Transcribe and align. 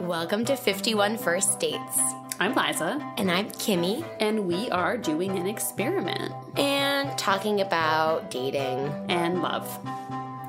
Welcome 0.00 0.44
to 0.46 0.56
51 0.56 1.18
First 1.18 1.60
Dates. 1.60 2.00
I'm 2.38 2.54
Liza, 2.54 2.98
And 3.18 3.30
I'm 3.30 3.50
Kimmy, 3.50 4.02
and 4.18 4.46
we 4.46 4.70
are 4.70 4.96
doing 4.96 5.36
an 5.38 5.46
experiment 5.46 6.32
and 6.56 7.16
talking 7.18 7.60
about 7.60 8.30
dating. 8.30 8.78
and 9.10 9.42
love. 9.42 9.68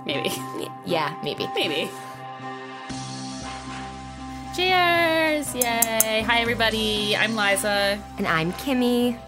Maybe. 0.06 0.32
Yeah, 0.86 1.18
maybe. 1.24 1.48
Maybe. 1.54 1.90
Cheers! 4.56 5.54
Yay! 5.56 6.24
Hi, 6.26 6.40
everybody. 6.40 7.16
I'm 7.16 7.36
Liza. 7.36 8.02
And 8.18 8.28
I'm 8.28 8.54
Kimmy. 8.54 9.20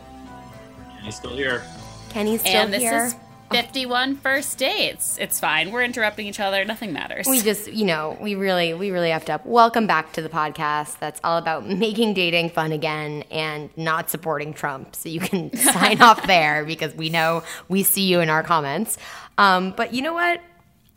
He's 1.01 1.15
still 1.15 1.35
here. 1.35 1.63
Kenny's 2.09 2.39
still 2.41 2.51
here. 2.53 2.61
and 2.61 2.73
this 2.73 2.81
here. 2.81 3.05
is 3.05 3.15
51 3.51 4.15
First 4.15 4.57
Dates. 4.57 5.17
It's 5.19 5.39
fine. 5.39 5.71
We're 5.71 5.83
interrupting 5.83 6.25
each 6.25 6.39
other. 6.39 6.65
Nothing 6.65 6.91
matters. 6.93 7.27
we 7.27 7.41
just, 7.41 7.71
you 7.71 7.85
know, 7.85 8.17
we 8.19 8.35
really, 8.35 8.73
we 8.73 8.91
really 8.91 9.11
have 9.11 9.25
to 9.25 9.33
up. 9.35 9.45
Welcome 9.45 9.85
back 9.85 10.13
to 10.13 10.21
the 10.21 10.29
podcast. 10.29 10.97
That's 10.99 11.19
all 11.23 11.37
about 11.37 11.67
making 11.67 12.15
dating 12.15 12.49
fun 12.49 12.71
again 12.71 13.23
and 13.29 13.69
not 13.77 14.09
supporting 14.09 14.53
Trump. 14.53 14.95
So 14.95 15.09
you 15.09 15.19
can 15.19 15.55
sign 15.55 16.01
off 16.01 16.25
there 16.25 16.65
because 16.65 16.95
we 16.95 17.09
know 17.09 17.43
we 17.69 17.83
see 17.83 18.07
you 18.07 18.21
in 18.21 18.29
our 18.29 18.43
comments. 18.43 18.97
Um, 19.37 19.73
but 19.77 19.93
you 19.93 20.01
know 20.01 20.13
what? 20.13 20.41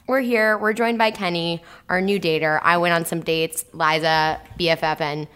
We're 0.06 0.20
here. 0.20 0.56
We're 0.56 0.72
joined 0.72 0.98
by 0.98 1.10
Kenny, 1.10 1.62
our 1.88 2.00
new 2.00 2.20
dater. 2.20 2.60
I 2.62 2.78
went 2.78 2.94
on 2.94 3.04
some 3.04 3.20
dates. 3.20 3.64
Liza, 3.72 4.40
BFF, 4.58 5.00
and 5.00 5.26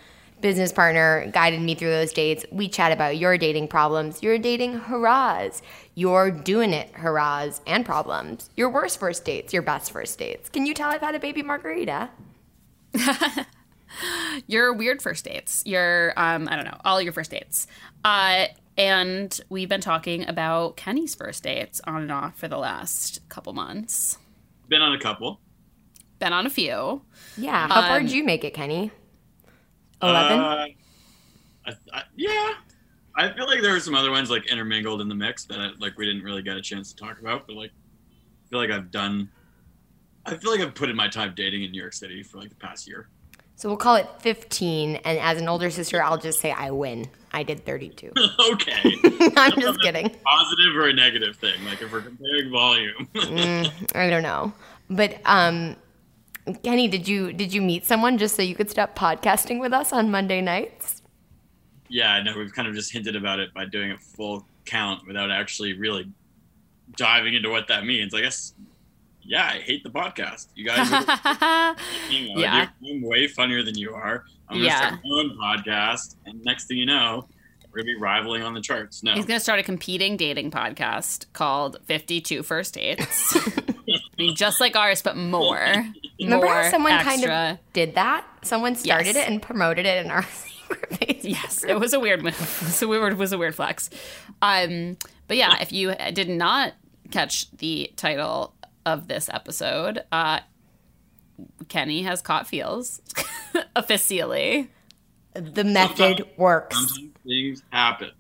business 0.40 0.72
partner 0.72 1.30
guided 1.32 1.60
me 1.60 1.74
through 1.74 1.90
those 1.90 2.12
dates. 2.12 2.44
We 2.50 2.68
chat 2.68 2.92
about 2.92 3.18
your 3.18 3.36
dating 3.36 3.68
problems, 3.68 4.22
your 4.22 4.38
dating 4.38 4.78
hurrahs, 4.78 5.62
your 6.00 6.30
doing 6.30 6.72
it 6.72 6.90
hurrahs 6.94 7.60
and 7.66 7.84
problems, 7.84 8.48
your 8.56 8.70
worst 8.70 8.98
first 8.98 9.22
dates, 9.22 9.52
your 9.52 9.60
best 9.60 9.92
first 9.92 10.18
dates. 10.18 10.48
Can 10.48 10.64
you 10.64 10.72
tell 10.72 10.88
I've 10.88 11.02
had 11.02 11.14
a 11.14 11.18
baby 11.20 11.42
margarita? 11.42 12.08
your 14.46 14.72
weird 14.72 15.02
first 15.02 15.26
dates. 15.26 15.62
Your, 15.66 16.14
um, 16.16 16.48
I 16.50 16.56
don't 16.56 16.64
know, 16.64 16.80
all 16.86 17.02
your 17.02 17.12
first 17.12 17.30
dates. 17.30 17.66
Uh, 18.02 18.46
and 18.78 19.38
we've 19.50 19.68
been 19.68 19.82
talking 19.82 20.26
about 20.26 20.78
Kenny's 20.78 21.14
first 21.14 21.42
dates 21.42 21.82
on 21.84 22.00
and 22.00 22.10
off 22.12 22.38
for 22.38 22.48
the 22.48 22.56
last 22.56 23.28
couple 23.28 23.52
months. 23.52 24.16
Been 24.68 24.80
on 24.80 24.94
a 24.94 24.98
couple. 24.98 25.38
Been 26.18 26.32
on 26.32 26.46
a 26.46 26.50
few. 26.50 27.02
Yeah. 27.36 27.68
How 27.68 27.82
far 27.82 27.98
Um, 27.98 28.04
did 28.06 28.12
you 28.12 28.24
make 28.24 28.42
it, 28.42 28.54
Kenny? 28.54 28.90
11? 30.02 30.38
Uh, 30.38 30.66
I, 31.66 31.72
I, 31.92 32.02
yeah. 32.16 32.52
I 33.20 33.32
feel 33.34 33.46
like 33.46 33.60
there 33.60 33.72
were 33.72 33.80
some 33.80 33.94
other 33.94 34.10
ones 34.10 34.30
like 34.30 34.46
intermingled 34.46 35.02
in 35.02 35.08
the 35.08 35.14
mix 35.14 35.44
that 35.44 35.58
I, 35.60 35.70
like 35.78 35.98
we 35.98 36.06
didn't 36.06 36.22
really 36.22 36.42
get 36.42 36.56
a 36.56 36.62
chance 36.62 36.92
to 36.92 36.96
talk 36.96 37.20
about, 37.20 37.46
but 37.46 37.54
like 37.54 37.70
I 37.70 38.48
feel 38.48 38.58
like 38.58 38.70
I've 38.70 38.90
done. 38.90 39.28
I 40.24 40.36
feel 40.36 40.50
like 40.50 40.60
I've 40.60 40.74
put 40.74 40.88
in 40.88 40.96
my 40.96 41.08
time 41.08 41.34
dating 41.36 41.64
in 41.64 41.70
New 41.70 41.80
York 41.80 41.92
City 41.92 42.22
for 42.22 42.38
like 42.38 42.48
the 42.48 42.54
past 42.56 42.88
year. 42.88 43.08
so 43.56 43.68
we'll 43.68 43.76
call 43.76 43.96
it 43.96 44.06
15. 44.20 44.96
And 44.96 45.18
as 45.18 45.40
an 45.40 45.48
older 45.48 45.70
sister, 45.70 46.02
I'll 46.02 46.18
just 46.18 46.40
say 46.40 46.50
I 46.52 46.70
win. 46.70 47.06
I 47.32 47.42
did 47.42 47.64
32. 47.64 48.12
okay, 48.52 48.94
I'm 49.36 49.60
just 49.60 49.80
kidding. 49.82 50.10
positive 50.24 50.76
or 50.76 50.88
a 50.88 50.92
negative 50.92 51.36
thing? 51.36 51.62
Like 51.66 51.82
if 51.82 51.92
we're 51.92 52.00
comparing 52.02 52.50
volume. 52.50 53.08
I 53.94 54.08
don't 54.08 54.22
know. 54.22 54.52
But 54.88 55.20
um 55.26 55.76
Kenny, 56.62 56.88
did 56.88 57.06
you 57.06 57.32
did 57.34 57.52
you 57.52 57.60
meet 57.60 57.84
someone 57.84 58.16
just 58.16 58.34
so 58.34 58.40
you 58.42 58.54
could 58.54 58.70
stop 58.70 58.96
podcasting 58.96 59.60
with 59.60 59.72
us 59.74 59.92
on 59.92 60.10
Monday 60.10 60.40
nights? 60.40 60.99
Yeah, 61.90 62.12
I 62.12 62.22
know 62.22 62.38
we've 62.38 62.52
kind 62.54 62.66
of 62.68 62.74
just 62.74 62.90
hinted 62.92 63.16
about 63.16 63.38
it 63.40 63.52
by 63.52 63.66
doing 63.66 63.90
a 63.92 63.98
full 63.98 64.46
count 64.64 65.06
without 65.06 65.30
actually 65.30 65.74
really 65.74 66.08
diving 66.96 67.34
into 67.34 67.50
what 67.50 67.68
that 67.68 67.84
means. 67.84 68.14
I 68.14 68.22
guess. 68.22 68.54
Yeah, 69.22 69.44
I 69.44 69.58
hate 69.60 69.84
the 69.84 69.90
podcast. 69.90 70.46
You 70.54 70.64
guys. 70.64 70.90
Are, 70.90 71.76
you 72.10 72.34
know, 72.34 72.40
Yeah. 72.40 72.68
I'm 72.88 73.02
way 73.02 73.26
funnier 73.28 73.62
than 73.62 73.76
you 73.76 73.92
are. 73.94 74.24
I'm 74.48 74.56
gonna 74.56 74.66
Yeah. 74.66 74.76
start 74.78 75.00
my 75.04 75.10
own 75.20 75.36
podcast, 75.38 76.16
and 76.26 76.42
next 76.44 76.66
thing 76.66 76.78
you 76.78 76.86
know, 76.86 77.28
we're 77.70 77.82
gonna 77.82 77.94
be 77.94 77.96
rivaling 78.00 78.42
on 78.42 78.54
the 78.54 78.60
charts. 78.60 79.02
No, 79.04 79.14
He's 79.14 79.26
going 79.26 79.38
to 79.38 79.42
start 79.42 79.60
a 79.60 79.62
competing 79.62 80.16
dating 80.16 80.50
podcast 80.50 81.26
called 81.34 81.76
52 81.84 82.42
First 82.42 82.74
Dates. 82.74 83.36
I 83.58 83.92
mean, 84.18 84.34
just 84.34 84.58
like 84.60 84.74
ours, 84.74 85.02
but 85.02 85.16
more. 85.16 85.84
Remember 86.20 86.46
more 86.46 86.54
how 86.62 86.70
someone 86.70 86.92
extra. 86.92 87.10
kind 87.28 87.30
of 87.58 87.72
did 87.72 87.94
that? 87.94 88.24
Someone 88.42 88.74
started 88.74 89.14
Yes. 89.14 89.16
it 89.16 89.28
and 89.30 89.40
promoted 89.40 89.86
it 89.86 90.04
in 90.04 90.10
our 90.10 90.22
secret 90.24 90.46
Facebook 90.48 90.59
Yes, 91.22 91.64
it 91.64 91.78
was 91.78 91.92
a 91.92 92.00
weird 92.00 92.22
move. 92.22 92.34
It 92.62 92.64
was 92.66 92.82
a 92.82 92.88
weird, 92.88 93.12
it 93.12 93.18
was 93.18 93.32
a 93.32 93.38
weird 93.38 93.54
flex. 93.54 93.90
Um, 94.42 94.96
but 95.28 95.36
yeah, 95.36 95.60
if 95.60 95.70
you 95.72 95.94
did 96.12 96.28
not 96.28 96.72
catch 97.10 97.50
the 97.52 97.92
title 97.96 98.54
of 98.86 99.06
this 99.06 99.28
episode, 99.32 100.02
uh, 100.10 100.40
Kenny 101.68 102.02
has 102.02 102.22
caught 102.22 102.46
feels 102.46 103.00
officially. 103.76 104.70
The 105.34 105.62
method 105.64 106.26
works. 106.36 106.76
sometimes 106.76 107.10
things 107.24 107.62
happen. 107.70 108.10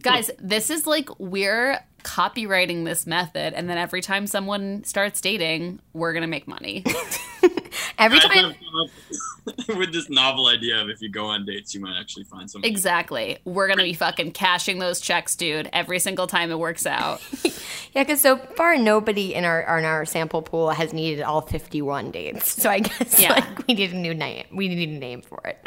Guys, 0.00 0.30
this 0.38 0.70
is 0.70 0.86
like 0.86 1.08
we're 1.18 1.84
copywriting 2.04 2.84
this 2.84 3.06
method, 3.06 3.54
and 3.54 3.68
then 3.68 3.78
every 3.78 4.00
time 4.00 4.26
someone 4.26 4.84
starts 4.84 5.20
dating, 5.20 5.80
we're 5.92 6.12
gonna 6.12 6.26
make 6.26 6.46
money. 6.48 6.84
Every 7.98 8.18
I've 8.18 8.30
time 8.30 8.54
with 9.78 9.92
this 9.92 10.08
novel 10.10 10.48
idea 10.48 10.80
of 10.82 10.88
if 10.90 11.00
you 11.00 11.10
go 11.10 11.26
on 11.26 11.44
dates, 11.46 11.74
you 11.74 11.80
might 11.80 11.98
actually 11.98 12.24
find 12.24 12.50
something. 12.50 12.70
exactly. 12.70 13.38
We're 13.44 13.66
gonna 13.68 13.82
be 13.82 13.94
fucking 13.94 14.32
cashing 14.32 14.78
those 14.78 15.00
checks, 15.00 15.36
dude. 15.36 15.68
Every 15.72 15.98
single 15.98 16.26
time 16.26 16.50
it 16.50 16.58
works 16.58 16.86
out. 16.86 17.20
Yeah, 17.94 18.04
because 18.04 18.22
so 18.22 18.38
far 18.38 18.78
nobody 18.78 19.34
in 19.34 19.44
our 19.44 19.60
in 19.78 19.84
our 19.84 20.06
sample 20.06 20.40
pool 20.40 20.70
has 20.70 20.94
needed 20.94 21.22
all 21.22 21.42
51 21.42 22.10
dates. 22.10 22.50
So 22.62 22.70
I 22.70 22.78
guess 22.80 23.20
Yeah. 23.20 23.32
like 23.34 23.66
we 23.68 23.74
need 23.74 23.92
a 23.92 23.96
new 23.96 24.14
name. 24.14 24.46
We 24.50 24.68
need 24.68 24.88
a 24.88 24.92
name 24.98 25.20
for 25.20 25.42
it. 25.44 25.58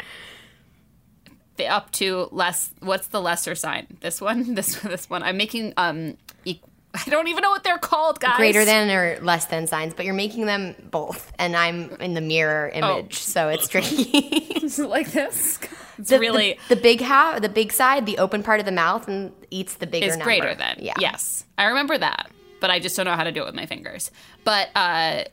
The 1.56 1.66
up 1.66 1.90
to 1.92 2.28
less 2.32 2.70
what's 2.80 3.08
the 3.08 3.20
lesser 3.20 3.54
sign? 3.54 3.98
This 4.00 4.20
one? 4.20 4.54
This 4.54 4.76
this 4.80 5.08
one. 5.10 5.22
I'm 5.22 5.36
making 5.36 5.74
um 5.76 6.16
e- 6.44 6.60
i 6.94 7.10
don't 7.10 7.28
even 7.28 7.42
know 7.42 7.50
what 7.50 7.64
they're 7.64 7.78
called 7.78 8.20
guys. 8.20 8.36
Greater 8.36 8.64
than 8.64 8.90
or 8.90 9.18
less 9.20 9.46
than 9.46 9.66
signs, 9.66 9.94
but 9.94 10.04
you're 10.04 10.14
making 10.14 10.46
them 10.46 10.74
both, 10.90 11.32
and 11.38 11.56
I'm 11.56 11.90
in 12.00 12.14
the 12.14 12.20
mirror 12.20 12.68
image, 12.68 13.14
so 13.14 13.48
it's 13.48 13.68
tricky. 13.68 14.42
Like 14.78 15.12
this. 15.12 15.60
It's 15.96 16.10
the, 16.10 16.18
really 16.18 16.58
the, 16.68 16.74
the 16.74 16.80
big 16.80 17.00
half, 17.00 17.40
the 17.40 17.48
big 17.48 17.72
side, 17.72 18.04
the 18.04 18.18
open 18.18 18.42
part 18.42 18.58
of 18.58 18.66
the 18.66 18.72
mouth, 18.72 19.06
and 19.06 19.32
eats 19.50 19.76
the 19.76 19.86
bigger 19.86 20.06
is 20.06 20.16
number. 20.16 20.24
greater 20.24 20.54
than. 20.56 20.78
Yeah. 20.80 20.94
yes. 20.98 21.44
I 21.56 21.66
remember 21.66 21.96
that 21.96 22.30
but 22.60 22.70
i 22.70 22.78
just 22.78 22.96
don't 22.96 23.06
know 23.06 23.14
how 23.14 23.24
to 23.24 23.32
do 23.32 23.42
it 23.42 23.46
with 23.46 23.54
my 23.54 23.66
fingers. 23.66 24.10
But 24.44 24.68
uh 24.74 25.24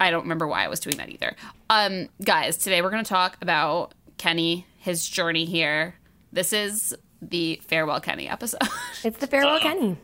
i 0.00 0.10
don't 0.10 0.22
remember 0.22 0.46
why 0.46 0.64
i 0.64 0.68
was 0.68 0.80
doing 0.80 0.96
that 0.96 1.08
either. 1.10 1.36
Um 1.70 2.08
guys 2.24 2.56
today 2.56 2.82
we're 2.82 2.90
going 2.90 3.04
to 3.04 3.08
talk 3.08 3.36
about 3.40 3.94
kenny 4.22 4.64
his 4.78 5.08
journey 5.08 5.44
here 5.44 5.96
this 6.32 6.52
is 6.52 6.94
the 7.20 7.60
farewell 7.66 8.00
kenny 8.00 8.28
episode 8.28 8.60
It's 9.04 9.18
the 9.18 9.26
farewell 9.26 9.58
Kenny. 9.58 9.96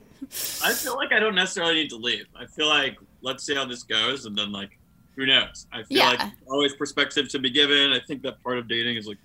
I 0.64 0.72
feel 0.72 0.96
like 0.96 1.12
I 1.12 1.20
don't 1.20 1.36
necessarily 1.36 1.74
need 1.74 1.90
to 1.90 1.96
leave. 1.96 2.26
I 2.34 2.46
feel 2.46 2.66
like 2.68 2.98
let's 3.22 3.44
see 3.44 3.54
how 3.54 3.64
this 3.64 3.84
goes, 3.84 4.26
and 4.26 4.36
then 4.36 4.50
like 4.50 4.76
who 5.14 5.24
knows? 5.24 5.68
I 5.72 5.84
feel 5.84 5.98
Yeah. 5.98 6.08
like 6.10 6.20
always 6.50 6.74
perspective 6.74 7.28
to 7.28 7.38
be 7.38 7.48
given. 7.50 7.92
I 7.92 8.00
think 8.00 8.22
that 8.22 8.42
part 8.42 8.58
of 8.58 8.66
dating 8.66 8.96
is 8.96 9.06
like 9.06 9.18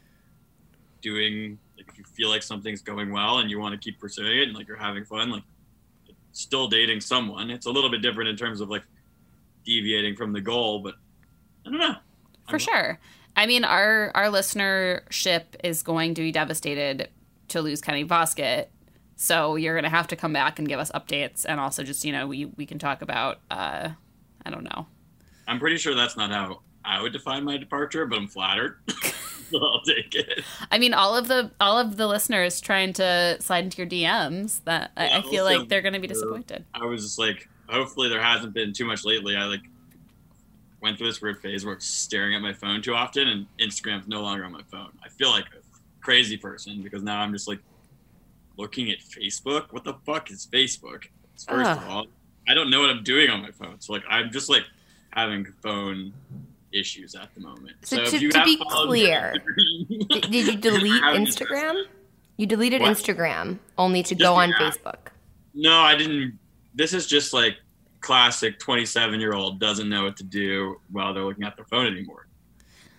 doing 1.01 1.57
like 1.75 1.87
if 1.89 1.97
you 1.97 2.03
feel 2.03 2.29
like 2.29 2.43
something's 2.43 2.81
going 2.83 3.11
well 3.11 3.39
and 3.39 3.49
you 3.49 3.57
want 3.59 3.73
to 3.73 3.83
keep 3.83 3.99
pursuing 3.99 4.37
it 4.39 4.43
and 4.49 4.53
like 4.55 4.67
you're 4.67 4.77
having 4.77 5.03
fun, 5.05 5.31
like 5.31 5.43
still 6.33 6.67
dating 6.67 7.01
someone. 7.01 7.49
It's 7.49 7.65
a 7.65 7.71
little 7.71 7.89
bit 7.89 8.03
different 8.03 8.29
in 8.29 8.35
terms 8.37 8.61
of 8.61 8.69
like 8.69 8.83
deviating 9.65 10.15
from 10.15 10.33
the 10.33 10.41
goal, 10.41 10.79
but 10.79 10.93
I 11.65 11.69
don't 11.71 11.79
know. 11.79 11.95
for 12.47 12.59
sure. 12.59 12.99
I 13.35 13.45
mean, 13.45 13.63
our 13.63 14.11
our 14.15 14.25
listenership 14.25 15.43
is 15.63 15.83
going 15.83 16.13
to 16.15 16.21
be 16.21 16.31
devastated 16.31 17.09
to 17.49 17.61
lose 17.61 17.81
Kenny 17.81 18.05
Voskett. 18.05 18.67
So 19.15 19.55
you're 19.55 19.75
gonna 19.75 19.89
have 19.89 20.07
to 20.07 20.15
come 20.15 20.33
back 20.33 20.59
and 20.59 20.67
give 20.67 20.79
us 20.79 20.91
updates, 20.91 21.45
and 21.47 21.59
also 21.59 21.83
just 21.83 22.05
you 22.05 22.11
know 22.11 22.27
we 22.27 22.45
we 22.45 22.65
can 22.65 22.79
talk 22.79 23.01
about 23.01 23.39
uh, 23.49 23.89
I 24.45 24.49
don't 24.49 24.63
know. 24.63 24.87
I'm 25.47 25.59
pretty 25.59 25.77
sure 25.77 25.95
that's 25.95 26.15
not 26.15 26.31
how 26.31 26.61
I 26.85 27.01
would 27.01 27.13
define 27.13 27.43
my 27.43 27.57
departure, 27.57 28.05
but 28.05 28.17
I'm 28.17 28.27
flattered. 28.27 28.77
so 28.89 29.59
I'll 29.61 29.81
take 29.81 30.13
it. 30.15 30.43
I 30.71 30.77
mean, 30.77 30.93
all 30.93 31.15
of 31.15 31.27
the 31.27 31.51
all 31.59 31.79
of 31.79 31.97
the 31.97 32.07
listeners 32.07 32.59
trying 32.61 32.93
to 32.93 33.37
slide 33.39 33.63
into 33.65 33.77
your 33.77 33.87
DMs 33.87 34.63
that 34.65 34.91
I, 34.97 35.19
I 35.19 35.21
feel 35.21 35.45
also, 35.45 35.59
like 35.59 35.69
they're 35.69 35.81
gonna 35.81 35.99
be 35.99 36.07
uh, 36.07 36.13
disappointed. 36.13 36.65
I 36.73 36.85
was 36.85 37.03
just 37.03 37.19
like, 37.19 37.47
hopefully 37.67 38.09
there 38.09 38.21
hasn't 38.21 38.53
been 38.53 38.73
too 38.73 38.85
much 38.85 39.05
lately. 39.05 39.35
I 39.35 39.45
like 39.45 39.61
went 40.83 40.97
through 40.97 41.07
this 41.07 41.21
weird 41.21 41.41
phase 41.41 41.65
where 41.65 41.73
I 41.73 41.77
was 41.77 41.85
staring 41.85 42.35
at 42.35 42.41
my 42.41 42.53
phone 42.53 42.81
too 42.81 42.93
often, 42.93 43.27
and 43.29 43.47
Instagram's 43.59 44.07
no 44.07 44.21
longer 44.21 44.43
on 44.45 44.51
my 44.51 44.61
phone. 44.69 44.89
I 45.03 45.07
feel 45.09 45.31
like 45.31 45.45
a 45.45 45.61
crazy 46.01 46.37
person 46.37 46.83
because 46.83 47.01
now 47.01 47.21
I'm 47.21 47.31
just 47.31 47.47
like 47.47 47.59
looking 48.57 48.91
at 48.91 48.99
Facebook. 48.99 49.71
What 49.71 49.85
the 49.85 49.93
fuck 50.05 50.29
is 50.29 50.45
Facebook? 50.51 51.05
First 51.47 51.49
Ugh. 51.49 51.77
of 51.77 51.89
all, 51.89 52.05
I 52.47 52.53
don't 52.53 52.69
know 52.69 52.81
what 52.81 52.89
I'm 52.89 53.03
doing 53.03 53.29
on 53.29 53.41
my 53.41 53.51
phone. 53.51 53.79
So 53.79 53.93
like 53.93 54.03
I'm 54.09 54.29
just 54.29 54.49
like 54.49 54.63
having 55.11 55.45
phone 55.63 56.13
issues 56.73 57.15
at 57.15 57.33
the 57.33 57.41
moment. 57.41 57.77
So 57.83 58.01
if 58.01 58.09
to- 58.11 58.19
you 58.19 58.31
to 58.31 58.43
be 58.43 58.57
followed 58.57 58.91
me 58.91 59.13
on 59.13 59.31
clear, 59.31 59.33
Did, 60.09 60.21
did 60.31 60.47
you 60.47 60.57
delete 60.69 61.01
Instagram? 61.03 61.85
You 62.35 62.45
deleted 62.45 62.81
What? 62.81 62.97
Instagram 62.97 63.59
only 63.77 64.03
to 64.03 64.15
Just 64.15 64.21
go 64.27 64.35
on. 64.35 64.51
Facebook. 64.53 65.11
No, 65.53 65.79
I 65.79 65.95
didn't. 65.95 66.37
This 66.75 66.91
is 66.93 67.05
just 67.07 67.31
like 67.31 67.57
classic 68.03 68.59
27 68.59 69.19
year 69.19 69.33
old 69.33 69.59
doesn't 69.59 69.89
know 69.89 70.03
what 70.03 70.17
to 70.17 70.23
do 70.23 70.79
while 70.91 71.13
they're 71.13 71.23
looking 71.23 71.43
at 71.45 71.55
their 71.55 71.65
phone 71.65 71.87
anymore. 71.87 72.27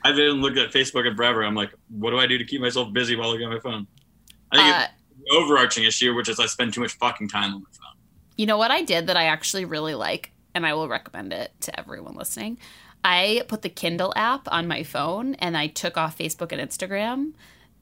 I've 0.04 0.16
been 0.16 0.42
looking 0.42 0.58
at 0.62 0.72
Facebook 0.72 1.06
and 1.06 1.16
forever. 1.16 1.44
I'm 1.44 1.54
like, 1.54 1.72
what 1.88 2.10
do 2.10 2.18
I 2.18 2.26
do 2.26 2.36
to 2.38 2.44
keep 2.44 2.60
myself 2.60 2.92
busy 2.92 3.14
while 3.16 3.30
looking 3.30 3.46
at 3.46 3.52
my 3.52 3.60
phone? 3.60 3.86
I 4.50 4.56
think 4.56 4.76
Uh, 4.76 4.86
it's 5.20 5.36
overarching 5.36 5.84
issue, 5.84 6.14
which 6.14 6.28
is 6.28 6.40
I 6.40 6.46
spend 6.46 6.74
too 6.74 6.80
much 6.80 6.94
fucking 6.94 7.28
time 7.28 7.54
on 7.54 7.62
my 7.62 7.70
phone. 7.72 7.96
You 8.36 8.46
know 8.46 8.58
what 8.58 8.70
I 8.70 8.82
did 8.82 9.06
that 9.06 9.16
I 9.16 9.24
actually 9.26 9.64
really 9.64 9.94
like, 9.94 10.32
and 10.54 10.66
I 10.66 10.74
will 10.74 10.88
recommend 10.88 11.32
it 11.32 11.52
to 11.60 11.78
everyone 11.80 12.16
listening. 12.16 12.58
I 13.04 13.42
put 13.48 13.62
the 13.62 13.68
Kindle 13.68 14.12
app 14.16 14.48
on 14.50 14.66
my 14.66 14.82
phone 14.82 15.34
and 15.36 15.56
I 15.56 15.68
took 15.68 15.96
off 15.96 16.18
Facebook 16.18 16.52
and 16.52 16.60
Instagram. 16.60 17.32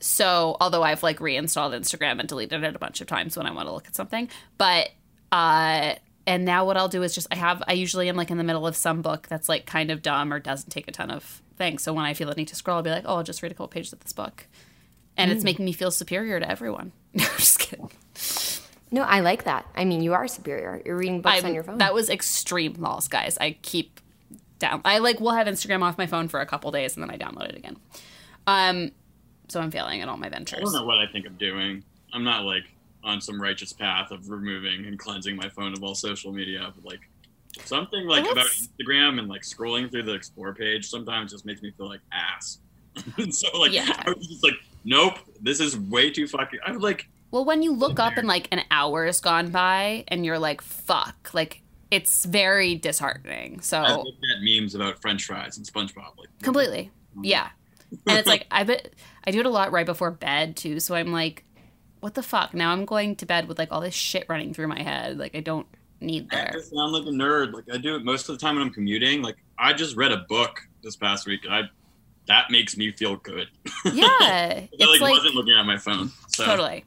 So, 0.00 0.56
although 0.60 0.82
I've 0.82 1.02
like 1.04 1.20
reinstalled 1.20 1.72
Instagram 1.72 2.18
and 2.18 2.28
deleted 2.28 2.64
it 2.64 2.74
a 2.74 2.78
bunch 2.78 3.00
of 3.00 3.06
times 3.06 3.36
when 3.36 3.46
I 3.46 3.52
want 3.52 3.68
to 3.68 3.72
look 3.72 3.86
at 3.86 3.94
something, 3.94 4.28
but 4.58 4.90
uh 5.30 5.94
and 6.26 6.44
now 6.44 6.64
what 6.64 6.76
I'll 6.76 6.88
do 6.88 7.02
is 7.02 7.14
just 7.14 7.26
I 7.30 7.36
have 7.36 7.62
I 7.66 7.72
usually 7.72 8.08
am 8.08 8.16
like 8.16 8.30
in 8.30 8.38
the 8.38 8.44
middle 8.44 8.66
of 8.66 8.76
some 8.76 9.02
book 9.02 9.26
that's 9.28 9.48
like 9.48 9.66
kind 9.66 9.90
of 9.90 10.02
dumb 10.02 10.32
or 10.32 10.38
doesn't 10.40 10.70
take 10.70 10.88
a 10.88 10.92
ton 10.92 11.10
of 11.10 11.42
things. 11.56 11.82
So 11.82 11.92
when 11.92 12.04
I 12.04 12.14
feel 12.14 12.28
the 12.28 12.34
need 12.34 12.48
to 12.48 12.56
scroll, 12.56 12.76
I'll 12.78 12.82
be 12.82 12.90
like, 12.90 13.04
"Oh, 13.06 13.16
I'll 13.16 13.22
just 13.22 13.42
read 13.42 13.52
a 13.52 13.54
couple 13.54 13.68
pages 13.68 13.92
of 13.92 14.00
this 14.00 14.12
book." 14.12 14.46
And 15.16 15.30
Mm. 15.30 15.34
it's 15.34 15.44
making 15.44 15.64
me 15.64 15.72
feel 15.72 15.90
superior 15.90 16.40
to 16.40 16.48
everyone. 16.50 16.92
No, 17.14 17.24
I'm 17.24 17.36
just 17.36 17.58
kidding. 17.58 17.90
No, 18.90 19.02
I 19.02 19.20
like 19.20 19.44
that. 19.44 19.66
I 19.74 19.84
mean, 19.84 20.02
you 20.02 20.12
are 20.14 20.26
superior. 20.28 20.80
You're 20.84 20.96
reading 20.96 21.20
books 21.22 21.36
I'm- 21.36 21.46
on 21.46 21.54
your 21.54 21.62
phone. 21.62 21.78
That 21.78 21.94
was 21.94 22.08
extreme 22.10 22.74
loss, 22.78 23.08
guys. 23.08 23.36
I 23.40 23.56
keep 23.62 24.00
down. 24.58 24.80
I 24.84 24.98
like 24.98 25.18
will 25.20 25.30
have 25.32 25.46
Instagram 25.46 25.82
off 25.82 25.98
my 25.98 26.06
phone 26.06 26.28
for 26.28 26.40
a 26.40 26.46
couple 26.46 26.70
days 26.70 26.96
and 26.96 27.02
then 27.02 27.10
I 27.10 27.16
download 27.18 27.48
it 27.48 27.56
again. 27.56 27.76
Um, 28.46 28.92
so 29.48 29.60
I'm 29.60 29.70
failing 29.70 30.00
at 30.02 30.08
all 30.08 30.16
my 30.16 30.28
ventures. 30.28 30.54
I 30.54 30.56
ventures. 30.58 30.72
don't 30.72 30.82
know 30.82 30.86
what 30.86 30.98
I 30.98 31.06
think 31.10 31.26
I'm 31.26 31.36
doing. 31.36 31.84
I'm 32.12 32.24
not 32.24 32.44
like 32.44 32.64
on 33.04 33.20
some 33.20 33.40
righteous 33.40 33.72
path 33.72 34.10
of 34.10 34.28
removing 34.30 34.86
and 34.86 34.98
cleansing 34.98 35.36
my 35.36 35.48
phone 35.48 35.72
of 35.72 35.82
all 35.82 35.94
social 35.94 36.32
media, 36.32 36.72
but 36.74 36.84
like 36.84 37.00
something 37.64 38.06
like 38.06 38.24
Well, 38.24 38.32
about 38.32 38.46
Instagram 38.46 39.18
and 39.18 39.28
like 39.28 39.42
scrolling 39.42 39.90
through 39.90 40.04
the 40.04 40.14
explore 40.14 40.54
page 40.54 40.88
sometimes 40.88 41.32
just 41.32 41.44
makes 41.44 41.62
me 41.62 41.72
feel 41.76 41.88
like 41.88 42.00
ass. 42.12 42.58
And 43.16 43.34
so 43.34 43.58
like 43.58 43.72
Yeah. 43.72 44.02
I 44.06 44.10
was 44.10 44.26
just 44.26 44.44
like, 44.44 44.54
nope, 44.84 45.14
this 45.40 45.60
is 45.60 45.76
way 45.76 46.10
too 46.10 46.26
fucking. 46.26 46.60
I'm 46.64 46.78
like, 46.78 47.08
Well, 47.30 47.44
when 47.44 47.62
you 47.62 47.72
look 47.72 47.98
up 47.98 48.16
and 48.16 48.28
like 48.28 48.48
an 48.52 48.62
hour 48.70 49.06
has 49.06 49.20
gone 49.20 49.50
by 49.50 50.04
and 50.08 50.24
you're 50.24 50.38
like, 50.38 50.60
"Fuck!" 50.60 51.30
Like 51.32 51.62
it's 51.90 52.24
very 52.24 52.74
disheartening. 52.74 53.58
I 53.58 53.62
So 53.62 53.82
look 53.82 54.06
at 54.06 54.42
memes 54.42 54.74
about 54.74 55.00
French 55.02 55.24
fries 55.24 55.58
and 55.58 55.66
SpongeBob. 55.66 56.16
Like, 56.16 56.28
completely, 56.42 56.90
mm-hmm. 57.12 57.24
yeah. 57.24 57.50
And 58.06 58.18
it's 58.18 58.26
like 58.28 58.46
I 58.50 58.64
bet 58.64 58.94
I 59.24 59.30
do 59.30 59.40
it 59.40 59.46
a 59.46 59.50
lot 59.50 59.72
right 59.72 59.86
before 59.86 60.10
bed 60.10 60.56
too. 60.56 60.80
So 60.80 60.94
I'm 60.94 61.12
like, 61.12 61.44
"What 62.02 62.14
the 62.14 62.22
fuck?" 62.22 62.52
Now 62.52 62.72
I'm 62.72 62.84
going 62.84 63.16
to 63.16 63.26
bed 63.26 63.48
with 63.48 63.58
like 63.58 63.72
all 63.72 63.80
this 63.80 63.94
shit 63.94 64.26
running 64.28 64.52
through 64.52 64.68
my 64.68 64.82
head. 64.82 65.16
Like 65.18 65.34
I 65.34 65.40
don't 65.40 65.66
need 66.00 66.28
I 66.32 66.36
there. 66.36 66.50
just 66.54 66.70
sound 66.70 66.92
like 66.92 67.04
a 67.04 67.10
nerd. 67.10 67.52
Like 67.54 67.64
I 67.72 67.78
do 67.78 67.96
it 67.96 68.04
most 68.04 68.28
of 68.28 68.38
the 68.38 68.40
time 68.44 68.56
when 68.56 68.64
I'm 68.66 68.72
commuting. 68.72 69.22
Like 69.22 69.36
I 69.58 69.72
just 69.72 69.96
read 69.96 70.12
a 70.12 70.18
book 70.28 70.60
this 70.82 70.96
past 70.96 71.26
week. 71.26 71.40
I 71.48 71.62
that 72.26 72.50
makes 72.50 72.76
me 72.76 72.92
feel 72.92 73.16
good. 73.16 73.48
Yeah, 73.92 74.06
I 74.08 74.68
it's 74.72 74.80
like, 74.80 75.00
like 75.00 75.10
wasn't 75.12 75.34
looking 75.34 75.54
at 75.58 75.64
my 75.66 75.76
phone. 75.78 76.10
So 76.28 76.44
totally. 76.44 76.84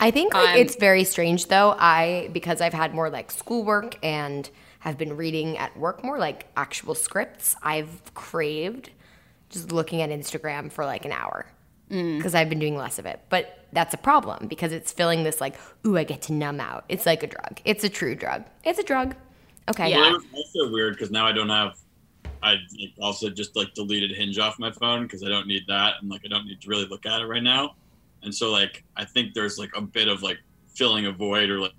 I 0.00 0.10
think 0.10 0.32
like, 0.34 0.50
Um, 0.50 0.56
it's 0.56 0.76
very 0.76 1.04
strange 1.04 1.46
though. 1.46 1.74
I 1.78 2.30
because 2.32 2.60
I've 2.60 2.74
had 2.74 2.94
more 2.94 3.10
like 3.10 3.30
schoolwork 3.30 3.96
and 4.04 4.48
have 4.80 4.96
been 4.96 5.16
reading 5.16 5.58
at 5.58 5.76
work 5.76 6.04
more 6.04 6.18
like 6.18 6.46
actual 6.56 6.94
scripts. 6.94 7.56
I've 7.62 8.14
craved 8.14 8.90
just 9.50 9.72
looking 9.72 10.02
at 10.02 10.10
Instagram 10.10 10.70
for 10.70 10.84
like 10.84 11.04
an 11.04 11.12
hour 11.12 11.46
Mm. 11.90 12.18
because 12.18 12.34
I've 12.34 12.50
been 12.50 12.58
doing 12.58 12.76
less 12.76 12.98
of 12.98 13.06
it. 13.06 13.20
But 13.30 13.64
that's 13.72 13.94
a 13.94 13.98
problem 13.98 14.46
because 14.46 14.72
it's 14.72 14.92
filling 14.92 15.24
this 15.24 15.40
like, 15.40 15.58
ooh, 15.86 15.96
I 15.96 16.04
get 16.04 16.22
to 16.22 16.32
numb 16.32 16.60
out. 16.60 16.84
It's 16.88 17.06
like 17.06 17.22
a 17.22 17.26
drug. 17.26 17.60
It's 17.64 17.84
a 17.84 17.88
true 17.88 18.14
drug. 18.14 18.44
It's 18.64 18.78
a 18.78 18.82
drug. 18.82 19.14
Okay. 19.68 19.90
Yeah. 19.90 20.00
Well, 20.00 20.16
it 20.16 20.22
also 20.34 20.70
weird 20.70 20.94
because 20.94 21.10
now 21.10 21.26
I 21.26 21.32
don't 21.32 21.48
have. 21.48 21.76
I 22.42 22.52
like, 22.78 22.92
also 23.00 23.30
just 23.30 23.56
like 23.56 23.74
deleted 23.74 24.12
Hinge 24.12 24.38
off 24.38 24.58
my 24.58 24.70
phone 24.70 25.02
because 25.02 25.24
I 25.24 25.28
don't 25.28 25.46
need 25.46 25.64
that 25.66 25.94
and 26.00 26.10
like 26.10 26.22
I 26.24 26.28
don't 26.28 26.46
need 26.46 26.60
to 26.60 26.68
really 26.68 26.86
look 26.86 27.04
at 27.04 27.20
it 27.20 27.26
right 27.26 27.42
now. 27.42 27.74
And 28.22 28.34
so 28.34 28.50
like 28.52 28.84
I 28.96 29.04
think 29.04 29.34
there's 29.34 29.58
like 29.58 29.70
a 29.74 29.80
bit 29.80 30.08
of 30.08 30.22
like 30.22 30.38
filling 30.74 31.06
a 31.06 31.12
void 31.12 31.50
or 31.50 31.58
like 31.58 31.72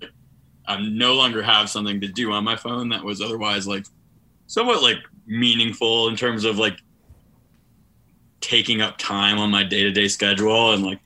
I 0.66 0.80
no 0.82 1.14
longer 1.14 1.42
have 1.42 1.70
something 1.70 2.00
to 2.00 2.08
do 2.08 2.32
on 2.32 2.44
my 2.44 2.56
phone 2.56 2.88
that 2.90 3.02
was 3.02 3.20
otherwise 3.20 3.66
like 3.66 3.86
somewhat 4.46 4.82
like 4.82 4.98
meaningful 5.26 6.08
in 6.08 6.16
terms 6.16 6.44
of 6.44 6.58
like 6.58 6.78
taking 8.40 8.80
up 8.80 8.98
time 8.98 9.38
on 9.38 9.50
my 9.50 9.62
day 9.62 9.82
to 9.82 9.90
day 9.90 10.08
schedule 10.08 10.72
and 10.72 10.84
like 10.84 10.98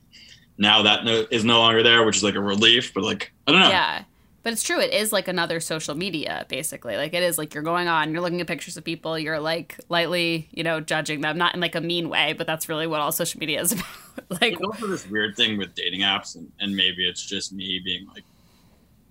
now 0.58 0.82
that 0.82 1.04
no, 1.04 1.26
is 1.30 1.44
no 1.44 1.58
longer 1.58 1.82
there, 1.82 2.04
which 2.04 2.16
is 2.16 2.24
like 2.24 2.34
a 2.34 2.40
relief. 2.40 2.94
But 2.94 3.04
like 3.04 3.32
I 3.46 3.52
don't 3.52 3.60
know. 3.60 3.68
Yeah. 3.68 4.04
But 4.44 4.52
it's 4.52 4.62
true. 4.62 4.78
It 4.78 4.92
is 4.92 5.10
like 5.10 5.26
another 5.26 5.58
social 5.58 5.94
media, 5.94 6.44
basically. 6.50 6.96
Like 6.98 7.14
it 7.14 7.22
is 7.22 7.38
like 7.38 7.54
you're 7.54 7.62
going 7.62 7.88
on, 7.88 8.12
you're 8.12 8.20
looking 8.20 8.42
at 8.42 8.46
pictures 8.46 8.76
of 8.76 8.84
people, 8.84 9.18
you're 9.18 9.40
like 9.40 9.80
lightly, 9.88 10.48
you 10.52 10.62
know, 10.62 10.80
judging 10.80 11.22
them, 11.22 11.38
not 11.38 11.54
in 11.54 11.60
like 11.60 11.74
a 11.74 11.80
mean 11.80 12.10
way, 12.10 12.34
but 12.34 12.46
that's 12.46 12.68
really 12.68 12.86
what 12.86 13.00
all 13.00 13.10
social 13.10 13.40
media 13.40 13.62
is 13.62 13.72
about. 13.72 13.86
like, 14.28 14.58
There's 14.58 14.60
also 14.60 14.86
this 14.86 15.08
weird 15.08 15.34
thing 15.34 15.56
with 15.56 15.74
dating 15.74 16.02
apps, 16.02 16.36
and, 16.36 16.52
and 16.60 16.76
maybe 16.76 17.08
it's 17.08 17.24
just 17.24 17.54
me 17.54 17.80
being 17.82 18.06
like, 18.08 18.24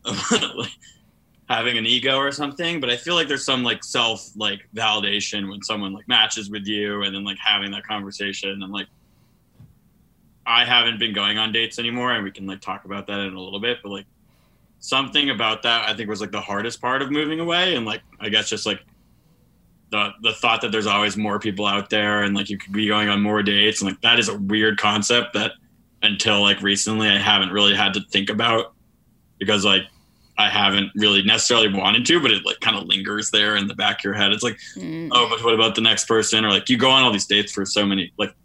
like 0.55 0.71
having 1.53 1.77
an 1.77 1.85
ego 1.85 2.17
or 2.17 2.31
something. 2.31 2.79
But 2.79 2.89
I 2.89 2.97
feel 2.97 3.15
like 3.15 3.27
there's 3.27 3.45
some 3.45 3.63
like 3.63 3.83
self 3.83 4.29
like 4.35 4.61
validation 4.75 5.49
when 5.49 5.61
someone 5.61 5.93
like 5.93 6.07
matches 6.07 6.49
with 6.49 6.65
you, 6.65 7.03
and 7.03 7.13
then 7.13 7.23
like 7.23 7.37
having 7.37 7.71
that 7.71 7.85
conversation, 7.85 8.63
and 8.63 8.71
like 8.71 8.87
I 10.45 10.65
haven't 10.65 10.99
been 10.99 11.13
going 11.13 11.37
on 11.37 11.51
dates 11.51 11.79
anymore, 11.79 12.13
and 12.13 12.23
we 12.23 12.31
can 12.31 12.45
like 12.47 12.61
talk 12.61 12.85
about 12.85 13.07
that 13.07 13.19
in 13.19 13.33
a 13.33 13.39
little 13.39 13.59
bit. 13.59 13.79
But 13.83 13.89
like 13.89 14.05
something 14.79 15.29
about 15.29 15.63
that, 15.63 15.89
I 15.89 15.93
think 15.93 16.09
was 16.09 16.21
like 16.21 16.31
the 16.31 16.41
hardest 16.41 16.81
part 16.81 17.01
of 17.01 17.11
moving 17.11 17.39
away, 17.39 17.75
and 17.75 17.85
like 17.85 18.01
I 18.19 18.29
guess 18.29 18.49
just 18.49 18.65
like 18.65 18.81
the 19.93 20.09
the 20.23 20.33
thought 20.33 20.59
that 20.61 20.71
there's 20.71 20.87
always 20.87 21.15
more 21.15 21.39
people 21.39 21.67
out 21.67 21.91
there 21.91 22.23
and 22.23 22.35
like 22.35 22.49
you 22.49 22.57
could 22.57 22.73
be 22.73 22.87
going 22.87 23.09
on 23.09 23.21
more 23.21 23.43
dates 23.43 23.79
and 23.79 23.91
like 23.91 24.01
that 24.01 24.17
is 24.17 24.27
a 24.27 24.35
weird 24.35 24.79
concept 24.79 25.33
that 25.33 25.51
until 26.01 26.41
like 26.41 26.59
recently 26.63 27.07
I 27.07 27.19
haven't 27.19 27.51
really 27.51 27.75
had 27.75 27.93
to 27.93 28.01
think 28.09 28.31
about 28.31 28.73
because 29.37 29.63
like 29.63 29.83
I 30.43 30.49
haven't 30.49 30.91
really 30.95 31.23
necessarily 31.23 31.73
wanted 31.73 32.05
to, 32.05 32.19
but 32.19 32.31
it 32.31 32.45
like 32.45 32.59
kind 32.59 32.75
of 32.75 32.85
lingers 32.85 33.31
there 33.31 33.55
in 33.55 33.67
the 33.67 33.75
back 33.75 33.99
of 33.99 34.03
your 34.03 34.13
head. 34.13 34.31
It's 34.31 34.43
like, 34.43 34.59
mm, 34.75 35.09
oh, 35.11 35.29
but 35.29 35.43
what 35.43 35.53
about 35.53 35.75
the 35.75 35.81
next 35.81 36.05
person? 36.05 36.43
Or 36.43 36.49
like 36.49 36.69
you 36.69 36.77
go 36.77 36.89
on 36.89 37.03
all 37.03 37.11
these 37.11 37.25
dates 37.25 37.51
for 37.53 37.65
so 37.65 37.85
many 37.85 38.11
like 38.17 38.35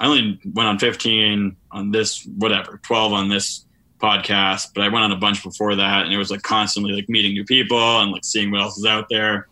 I 0.00 0.06
only 0.06 0.40
went 0.54 0.68
on 0.68 0.78
15 0.78 1.56
on 1.70 1.90
this 1.90 2.26
whatever, 2.38 2.80
12 2.82 3.12
on 3.12 3.28
this 3.28 3.66
podcast, 4.00 4.68
but 4.74 4.82
I 4.82 4.88
went 4.88 5.04
on 5.04 5.12
a 5.12 5.16
bunch 5.16 5.42
before 5.42 5.74
that 5.76 6.04
and 6.04 6.12
it 6.12 6.16
was 6.16 6.30
like 6.30 6.42
constantly 6.42 6.92
like 6.92 7.08
meeting 7.08 7.32
new 7.32 7.44
people 7.44 8.00
and 8.00 8.10
like 8.10 8.24
seeing 8.24 8.50
what 8.50 8.60
else 8.60 8.78
is 8.78 8.86
out 8.86 9.06
there. 9.10 9.48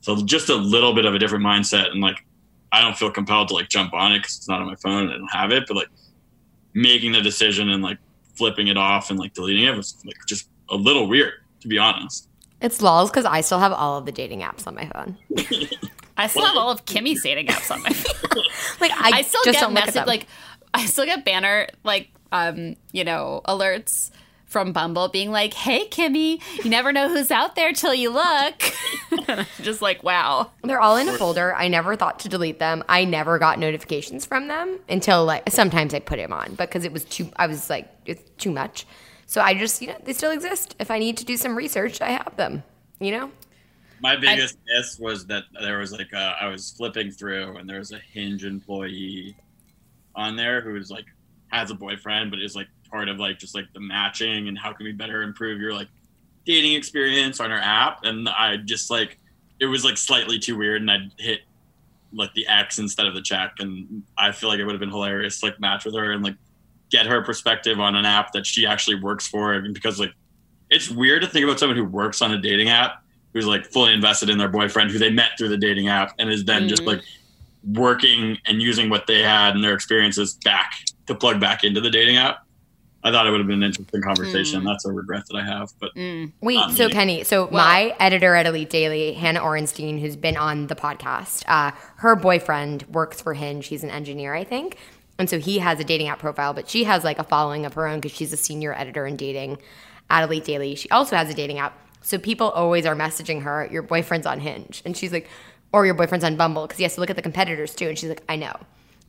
So 0.00 0.16
just 0.24 0.48
a 0.48 0.54
little 0.54 0.94
bit 0.94 1.04
of 1.04 1.14
a 1.14 1.18
different 1.18 1.44
mindset 1.44 1.90
and 1.90 2.00
like 2.00 2.24
I 2.72 2.80
don't 2.80 2.96
feel 2.96 3.10
compelled 3.10 3.48
to 3.48 3.54
like 3.54 3.68
jump 3.68 3.94
on 3.94 4.12
it 4.12 4.18
because 4.18 4.36
it's 4.36 4.48
not 4.48 4.60
on 4.60 4.66
my 4.66 4.76
phone 4.76 5.04
and 5.04 5.12
I 5.12 5.18
don't 5.18 5.32
have 5.32 5.52
it, 5.52 5.64
but 5.66 5.76
like 5.76 5.88
making 6.74 7.12
the 7.12 7.20
decision 7.20 7.70
and 7.70 7.82
like 7.82 7.98
flipping 8.34 8.68
it 8.68 8.76
off 8.76 9.10
and 9.10 9.18
like 9.18 9.34
deleting 9.34 9.64
it 9.64 9.76
was 9.76 9.96
like 10.04 10.16
just 10.26 10.48
a 10.70 10.76
little 10.76 11.06
weird 11.08 11.34
to 11.60 11.68
be 11.68 11.78
honest. 11.78 12.28
It's 12.60 12.82
lols 12.82 13.10
because 13.10 13.24
I 13.24 13.40
still 13.40 13.58
have 13.60 13.72
all 13.72 13.98
of 13.98 14.06
the 14.06 14.12
dating 14.12 14.40
apps 14.40 14.66
on 14.66 14.74
my 14.74 14.86
phone. 14.86 15.16
I 16.16 16.26
still 16.26 16.44
have 16.44 16.56
all 16.56 16.70
of 16.70 16.84
Kimmy's 16.84 17.22
dating 17.22 17.46
apps 17.46 17.70
on 17.70 17.82
my 17.82 17.90
phone. 17.90 18.44
Like 18.80 18.92
I, 18.92 19.18
I 19.18 19.22
still 19.22 19.42
just 19.44 19.58
get 19.58 19.64
don't 19.64 19.74
message 19.74 20.06
like 20.06 20.26
I 20.72 20.86
still 20.86 21.04
get 21.04 21.24
banner 21.24 21.66
like 21.82 22.10
um 22.30 22.76
you 22.92 23.02
know 23.02 23.40
alerts 23.46 24.10
from 24.48 24.72
Bumble 24.72 25.08
being 25.08 25.30
like, 25.30 25.52
"Hey 25.54 25.86
Kimmy, 25.88 26.40
you 26.64 26.70
never 26.70 26.92
know 26.92 27.08
who's 27.08 27.30
out 27.30 27.54
there 27.54 27.72
till 27.72 27.94
you 27.94 28.10
look." 28.10 28.62
Just 29.60 29.82
like, 29.82 30.02
wow. 30.02 30.50
They're 30.64 30.80
all 30.80 30.96
in 30.96 31.08
a 31.08 31.12
folder. 31.12 31.54
I 31.54 31.68
never 31.68 31.96
thought 31.96 32.20
to 32.20 32.28
delete 32.28 32.58
them. 32.58 32.82
I 32.88 33.04
never 33.04 33.38
got 33.38 33.58
notifications 33.58 34.24
from 34.24 34.48
them 34.48 34.78
until 34.88 35.24
like 35.24 35.50
sometimes 35.50 35.92
I 35.92 36.00
put 36.00 36.16
them 36.16 36.32
on 36.32 36.54
because 36.54 36.84
it 36.84 36.92
was 36.92 37.04
too. 37.04 37.30
I 37.36 37.46
was 37.46 37.68
like 37.68 37.88
it's 38.06 38.22
too 38.38 38.50
much. 38.50 38.86
So 39.28 39.40
I 39.40 39.54
just 39.54 39.80
you 39.80 39.86
know 39.88 39.96
they 40.02 40.12
still 40.12 40.32
exist. 40.32 40.74
If 40.80 40.90
I 40.90 40.98
need 40.98 41.16
to 41.18 41.24
do 41.24 41.36
some 41.36 41.56
research, 41.56 42.02
I 42.02 42.08
have 42.08 42.36
them. 42.36 42.64
You 42.98 43.12
know. 43.12 43.30
My 44.00 44.16
biggest 44.16 44.58
miss 44.66 44.98
was 44.98 45.26
that 45.26 45.44
there 45.60 45.78
was 45.78 45.92
like 45.92 46.12
a, 46.12 46.36
I 46.40 46.46
was 46.46 46.70
flipping 46.70 47.10
through 47.10 47.56
and 47.56 47.68
there 47.68 47.78
was 47.78 47.90
a 47.90 47.98
Hinge 47.98 48.44
employee 48.44 49.36
on 50.14 50.36
there 50.36 50.60
who 50.60 50.72
was 50.72 50.88
like 50.88 51.06
has 51.48 51.72
a 51.72 51.74
boyfriend 51.74 52.30
but 52.30 52.40
is 52.40 52.54
like 52.54 52.68
part 52.88 53.08
of 53.08 53.18
like 53.18 53.40
just 53.40 53.56
like 53.56 53.64
the 53.72 53.80
matching 53.80 54.46
and 54.46 54.56
how 54.56 54.72
can 54.72 54.84
we 54.84 54.92
better 54.92 55.22
improve 55.22 55.60
your 55.60 55.74
like 55.74 55.88
dating 56.46 56.74
experience 56.74 57.40
on 57.40 57.50
our 57.50 57.58
app 57.58 58.04
and 58.04 58.28
I 58.28 58.58
just 58.58 58.88
like 58.88 59.18
it 59.60 59.66
was 59.66 59.84
like 59.84 59.96
slightly 59.96 60.38
too 60.38 60.56
weird, 60.56 60.80
and 60.82 60.90
I'd 60.90 61.12
hit 61.18 61.40
like 62.12 62.32
the 62.34 62.46
X 62.46 62.78
instead 62.78 63.06
of 63.06 63.14
the 63.14 63.22
check, 63.22 63.54
and 63.58 64.02
I 64.16 64.32
feel 64.32 64.48
like 64.48 64.58
it 64.58 64.64
would 64.64 64.72
have 64.72 64.80
been 64.80 64.90
hilarious 64.90 65.40
to 65.40 65.46
like 65.46 65.60
match 65.60 65.84
with 65.84 65.94
her 65.94 66.12
and 66.12 66.22
like 66.22 66.36
get 66.90 67.06
her 67.06 67.22
perspective 67.22 67.80
on 67.80 67.94
an 67.94 68.04
app 68.04 68.32
that 68.32 68.46
she 68.46 68.66
actually 68.66 69.00
works 69.00 69.26
for, 69.26 69.52
and 69.52 69.74
because 69.74 69.98
like 70.00 70.12
it's 70.70 70.90
weird 70.90 71.22
to 71.22 71.28
think 71.28 71.44
about 71.44 71.58
someone 71.58 71.76
who 71.76 71.84
works 71.84 72.20
on 72.22 72.32
a 72.32 72.38
dating 72.38 72.68
app 72.68 73.02
who's 73.32 73.46
like 73.46 73.64
fully 73.66 73.92
invested 73.92 74.28
in 74.30 74.38
their 74.38 74.48
boyfriend 74.48 74.90
who 74.90 74.98
they 74.98 75.10
met 75.10 75.30
through 75.38 75.48
the 75.48 75.56
dating 75.56 75.88
app 75.88 76.14
and 76.18 76.30
is 76.30 76.44
then 76.44 76.68
just 76.68 76.82
like 76.82 77.02
working 77.64 78.38
and 78.46 78.62
using 78.62 78.88
what 78.88 79.06
they 79.06 79.22
had 79.22 79.54
and 79.54 79.62
their 79.62 79.74
experiences 79.74 80.34
back 80.44 80.72
to 81.06 81.14
plug 81.14 81.40
back 81.40 81.64
into 81.64 81.80
the 81.80 81.90
dating 81.90 82.16
app. 82.16 82.44
I 83.04 83.12
thought 83.12 83.26
it 83.26 83.30
would 83.30 83.38
have 83.38 83.46
been 83.46 83.62
an 83.62 83.68
interesting 83.68 84.02
conversation. 84.02 84.64
That's 84.64 84.84
a 84.84 84.92
regret 84.92 85.22
that 85.30 85.36
I 85.36 85.44
have, 85.44 85.70
but 85.78 85.92
Wait, 86.40 86.58
Um, 86.58 86.72
so 86.74 86.86
yeah. 86.86 86.92
Kenny, 86.92 87.24
so 87.24 87.48
my 87.52 87.94
editor 88.00 88.34
at 88.34 88.46
Elite 88.46 88.70
Daily, 88.70 89.12
Hannah 89.12 89.40
Orenstein, 89.40 90.00
who's 90.00 90.16
been 90.16 90.36
on 90.36 90.66
the 90.66 90.74
podcast, 90.74 91.44
uh, 91.46 91.70
her 91.96 92.16
boyfriend 92.16 92.84
works 92.88 93.20
for 93.20 93.34
Hinge. 93.34 93.68
He's 93.68 93.84
an 93.84 93.90
engineer, 93.90 94.34
I 94.34 94.42
think. 94.42 94.78
And 95.18 95.28
so 95.28 95.38
he 95.38 95.58
has 95.58 95.80
a 95.80 95.84
dating 95.84 96.08
app 96.08 96.20
profile, 96.20 96.54
but 96.54 96.68
she 96.68 96.84
has 96.84 97.04
like 97.04 97.18
a 97.18 97.24
following 97.24 97.66
of 97.66 97.74
her 97.74 97.86
own 97.86 98.00
because 98.00 98.16
she's 98.16 98.32
a 98.32 98.36
senior 98.36 98.72
editor 98.74 99.06
in 99.06 99.16
dating 99.16 99.58
at 100.10 100.24
Elite 100.24 100.44
Daily. 100.44 100.74
She 100.74 100.88
also 100.90 101.16
has 101.16 101.28
a 101.28 101.34
dating 101.34 101.58
app. 101.58 101.76
So 102.02 102.18
people 102.18 102.50
always 102.50 102.86
are 102.86 102.94
messaging 102.94 103.42
her, 103.42 103.68
your 103.70 103.82
boyfriend's 103.82 104.26
on 104.26 104.40
Hinge. 104.40 104.82
And 104.84 104.96
she's 104.96 105.12
like, 105.12 105.28
or 105.72 105.84
your 105.84 105.94
boyfriend's 105.94 106.24
on 106.24 106.36
Bumble 106.36 106.62
because 106.66 106.78
he 106.78 106.84
has 106.84 106.94
to 106.94 107.00
look 107.00 107.10
at 107.10 107.16
the 107.16 107.22
competitors 107.22 107.74
too. 107.74 107.88
And 107.88 107.98
she's 107.98 108.08
like, 108.08 108.22
I 108.28 108.36
know, 108.36 108.54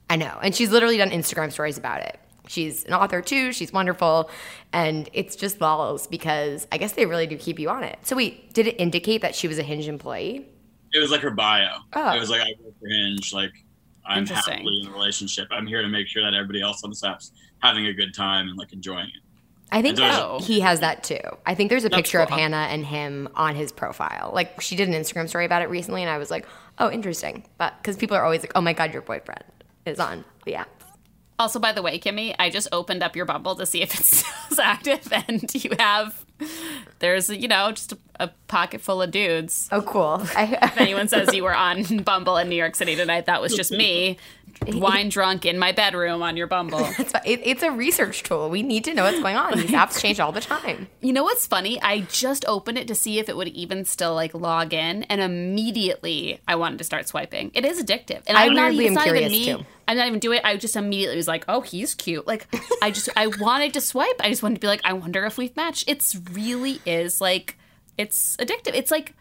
I 0.09 0.15
know. 0.15 0.37
And 0.41 0.55
she's 0.55 0.71
literally 0.71 0.97
done 0.97 1.11
Instagram 1.11 1.51
stories 1.51 1.77
about 1.77 2.01
it. 2.01 2.19
She's 2.47 2.83
an 2.85 2.93
author 2.93 3.21
too. 3.21 3.53
She's 3.53 3.71
wonderful. 3.71 4.31
And 4.73 5.07
it's 5.13 5.35
just 5.35 5.61
lulls 5.61 6.07
because 6.07 6.67
I 6.71 6.79
guess 6.79 6.93
they 6.93 7.05
really 7.05 7.27
do 7.27 7.37
keep 7.37 7.59
you 7.59 7.69
on 7.69 7.83
it. 7.83 7.99
So, 8.01 8.15
wait, 8.15 8.53
did 8.55 8.65
it 8.65 8.75
indicate 8.79 9.21
that 9.21 9.35
she 9.35 9.47
was 9.47 9.59
a 9.59 9.63
Hinge 9.63 9.87
employee? 9.87 10.47
it 10.91 10.99
was 10.99 11.11
like 11.11 11.21
her 11.21 11.31
bio. 11.31 11.69
Oh. 11.93 12.15
It 12.15 12.19
was 12.19 12.29
like 12.29 12.41
I 12.41 12.53
work 12.63 12.73
for 12.79 12.87
Hinge. 12.87 13.33
Like 13.33 13.51
I'm 14.09 14.25
happily 14.25 14.81
in 14.81 14.87
a 14.87 14.91
relationship. 14.91 15.47
I'm 15.51 15.67
here 15.67 15.81
to 15.81 15.87
make 15.87 16.07
sure 16.07 16.23
that 16.23 16.33
everybody 16.33 16.61
else 16.61 16.83
on 16.83 16.89
the 16.89 17.07
app's 17.07 17.31
having 17.61 17.85
a 17.87 17.93
good 17.93 18.13
time 18.13 18.49
and 18.49 18.57
like 18.57 18.73
enjoying 18.73 19.07
it. 19.07 19.21
I 19.71 19.81
think 19.81 19.97
so- 19.97 20.39
he 20.41 20.61
has 20.61 20.79
that 20.79 21.03
too. 21.03 21.19
I 21.45 21.53
think 21.53 21.69
there's 21.69 21.85
a 21.85 21.89
That's 21.89 21.99
picture 21.99 22.19
of. 22.19 22.29
Hannah 22.29 22.67
and 22.69 22.85
him 22.85 23.29
on 23.35 23.55
his 23.55 23.71
profile. 23.71 24.31
Like 24.33 24.61
she 24.61 24.75
did 24.75 24.87
an 24.89 24.95
Instagram 24.95 25.29
story 25.29 25.45
about 25.45 25.61
it 25.61 25.69
recently, 25.69 26.01
and 26.01 26.09
I 26.09 26.17
was 26.17 26.31
like, 26.31 26.47
oh, 26.79 26.89
interesting. 26.89 27.43
But 27.57 27.75
because 27.77 27.95
people 27.97 28.17
are 28.17 28.23
always 28.23 28.41
like, 28.41 28.53
oh 28.55 28.61
my 28.61 28.73
God, 28.73 28.93
your 28.93 29.03
boyfriend 29.03 29.43
is 29.85 29.99
on 29.99 30.25
the 30.45 30.55
app. 30.55 30.69
Also, 31.37 31.59
by 31.59 31.71
the 31.71 31.81
way, 31.81 31.99
Kimmy, 31.99 32.35
I 32.37 32.49
just 32.49 32.67
opened 32.71 33.01
up 33.01 33.15
your 33.15 33.25
Bumble 33.25 33.55
to 33.55 33.65
see 33.65 33.81
if 33.81 33.97
it 33.97 34.03
still 34.05 34.33
is 34.51 34.59
active, 34.59 35.07
and 35.27 35.53
you 35.53 35.71
have 35.79 36.25
there's 37.00 37.29
you 37.29 37.48
know 37.48 37.72
just 37.72 37.93
a, 37.93 37.98
a 38.19 38.27
pocket 38.48 38.81
full 38.81 39.01
of 39.01 39.12
dudes. 39.12 39.69
Oh, 39.72 39.81
cool. 39.81 40.22
If 40.38 40.79
anyone 40.79 41.08
says 41.08 41.34
you 41.34 41.43
were 41.43 41.55
on 41.55 41.98
Bumble 42.03 42.38
in 42.38 42.50
New 42.50 42.55
York 42.55 42.75
City 42.75 42.96
tonight, 42.96 43.25
that 43.27 43.41
was 43.41 43.53
just 43.53 43.72
me, 43.72 44.17
wine 44.67 45.10
drunk 45.10 45.46
in 45.46 45.58
my 45.60 45.72
bedroom 45.72 46.22
on 46.22 46.38
your 46.38 46.48
Bumble. 46.48 46.86
it's, 46.98 47.13
it, 47.25 47.41
it's 47.43 47.63
a 47.63 47.72
research 47.72 48.24
tool. 48.24 48.50
We 48.50 48.63
need 48.63 48.84
to 48.86 48.93
know 48.93 49.03
what's 49.03 49.19
going 49.19 49.36
on. 49.36 49.58
These 49.58 49.72
apps 49.72 50.00
change 50.01 50.19
all 50.19 50.31
the 50.31 50.41
time. 50.41 50.88
You 51.01 51.13
know 51.13 51.24
what's 51.24 51.46
funny? 51.48 51.81
I 51.81 52.01
just 52.01 52.46
opened 52.48 52.77
it 52.77 52.88
to 52.88 52.96
see 52.96 53.19
if 53.19 53.29
it 53.29 53.38
would 53.38 53.50
even 53.50 53.86
still 53.86 54.13
like 54.15 54.34
log 54.34 54.74
in, 54.74 55.03
and 55.03 55.22
immediately 55.22 56.39
I 56.48 56.55
wanted 56.55 56.77
to 56.79 56.84
start 56.84 57.08
swiping. 57.08 57.51
It 57.53 57.65
is 57.65 57.81
addictive, 57.84 58.24
and 58.27 58.38
I 58.38 58.46
I'm 58.46 58.53
not, 58.53 58.74
it's 58.74 58.81
am 58.81 58.93
not 58.93 59.08
even 59.08 59.19
curious, 59.19 59.31
me. 59.31 59.46
too. 59.46 59.65
I'm 59.88 59.98
not 59.98 60.05
even 60.08 60.19
doing 60.19 60.38
it. 60.38 60.46
I 60.46 60.55
just 60.55 60.75
immediately 60.75 61.17
was 61.17 61.27
like, 61.27 61.46
"Oh, 61.48 61.62
he's 61.62 61.96
cute." 61.96 62.27
Like, 62.27 62.48
I 62.81 62.91
just 62.91 63.10
I 63.15 63.25
wanted 63.27 63.74
to 63.74 63.81
swipe. 63.81 64.19
I 64.19 64.29
just 64.29 64.43
wanted 64.43 64.55
to 64.55 64.62
be 64.62 64.67
like, 64.67 64.81
"I 64.84 64.93
wonder 64.93 65.25
if 65.25 65.38
we've 65.38 65.55
matched." 65.55 65.86
It's 65.88 66.13
really 66.31 66.79
is 66.86 67.19
like, 67.21 67.57
it's 67.98 68.36
addictive. 68.38 68.74
It's 68.75 68.91
like, 68.91 69.13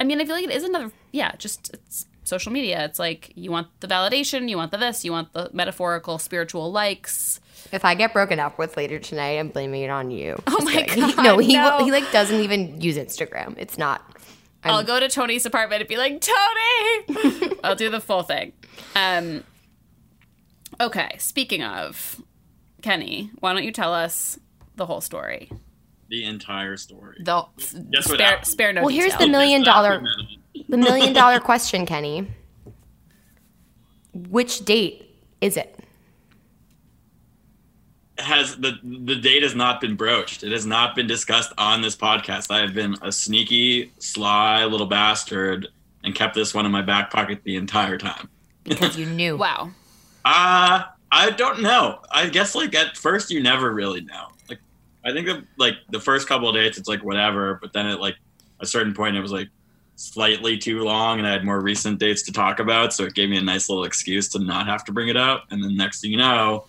I 0.00 0.04
mean, 0.04 0.20
I 0.20 0.24
feel 0.24 0.34
like 0.34 0.44
it 0.44 0.50
is 0.50 0.64
another. 0.64 0.90
Yeah, 1.12 1.32
just 1.38 1.72
it's 1.72 2.06
social 2.24 2.50
media. 2.52 2.84
It's 2.84 2.98
like 2.98 3.32
you 3.36 3.50
want 3.50 3.68
the 3.80 3.86
validation, 3.86 4.48
you 4.48 4.56
want 4.56 4.72
the 4.72 4.78
this, 4.78 5.04
you 5.04 5.12
want 5.12 5.32
the 5.32 5.50
metaphorical 5.52 6.18
spiritual 6.18 6.72
likes. 6.72 7.40
If 7.72 7.84
I 7.84 7.94
get 7.94 8.12
broken 8.12 8.40
up 8.40 8.58
with 8.58 8.76
later 8.76 8.98
tonight, 8.98 9.38
I'm 9.38 9.48
blaming 9.48 9.82
it 9.82 9.90
on 9.90 10.10
you. 10.10 10.42
Oh 10.46 10.52
Just 10.60 10.64
my 10.64 10.82
kidding. 10.82 11.04
He- 11.08 11.12
God, 11.14 11.22
no, 11.22 11.38
he 11.38 11.52
no. 11.54 11.84
he 11.84 11.90
like 11.92 12.10
doesn't 12.12 12.40
even 12.40 12.80
use 12.80 12.96
Instagram. 12.96 13.54
It's 13.58 13.78
not. 13.78 14.02
I'll 14.66 14.82
go 14.82 14.98
to 14.98 15.08
Tony's 15.10 15.44
apartment 15.44 15.82
and 15.82 15.88
be 15.88 15.98
like, 15.98 16.22
Tony! 16.22 17.56
I'll 17.64 17.74
do 17.76 17.90
the 17.90 18.00
full 18.00 18.22
thing. 18.22 18.54
Um, 18.96 19.44
okay, 20.80 21.16
speaking 21.18 21.62
of 21.62 22.20
Kenny, 22.80 23.30
why 23.40 23.52
don't 23.52 23.64
you 23.64 23.72
tell 23.72 23.92
us 23.92 24.38
the 24.76 24.86
whole 24.86 25.02
story? 25.02 25.50
The 26.08 26.24
entire 26.24 26.76
story. 26.76 27.16
The 27.20 27.44
Guess 27.56 27.74
what 28.08 28.16
spare, 28.16 28.26
happened? 28.26 28.46
spare 28.46 28.72
no 28.72 28.80
Well, 28.82 28.94
here's 28.94 29.16
the 29.16 29.26
million 29.26 29.64
Just 29.64 29.76
after 29.76 29.88
dollar 29.90 30.00
minute. 30.02 30.68
the 30.68 30.76
million 30.76 31.12
dollar 31.12 31.40
question, 31.40 31.86
Kenny. 31.86 32.26
Which 34.12 34.64
date 34.64 35.10
is 35.40 35.56
it? 35.56 35.78
has 38.18 38.56
the 38.56 38.78
the 38.84 39.16
date 39.16 39.42
has 39.42 39.56
not 39.56 39.80
been 39.80 39.96
broached. 39.96 40.44
It 40.44 40.52
has 40.52 40.64
not 40.64 40.94
been 40.94 41.08
discussed 41.08 41.52
on 41.58 41.82
this 41.82 41.96
podcast. 41.96 42.48
I 42.50 42.60
have 42.60 42.72
been 42.72 42.94
a 43.02 43.10
sneaky, 43.10 43.92
sly 43.98 44.64
little 44.64 44.86
bastard 44.86 45.66
and 46.04 46.14
kept 46.14 46.34
this 46.34 46.54
one 46.54 46.64
in 46.64 46.70
my 46.70 46.80
back 46.82 47.10
pocket 47.10 47.40
the 47.44 47.56
entire 47.56 47.98
time. 47.98 48.28
Because 48.62 48.96
you 48.96 49.06
knew. 49.06 49.36
Wow. 49.44 49.70
Uh 50.24 50.84
I 51.10 51.30
don't 51.30 51.60
know. 51.60 52.00
I 52.12 52.28
guess 52.28 52.54
like 52.54 52.74
at 52.76 52.96
first 52.96 53.30
you 53.30 53.42
never 53.42 53.72
really 53.74 54.00
know. 54.02 54.28
Like 54.48 54.60
I 55.04 55.12
think 55.12 55.26
that 55.26 55.44
like 55.58 55.74
the 55.90 56.00
first 56.00 56.26
couple 56.28 56.48
of 56.48 56.54
dates 56.54 56.78
it's 56.78 56.88
like 56.88 57.02
whatever, 57.04 57.58
but 57.60 57.72
then 57.72 57.86
at 57.86 58.00
like 58.00 58.16
a 58.60 58.66
certain 58.66 58.94
point 58.94 59.16
it 59.16 59.20
was 59.20 59.32
like 59.32 59.48
slightly 59.96 60.58
too 60.58 60.80
long 60.80 61.18
and 61.18 61.26
I 61.28 61.32
had 61.32 61.44
more 61.44 61.60
recent 61.60 61.98
dates 62.00 62.22
to 62.22 62.32
talk 62.32 62.58
about, 62.58 62.92
so 62.92 63.04
it 63.04 63.14
gave 63.14 63.28
me 63.28 63.36
a 63.36 63.42
nice 63.42 63.68
little 63.68 63.84
excuse 63.84 64.28
to 64.30 64.38
not 64.38 64.66
have 64.66 64.84
to 64.86 64.92
bring 64.92 65.08
it 65.08 65.16
up. 65.16 65.44
And 65.50 65.62
then 65.62 65.76
next 65.76 66.00
thing 66.00 66.10
you 66.10 66.16
know, 66.16 66.66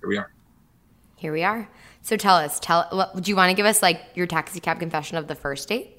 here 0.00 0.08
we 0.08 0.16
are. 0.18 0.32
Here 1.16 1.32
we 1.32 1.42
are. 1.42 1.68
So 2.02 2.16
tell 2.16 2.36
us. 2.36 2.58
Tell. 2.60 2.86
what- 2.90 3.22
Do 3.22 3.30
you 3.30 3.36
want 3.36 3.50
to 3.50 3.54
give 3.54 3.66
us 3.66 3.82
like 3.82 4.00
your 4.14 4.26
taxi 4.26 4.58
cab 4.60 4.78
confession 4.80 5.16
of 5.18 5.28
the 5.28 5.34
first 5.34 5.68
date? 5.68 5.98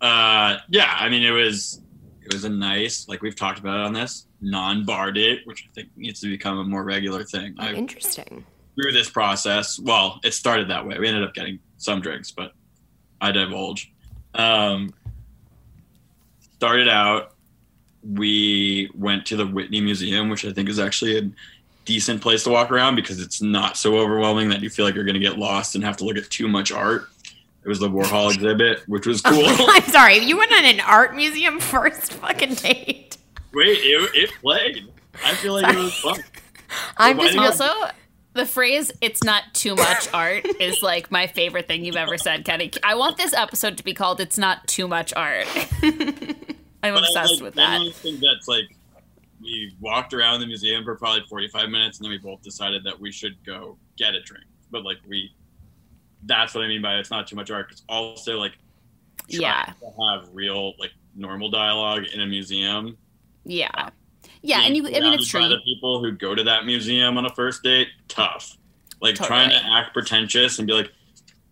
Uh, 0.00 0.58
yeah, 0.68 0.94
I 0.98 1.08
mean, 1.08 1.22
it 1.22 1.30
was 1.30 1.80
it 2.22 2.34
was 2.34 2.44
a 2.44 2.48
nice, 2.48 3.08
like 3.08 3.22
we've 3.22 3.36
talked 3.36 3.58
about 3.58 3.80
on 3.80 3.92
this 3.92 4.26
non-bar 4.40 5.12
date, 5.12 5.42
which 5.44 5.66
I 5.70 5.72
think 5.74 5.88
needs 5.96 6.20
to 6.20 6.28
become 6.28 6.58
a 6.58 6.64
more 6.64 6.82
regular 6.84 7.24
thing. 7.24 7.54
I 7.58 7.72
Interesting. 7.72 8.44
Through 8.76 8.92
this 8.92 9.10
process, 9.10 9.78
well, 9.78 10.20
it 10.22 10.34
started 10.34 10.68
that 10.68 10.86
way. 10.86 10.98
We 10.98 11.08
ended 11.08 11.24
up 11.24 11.34
getting 11.34 11.58
some 11.78 12.00
drinks, 12.00 12.30
but 12.30 12.52
I 13.20 13.32
divulge. 13.32 13.92
Um, 14.34 14.92
started 16.56 16.88
out, 16.88 17.32
we 18.02 18.90
went 18.94 19.26
to 19.26 19.36
the 19.36 19.46
Whitney 19.46 19.80
Museum, 19.80 20.28
which 20.28 20.44
I 20.44 20.52
think 20.52 20.68
is 20.68 20.78
actually 20.78 21.18
a 21.18 21.30
decent 21.84 22.20
place 22.20 22.44
to 22.44 22.50
walk 22.50 22.70
around 22.70 22.96
because 22.96 23.20
it's 23.20 23.40
not 23.42 23.76
so 23.76 23.96
overwhelming 23.96 24.48
that 24.50 24.60
you 24.60 24.70
feel 24.70 24.84
like 24.84 24.94
you're 24.94 25.04
going 25.04 25.14
to 25.14 25.20
get 25.20 25.38
lost 25.38 25.74
and 25.74 25.82
have 25.84 25.96
to 25.98 26.04
look 26.04 26.16
at 26.16 26.28
too 26.30 26.48
much 26.48 26.70
art. 26.70 27.08
It 27.64 27.68
was 27.68 27.80
the 27.80 27.88
Warhol 27.88 28.32
exhibit, 28.32 28.82
which 28.86 29.06
was 29.06 29.20
cool. 29.22 29.42
I'm 29.44 29.82
sorry. 29.84 30.18
You 30.18 30.36
went 30.36 30.52
on 30.52 30.64
an 30.64 30.80
art 30.80 31.16
museum 31.16 31.58
first 31.58 32.12
fucking 32.12 32.54
date. 32.54 33.16
Wait, 33.52 33.78
it, 33.78 34.10
it 34.14 34.30
played. 34.40 34.86
I 35.24 35.34
feel 35.34 35.54
like 35.54 35.74
it 35.74 35.78
was 35.78 35.94
fun. 35.94 36.20
I'm 36.96 37.16
Why 37.16 37.24
just 37.24 37.34
did 37.34 37.42
you- 37.42 37.66
Also, 37.66 37.90
the 38.36 38.46
phrase 38.46 38.92
"it's 39.00 39.24
not 39.24 39.42
too 39.52 39.74
much 39.74 40.08
art" 40.14 40.46
is 40.60 40.82
like 40.82 41.10
my 41.10 41.26
favorite 41.26 41.66
thing 41.66 41.84
you've 41.84 41.96
ever 41.96 42.16
said, 42.18 42.44
Kenny. 42.44 42.70
I 42.84 42.94
want 42.94 43.16
this 43.16 43.32
episode 43.34 43.76
to 43.78 43.84
be 43.84 43.94
called 43.94 44.20
"It's 44.20 44.38
not 44.38 44.66
too 44.68 44.86
much 44.86 45.12
art." 45.14 45.46
I'm 45.82 46.94
But 46.94 47.02
I, 47.02 47.06
obsessed 47.06 47.34
like, 47.34 47.42
with 47.42 47.54
that. 47.54 47.80
I 47.80 47.90
think 47.90 48.20
that's 48.20 48.46
like 48.46 48.64
we 49.42 49.74
walked 49.80 50.14
around 50.14 50.40
the 50.40 50.46
museum 50.46 50.84
for 50.84 50.94
probably 50.96 51.22
45 51.28 51.68
minutes, 51.70 51.98
and 51.98 52.04
then 52.04 52.10
we 52.10 52.18
both 52.18 52.42
decided 52.42 52.84
that 52.84 52.98
we 52.98 53.10
should 53.12 53.36
go 53.44 53.76
get 53.96 54.14
a 54.14 54.20
drink. 54.22 54.44
But 54.70 54.84
like 54.84 54.98
we, 55.08 55.32
that's 56.24 56.54
what 56.54 56.64
I 56.64 56.68
mean 56.68 56.82
by 56.82 56.96
it's 56.98 57.10
not 57.10 57.26
too 57.26 57.36
much 57.36 57.50
art. 57.50 57.68
It's 57.70 57.82
also 57.88 58.38
like 58.38 58.52
Yeah. 59.28 59.64
to 59.80 59.86
have 60.10 60.28
real 60.32 60.74
like 60.78 60.92
normal 61.14 61.50
dialogue 61.50 62.04
in 62.14 62.20
a 62.20 62.26
museum. 62.26 62.96
Yeah, 63.44 63.90
yeah, 64.42 64.62
and 64.62 64.76
you. 64.76 64.86
I 64.86 65.00
mean, 65.00 65.14
it's 65.14 65.32
by 65.32 65.40
true. 65.40 65.48
The 65.48 65.60
people 65.60 66.00
who 66.00 66.12
go 66.12 66.34
to 66.34 66.44
that 66.44 66.66
museum 66.66 67.18
on 67.18 67.26
a 67.26 67.34
first 67.34 67.62
date, 67.62 67.88
tough. 68.08 68.56
Like 69.00 69.16
trying 69.16 69.50
to 69.50 69.56
act 69.56 69.92
pretentious 69.92 70.58
and 70.58 70.66
be 70.66 70.72
like 70.72 70.90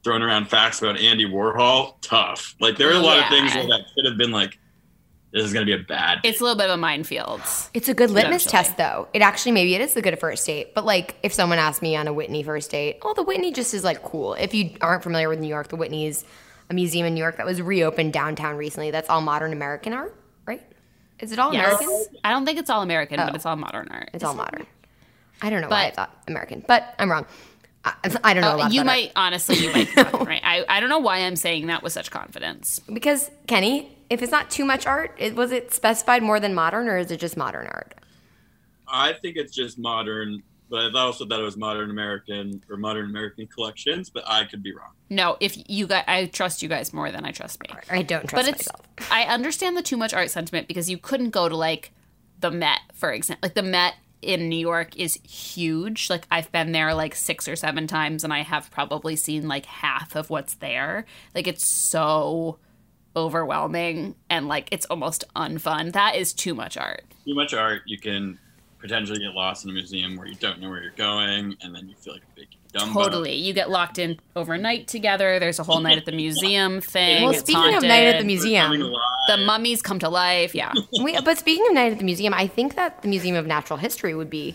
throwing 0.02 0.22
around 0.22 0.48
facts 0.48 0.80
about 0.80 0.98
Andy 0.98 1.26
Warhol, 1.26 1.94
tough. 2.00 2.54
Like 2.60 2.76
there 2.76 2.88
are 2.88 2.94
a 2.94 2.98
lot 2.98 3.18
of 3.18 3.28
things 3.28 3.54
where 3.54 3.66
that 3.66 3.86
could 3.94 4.04
have 4.04 4.16
been 4.16 4.30
like, 4.30 4.58
this 5.32 5.44
is 5.44 5.52
gonna 5.52 5.66
be 5.66 5.72
a 5.72 5.78
bad. 5.78 6.20
It's 6.24 6.40
a 6.40 6.42
little 6.44 6.56
bit 6.56 6.66
of 6.66 6.74
a 6.74 6.76
minefield. 6.76 7.42
It's 7.74 7.88
a 7.88 7.94
good 7.94 8.10
litmus 8.10 8.44
Potentially. 8.44 8.64
test, 8.64 8.76
though. 8.78 9.08
It 9.12 9.20
actually 9.20 9.52
maybe 9.52 9.74
it 9.74 9.80
is 9.80 9.96
a 9.96 10.02
good 10.02 10.18
first 10.18 10.46
date. 10.46 10.74
But 10.74 10.84
like, 10.84 11.16
if 11.22 11.32
someone 11.32 11.58
asked 11.58 11.82
me 11.82 11.96
on 11.96 12.06
a 12.06 12.12
Whitney 12.12 12.42
first 12.42 12.70
date, 12.70 12.98
oh, 13.02 13.14
the 13.14 13.22
Whitney 13.22 13.52
just 13.52 13.74
is 13.74 13.84
like 13.84 14.02
cool. 14.02 14.34
If 14.34 14.54
you 14.54 14.70
aren't 14.80 15.02
familiar 15.02 15.28
with 15.28 15.40
New 15.40 15.48
York, 15.48 15.68
the 15.68 15.76
Whitney's 15.76 16.24
a 16.70 16.74
museum 16.74 17.06
in 17.06 17.14
New 17.14 17.20
York 17.20 17.36
that 17.36 17.46
was 17.46 17.60
reopened 17.60 18.12
downtown 18.12 18.56
recently. 18.56 18.90
That's 18.90 19.10
all 19.10 19.20
modern 19.20 19.52
American 19.52 19.92
art, 19.92 20.16
right? 20.46 20.62
Is 21.20 21.32
it 21.32 21.38
all 21.38 21.52
Yes. 21.52 21.80
American? 21.80 22.16
I 22.24 22.30
don't 22.30 22.44
think 22.44 22.58
it's 22.58 22.70
all 22.70 22.82
American, 22.82 23.20
Oh. 23.20 23.26
but 23.26 23.34
it's 23.34 23.46
all 23.46 23.56
modern 23.56 23.88
art. 23.90 24.10
It's 24.12 24.24
all 24.24 24.34
modern. 24.34 24.66
I 25.42 25.50
don't 25.50 25.60
know 25.60 25.68
why 25.68 25.84
I 25.84 25.86
But- 25.88 25.94
thought 25.96 26.22
American, 26.28 26.64
but 26.66 26.94
I'm 26.98 27.10
wrong. 27.10 27.26
I, 27.84 27.92
I 28.24 28.32
don't 28.34 28.40
know 28.42 28.52
Uh, 28.52 28.54
about 28.56 28.72
you 28.72 28.80
that. 28.80 28.86
might 28.86 29.12
honestly, 29.14 29.56
you 29.56 29.70
might 29.72 29.86
be 29.88 29.92
fucking 30.02 30.24
right. 30.26 30.40
I, 30.42 30.64
I 30.68 30.80
don't 30.80 30.88
know 30.88 30.98
why 31.00 31.18
I'm 31.18 31.36
saying 31.36 31.66
that 31.66 31.82
with 31.82 31.92
such 31.92 32.10
confidence. 32.10 32.80
because 32.92 33.30
Kenny, 33.46 33.94
if 34.08 34.22
it's 34.22 34.32
not 34.32 34.50
too 34.50 34.64
much 34.64 34.86
art, 34.86 35.14
it, 35.18 35.34
was 35.34 35.52
it 35.52 35.72
specified 35.72 36.22
more 36.22 36.40
than 36.40 36.54
modern, 36.54 36.88
or 36.88 36.96
is 36.96 37.10
it 37.10 37.20
just 37.20 37.36
modern 37.36 37.66
art? 37.66 37.94
I 38.88 39.12
think 39.14 39.36
it's 39.36 39.54
just 39.54 39.78
modern, 39.78 40.42
but 40.74 40.96
I 40.96 41.02
also 41.02 41.24
thought 41.24 41.38
it 41.38 41.44
was 41.44 41.56
modern 41.56 41.88
American 41.88 42.60
or 42.68 42.76
modern 42.76 43.08
American 43.08 43.46
collections, 43.46 44.10
but 44.10 44.24
I 44.26 44.42
could 44.44 44.60
be 44.60 44.74
wrong. 44.74 44.90
No, 45.08 45.36
if 45.38 45.56
you 45.70 45.86
guys, 45.86 46.02
I 46.08 46.26
trust 46.26 46.62
you 46.62 46.68
guys 46.68 46.92
more 46.92 47.12
than 47.12 47.24
I 47.24 47.30
trust 47.30 47.62
me. 47.62 47.68
I 47.88 48.02
don't 48.02 48.26
trust 48.26 48.46
but 48.46 48.52
it's 48.52 48.68
myself. 48.72 49.12
I 49.12 49.22
understand 49.32 49.76
the 49.76 49.82
too 49.82 49.96
much 49.96 50.12
art 50.12 50.30
sentiment 50.32 50.66
because 50.66 50.90
you 50.90 50.98
couldn't 50.98 51.30
go 51.30 51.48
to 51.48 51.56
like 51.56 51.92
the 52.40 52.50
Met, 52.50 52.80
for 52.92 53.12
example. 53.12 53.46
Like 53.46 53.54
the 53.54 53.62
Met 53.62 53.94
in 54.20 54.48
New 54.48 54.58
York 54.58 54.96
is 54.96 55.20
huge. 55.22 56.10
Like 56.10 56.26
I've 56.28 56.50
been 56.50 56.72
there 56.72 56.92
like 56.92 57.14
six 57.14 57.46
or 57.46 57.54
seven 57.54 57.86
times 57.86 58.24
and 58.24 58.32
I 58.32 58.40
have 58.40 58.68
probably 58.72 59.14
seen 59.14 59.46
like 59.46 59.66
half 59.66 60.16
of 60.16 60.28
what's 60.28 60.54
there. 60.54 61.06
Like 61.36 61.46
it's 61.46 61.64
so 61.64 62.58
overwhelming 63.14 64.16
and 64.28 64.48
like 64.48 64.70
it's 64.72 64.86
almost 64.86 65.22
unfun. 65.36 65.92
That 65.92 66.16
is 66.16 66.32
too 66.32 66.52
much 66.52 66.76
art. 66.76 67.04
Too 67.24 67.36
much 67.36 67.54
art, 67.54 67.82
you 67.86 67.96
can 67.96 68.40
potentially 68.84 69.18
get 69.18 69.32
lost 69.32 69.64
in 69.64 69.70
a 69.70 69.72
museum 69.72 70.14
where 70.14 70.26
you 70.26 70.34
don't 70.34 70.60
know 70.60 70.68
where 70.68 70.82
you're 70.82 70.92
going, 70.92 71.56
and 71.62 71.74
then 71.74 71.88
you 71.88 71.94
feel 71.94 72.12
like 72.12 72.22
a 72.22 72.36
big 72.36 72.48
dumb. 72.70 72.92
Totally. 72.92 73.34
You 73.34 73.54
get 73.54 73.70
locked 73.70 73.98
in 73.98 74.20
overnight 74.36 74.88
together. 74.88 75.38
There's 75.38 75.58
a 75.58 75.62
whole 75.62 75.80
night 75.80 75.96
at 75.96 76.04
the 76.04 76.12
museum 76.12 76.80
thing. 76.82 77.22
Well, 77.22 77.30
It's 77.30 77.40
speaking 77.40 77.74
of 77.74 77.82
night 77.82 78.04
at 78.04 78.18
the 78.18 78.26
museum, 78.26 78.72
the 79.26 79.38
mummies 79.38 79.80
come 79.80 79.98
to 80.00 80.10
life. 80.10 80.54
Yeah. 80.54 80.74
we, 81.02 81.18
but 81.22 81.38
speaking 81.38 81.66
of 81.66 81.72
night 81.72 81.92
at 81.92 81.98
the 81.98 82.04
museum, 82.04 82.34
I 82.34 82.46
think 82.46 82.74
that 82.74 83.00
the 83.00 83.08
Museum 83.08 83.36
of 83.36 83.46
Natural 83.46 83.78
History 83.78 84.14
would 84.14 84.28
be 84.28 84.54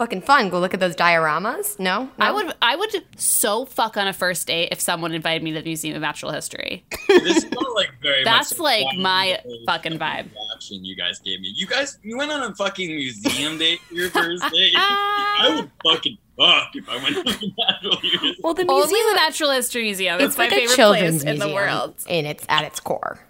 fucking 0.00 0.22
fun. 0.22 0.48
Go 0.48 0.58
look 0.58 0.72
at 0.72 0.80
those 0.80 0.96
dioramas. 0.96 1.78
No, 1.78 2.04
no? 2.04 2.10
I 2.18 2.32
would 2.32 2.54
I 2.62 2.74
would 2.74 3.04
so 3.16 3.66
fuck 3.66 3.98
on 3.98 4.08
a 4.08 4.14
first 4.14 4.46
date 4.46 4.70
if 4.72 4.80
someone 4.80 5.12
invited 5.12 5.42
me 5.42 5.52
to 5.52 5.60
the 5.60 5.64
Museum 5.64 5.94
of 5.94 6.00
Natural 6.00 6.32
History. 6.32 6.86
this 7.06 7.44
is 7.44 7.50
not 7.50 7.74
like 7.74 7.90
very 8.02 8.24
That's 8.24 8.52
much 8.52 8.60
like 8.60 8.86
my 8.98 9.38
fucking 9.66 9.98
vibe. 9.98 10.28
Reaction 10.32 10.84
you 10.86 10.96
guys 10.96 11.18
gave 11.20 11.40
me. 11.40 11.52
You 11.54 11.66
guys, 11.66 11.98
you 12.02 12.16
went 12.16 12.32
on 12.32 12.42
a 12.42 12.54
fucking 12.54 12.88
museum 12.88 13.58
date 13.58 13.78
for 13.80 13.94
your 13.94 14.08
first 14.08 14.42
date. 14.52 14.72
I 14.74 15.54
would 15.54 15.70
fucking 15.84 16.16
fuck 16.38 16.70
if 16.74 16.88
I 16.88 16.96
went 17.02 17.16
to 17.16 17.22
the 17.22 17.52
natural 17.58 17.98
museum. 18.00 18.36
Well, 18.42 18.54
the 18.54 18.64
Only 18.66 18.86
museum 18.86 19.06
the 19.10 19.16
Natural 19.16 19.50
History 19.50 19.82
Museum. 19.82 20.14
It's, 20.16 20.28
it's 20.28 20.38
my 20.38 20.44
like 20.44 20.52
a 20.52 20.56
favorite 20.56 20.76
children's 20.76 21.22
place 21.24 21.34
in 21.34 21.38
the 21.38 21.54
world. 21.54 21.94
And 22.08 22.26
its 22.26 22.46
at 22.48 22.64
its 22.64 22.80
core. 22.80 23.20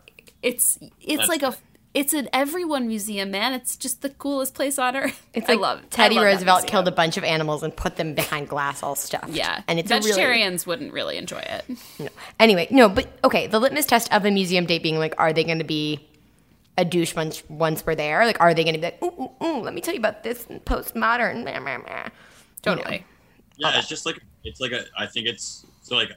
It's 0.40 0.78
it's 1.00 1.16
That's 1.16 1.28
like 1.28 1.42
a 1.42 1.54
it's 1.92 2.12
an 2.12 2.28
everyone 2.32 2.87
museum, 2.87 3.30
man. 3.30 3.52
It's 3.52 3.76
just 3.76 4.02
the 4.02 4.11
coolest 4.11 4.54
place 4.54 4.78
on 4.78 4.97
earth. 4.97 5.26
It's 5.35 5.49
I 5.49 5.52
like 5.52 5.61
love 5.61 5.90
Teddy 5.90 6.16
I 6.16 6.23
love 6.23 6.26
Roosevelt 6.26 6.66
killed 6.66 6.88
a 6.88 6.92
bunch 6.92 7.16
of 7.16 7.25
animals 7.25 7.62
and 7.62 7.75
put 7.75 7.97
them 7.97 8.14
behind 8.14 8.49
glass, 8.49 8.82
all 8.82 8.97
stuffed. 8.97 9.30
Yeah, 9.30 9.62
and 9.68 9.78
it's 9.78 9.90
a 9.90 9.94
really 9.94 10.09
vegetarians 10.11 10.66
wouldn't 10.66 10.92
really 10.92 11.16
enjoy 11.16 11.38
it. 11.38 11.64
no. 11.99 12.09
Anyway, 12.38 12.66
no, 12.70 12.88
but 12.88 13.09
okay. 13.25 13.47
The 13.47 13.61
litmus 13.61 13.87
test 13.87 14.12
of 14.12 14.25
a 14.25 14.30
museum 14.30 14.66
date 14.66 14.82
being 14.82 14.99
like, 14.99 15.14
are 15.18 15.32
they 15.32 15.44
going 15.44 15.59
to 15.59 15.64
be 15.64 16.06
a 16.76 16.85
douche 16.85 17.14
once 17.14 17.42
once 17.49 17.85
we're 17.87 17.94
there? 17.94 18.25
Like, 18.25 18.40
are 18.40 18.54
they 18.54 18.64
going 18.64 18.75
to 18.75 18.80
be 18.80 18.87
like, 18.87 19.02
ooh, 19.02 19.30
ooh, 19.42 19.47
ooh, 19.47 19.61
let 19.61 19.75
me 19.75 19.80
tell 19.80 19.94
you 19.94 20.00
about 20.00 20.23
this 20.23 20.44
postmodern? 20.44 21.44
Meh, 21.44 21.59
meh, 21.61 21.78
meh. 21.78 22.09
Totally. 22.62 23.04
Yeah, 23.56 23.78
it's 23.78 23.88
just 23.88 24.06
like 24.06 24.20
it's 24.44 24.61
like 24.61 24.73
a. 24.73 24.85
I 24.99 25.06
think 25.06 25.26
it's 25.26 25.66
so 25.82 25.97
like. 25.97 26.11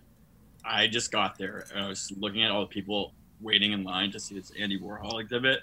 I 0.66 0.88
just 0.88 1.12
got 1.12 1.38
there 1.38 1.66
and 1.76 1.84
I 1.84 1.90
was 1.90 2.10
looking 2.16 2.42
at 2.42 2.50
all 2.50 2.62
the 2.62 2.68
people 2.68 3.12
waiting 3.42 3.72
in 3.72 3.84
line 3.84 4.12
to 4.12 4.20
see 4.20 4.36
this 4.36 4.52
Andy 4.60 4.80
Warhol 4.80 5.20
exhibit, 5.20 5.62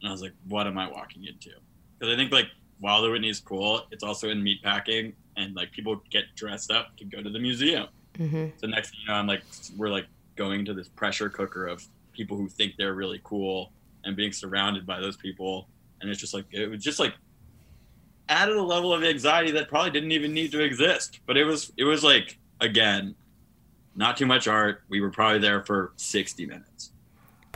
and 0.00 0.08
I 0.08 0.12
was 0.12 0.22
like, 0.22 0.32
"What 0.48 0.66
am 0.66 0.78
I 0.78 0.88
walking 0.88 1.24
into?" 1.24 1.50
Because 1.98 2.12
I 2.12 2.16
think 2.16 2.32
like 2.32 2.48
while 2.78 3.02
the 3.02 3.10
Whitney 3.10 3.28
is 3.28 3.40
cool, 3.40 3.86
it's 3.90 4.02
also 4.02 4.28
in 4.28 4.42
meatpacking, 4.42 5.14
and 5.36 5.54
like 5.54 5.72
people 5.72 6.02
get 6.10 6.24
dressed 6.34 6.70
up 6.70 6.96
to 6.98 7.04
go 7.04 7.22
to 7.22 7.30
the 7.30 7.38
museum. 7.38 7.88
Mhm. 8.14 8.52
So 8.60 8.66
next 8.66 8.90
thing 8.90 9.00
you 9.02 9.08
know, 9.08 9.14
I'm 9.14 9.26
like, 9.26 9.42
we're 9.76 9.88
like 9.88 10.06
going 10.36 10.64
to 10.66 10.74
this 10.74 10.88
pressure 10.88 11.28
cooker 11.28 11.66
of 11.66 11.86
people 12.12 12.36
who 12.36 12.48
think 12.48 12.74
they're 12.76 12.94
really 12.94 13.20
cool 13.24 13.72
and 14.04 14.16
being 14.16 14.32
surrounded 14.32 14.86
by 14.86 15.00
those 15.00 15.16
people, 15.16 15.68
and 16.00 16.10
it's 16.10 16.20
just 16.20 16.34
like 16.34 16.44
it 16.50 16.68
was 16.68 16.82
just 16.82 17.00
like 17.00 17.14
added 18.28 18.56
a 18.56 18.62
level 18.62 18.92
of 18.92 19.04
anxiety 19.04 19.52
that 19.52 19.68
probably 19.68 19.90
didn't 19.90 20.12
even 20.12 20.34
need 20.34 20.50
to 20.52 20.62
exist. 20.62 21.20
But 21.26 21.36
it 21.36 21.44
was 21.44 21.72
it 21.76 21.84
was 21.84 22.04
like 22.04 22.38
again, 22.60 23.14
not 23.94 24.16
too 24.16 24.26
much 24.26 24.48
art. 24.48 24.82
We 24.88 25.00
were 25.00 25.10
probably 25.10 25.38
there 25.38 25.64
for 25.64 25.92
sixty 25.96 26.46
minutes 26.46 26.92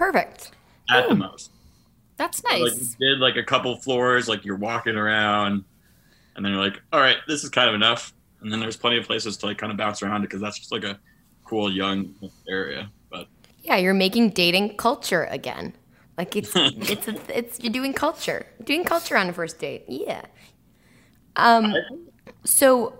Perfect. 0.00 0.52
at 0.90 1.08
the 1.10 1.14
most. 1.14 1.50
That's 2.16 2.42
nice 2.44 2.60
Like 2.62 2.72
nice. 2.72 2.96
we 2.98 3.06
did 3.06 3.18
like 3.18 3.36
a 3.36 3.42
couple 3.42 3.76
floors, 3.76 4.28
like 4.28 4.44
you're 4.46 4.56
walking 4.56 4.96
around, 4.96 5.62
and 6.36 6.44
then 6.44 6.52
you're 6.52 6.60
like, 6.60 6.80
all 6.92 7.00
right, 7.00 7.18
this 7.28 7.44
is 7.44 7.50
kind 7.50 7.68
of 7.68 7.74
enough. 7.74 8.14
And 8.40 8.50
then 8.50 8.60
there's 8.60 8.76
plenty 8.78 8.96
of 8.96 9.04
places 9.04 9.36
to 9.38 9.46
like 9.46 9.58
kind 9.58 9.70
of 9.70 9.76
bounce 9.76 10.02
around 10.02 10.22
because 10.22 10.40
that's 10.40 10.58
just 10.58 10.72
like 10.72 10.84
a 10.84 10.98
cool 11.44 11.70
young 11.70 12.14
area. 12.48 12.90
But 13.10 13.28
Yeah, 13.62 13.76
you're 13.76 13.92
making 13.94 14.30
dating 14.30 14.76
culture 14.78 15.24
again. 15.24 15.74
Like 16.16 16.34
it's 16.34 16.52
it's 16.56 17.08
a, 17.08 17.38
it's 17.38 17.60
you're 17.60 17.72
doing 17.72 17.92
culture, 17.92 18.46
doing 18.64 18.84
culture 18.84 19.16
on 19.18 19.28
a 19.28 19.32
first 19.34 19.58
date. 19.58 19.84
Yeah. 19.86 20.22
Um. 21.36 21.74
So, 22.44 22.94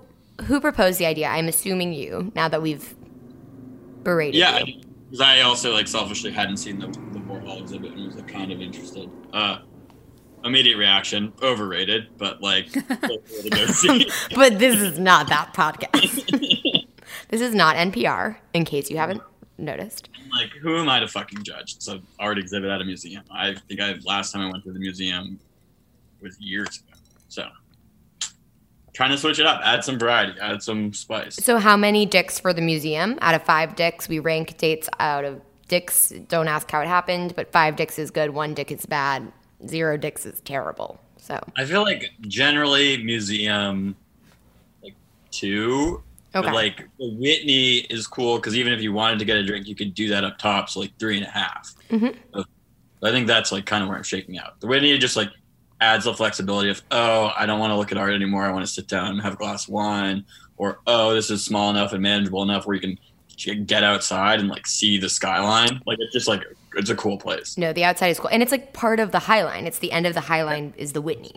who 0.45 0.61
proposed 0.61 0.99
the 0.99 1.07
idea? 1.07 1.29
I'm 1.29 1.49
assuming 1.49 1.93
you. 1.95 2.31
Now 2.35 2.49
that 2.49 2.61
we've 2.63 2.95
berated 4.03 4.35
yeah, 4.37 4.59
you. 4.61 4.81
Because 5.11 5.21
I 5.21 5.41
also 5.41 5.73
like 5.73 5.89
selfishly 5.89 6.31
hadn't 6.31 6.59
seen 6.59 6.79
the 6.79 6.87
the 6.87 7.19
Warhol 7.21 7.61
exhibit 7.61 7.93
and 7.93 8.07
was 8.07 8.17
like 8.17 8.29
kind 8.29 8.53
of 8.53 8.61
interested. 8.61 9.11
Uh, 9.33 9.59
immediate 10.45 10.77
reaction, 10.77 11.33
overrated, 11.43 12.17
but 12.17 12.41
like 12.41 12.69
still 12.69 12.83
cool 12.83 13.43
to 13.43 13.51
go 13.51 13.67
see. 13.67 14.11
But 14.35 14.59
this 14.59 14.81
is 14.81 14.99
not 14.99 15.29
that 15.29 15.53
podcast. 15.55 16.87
this 17.29 17.41
is 17.41 17.55
not 17.55 17.77
NPR. 17.77 18.37
In 18.55 18.65
case 18.65 18.91
you 18.91 18.97
haven't 18.97 19.23
noticed. 19.59 20.09
like 20.33 20.51
who 20.63 20.79
am 20.79 20.89
I 20.89 21.01
to 21.01 21.09
fucking 21.09 21.43
judge? 21.43 21.75
It's 21.77 21.89
an 21.89 22.03
art 22.19 22.39
exhibit 22.39 22.71
at 22.71 22.81
a 22.81 22.85
museum. 22.85 23.25
I 23.31 23.55
think 23.69 23.81
I 23.81 23.97
last 24.05 24.33
time 24.33 24.43
I 24.47 24.51
went 24.51 24.65
to 24.65 24.73
the 24.73 24.79
museum 24.79 25.39
was 26.23 26.39
years 26.41 26.79
ago. 26.79 26.99
So 27.29 27.49
trying 29.01 29.13
to 29.13 29.17
switch 29.17 29.39
it 29.39 29.47
up, 29.47 29.63
add 29.65 29.83
some 29.83 29.99
variety, 29.99 30.39
add 30.41 30.63
some 30.63 30.93
spice. 30.93 31.37
So, 31.37 31.57
how 31.57 31.75
many 31.75 32.05
dicks 32.05 32.39
for 32.39 32.53
the 32.53 32.61
museum? 32.61 33.19
Out 33.23 33.35
of 33.35 33.43
five 33.43 33.75
dicks, 33.75 34.11
we 34.11 34.19
rank 34.19 34.59
dates 34.59 34.91
out 34.99 35.25
of 35.25 35.41
dicks. 35.69 36.13
Don't 36.29 36.49
ask 36.49 36.71
how 36.71 36.83
it 36.83 36.87
happened, 36.87 37.35
but 37.35 37.51
five 37.51 37.77
dicks 37.77 37.99
is 37.99 38.11
good, 38.11 38.29
one 38.29 38.53
dick 38.53 38.71
is 38.71 38.85
bad, 38.85 39.33
zero 39.67 39.97
dicks 39.97 40.27
is 40.27 40.43
terrible. 40.43 41.01
So, 41.17 41.43
I 41.57 41.65
feel 41.65 41.81
like 41.81 42.11
generally 42.29 43.03
museum 43.03 43.97
like 44.83 44.97
two. 45.31 46.03
Okay. 46.35 46.47
But 46.47 46.55
like 46.55 46.87
Whitney 46.99 47.79
is 47.89 48.07
cool 48.07 48.37
because 48.37 48.55
even 48.55 48.75
if 48.75 48.83
you 48.83 48.93
wanted 48.93 49.19
to 49.21 49.25
get 49.25 49.39
a 49.39 49.47
drink, 49.47 49.67
you 49.67 49.75
could 49.75 49.95
do 49.95 50.11
that 50.11 50.25
up 50.25 50.37
top. 50.37 50.69
So 50.69 50.81
like 50.81 50.93
three 50.99 51.17
and 51.17 51.27
a 51.27 51.31
half. 51.31 51.75
Mm-hmm. 51.89 52.19
So 52.35 52.45
I 53.03 53.11
think 53.11 53.27
that's 53.27 53.51
like 53.51 53.65
kind 53.65 53.83
of 53.83 53.89
where 53.89 53.97
I'm 53.97 54.05
shaking 54.05 54.39
out. 54.39 54.61
The 54.61 54.67
Whitney 54.67 54.97
just 54.99 55.17
like 55.17 55.31
adds 55.81 56.05
the 56.05 56.15
flexibility 56.15 56.71
of 56.71 56.83
oh 56.91 57.33
I 57.37 57.47
don't 57.47 57.59
want 57.59 57.71
to 57.71 57.77
look 57.77 57.93
at 57.93 57.99
art 57.99 58.13
anymore. 58.13 58.45
I 58.45 58.53
want 58.53 58.67
to 58.67 58.73
sit 58.73 58.87
down 58.87 59.07
and 59.13 59.21
have 59.23 59.35
a 59.35 59.37
glass 59.37 59.65
of 59.67 59.71
wine. 59.75 60.25
Or 60.57 60.81
oh 60.87 61.15
this 61.15 61.31
is 61.31 61.45
small 61.45 61.71
enough 61.71 61.93
and 61.93 62.03
manageable 62.03 62.43
enough 62.43 62.67
where 62.67 62.77
you 62.77 62.81
can 62.81 62.99
get 63.65 63.83
outside 63.83 64.41
and 64.41 64.49
like 64.49 64.67
see 64.67 64.99
the 64.99 65.09
skyline. 65.09 65.81
Like 65.87 65.99
it's 66.01 66.13
just 66.13 66.29
like 66.29 66.43
it's 66.77 66.91
a 66.91 66.95
cool 66.97 67.17
place. 67.19 67.57
no, 67.57 67.73
the 67.73 67.85
outside 67.85 68.09
is 68.09 68.21
cool. 68.21 68.31
And 68.31 68.43
it's 68.43 68.53
like 68.53 68.73
part 68.73 69.01
of 69.01 69.11
the 69.11 69.19
High 69.19 69.43
Line. 69.43 69.67
It's 69.67 69.79
the 69.79 69.91
end 69.93 70.07
of 70.07 70.15
the 70.15 70.21
High 70.21 70.45
Line 70.45 70.75
is 70.77 70.93
the 70.93 71.01
Whitney, 71.01 71.35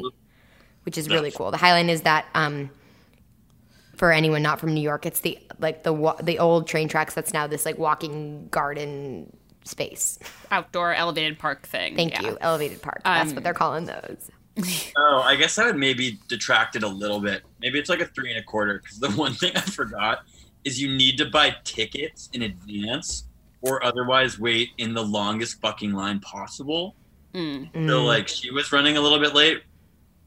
which 0.84 0.98
is 0.98 1.10
really 1.10 1.32
cool. 1.32 1.50
The 1.52 1.58
High 1.58 1.72
Line 1.72 1.90
is 1.90 2.02
that, 2.02 2.26
um, 2.36 2.70
for 3.96 4.12
anyone 4.12 4.42
not 4.42 4.60
from 4.60 4.74
New 4.74 4.82
York, 4.82 5.06
it's 5.06 5.22
the 5.22 5.40
like 5.60 5.84
the 5.84 6.16
the 6.22 6.40
old 6.40 6.68
train 6.68 6.88
tracks 6.88 7.14
that's 7.14 7.34
now 7.34 7.48
this 7.48 7.66
like 7.66 7.78
walking 7.78 8.48
garden 8.50 9.36
space. 9.64 10.20
Outdoor 10.52 10.94
elevated 10.94 11.40
park 11.40 11.66
thing. 11.68 11.96
Thank 11.96 12.12
yeah. 12.12 12.22
you, 12.22 12.38
elevated 12.42 12.82
park. 12.82 13.02
That's 13.06 13.30
Um, 13.30 13.36
what 13.36 13.44
they're 13.44 13.54
calling 13.54 13.86
those. 13.86 14.30
Oh, 14.96 15.22
I 15.24 15.36
guess 15.36 15.58
I 15.58 15.66
would 15.66 15.78
maybe 15.78 16.20
detract 16.28 16.76
it 16.76 16.84
a 16.84 16.88
little 16.88 17.20
bit. 17.20 17.44
Maybe 17.60 17.80
it's 17.80 17.90
like 17.90 18.00
a 18.00 18.06
three 18.06 18.30
and 18.30 18.40
a 18.40 18.44
quarter. 18.44 18.80
Because 18.80 19.00
the 19.00 19.10
one 19.20 19.34
thing 19.34 19.52
I 19.56 19.62
forgot 19.62 20.20
is 20.64 20.82
you 20.82 20.96
need 20.96 21.18
to 21.18 21.26
buy 21.26 21.56
tickets 21.64 22.30
in 22.34 22.44
advance, 22.44 23.26
or 23.62 23.84
otherwise 23.84 24.40
wait 24.40 24.70
in 24.78 24.94
the 24.94 25.04
longest 25.04 25.60
fucking 25.62 25.94
line 25.94 26.20
possible. 26.20 26.96
Mm. 27.34 27.88
So 27.88 28.04
like 28.04 28.28
she 28.28 28.52
was 28.52 28.72
running 28.72 28.98
a 28.98 29.02
little 29.02 29.20
bit 29.20 29.34
late, 29.34 29.64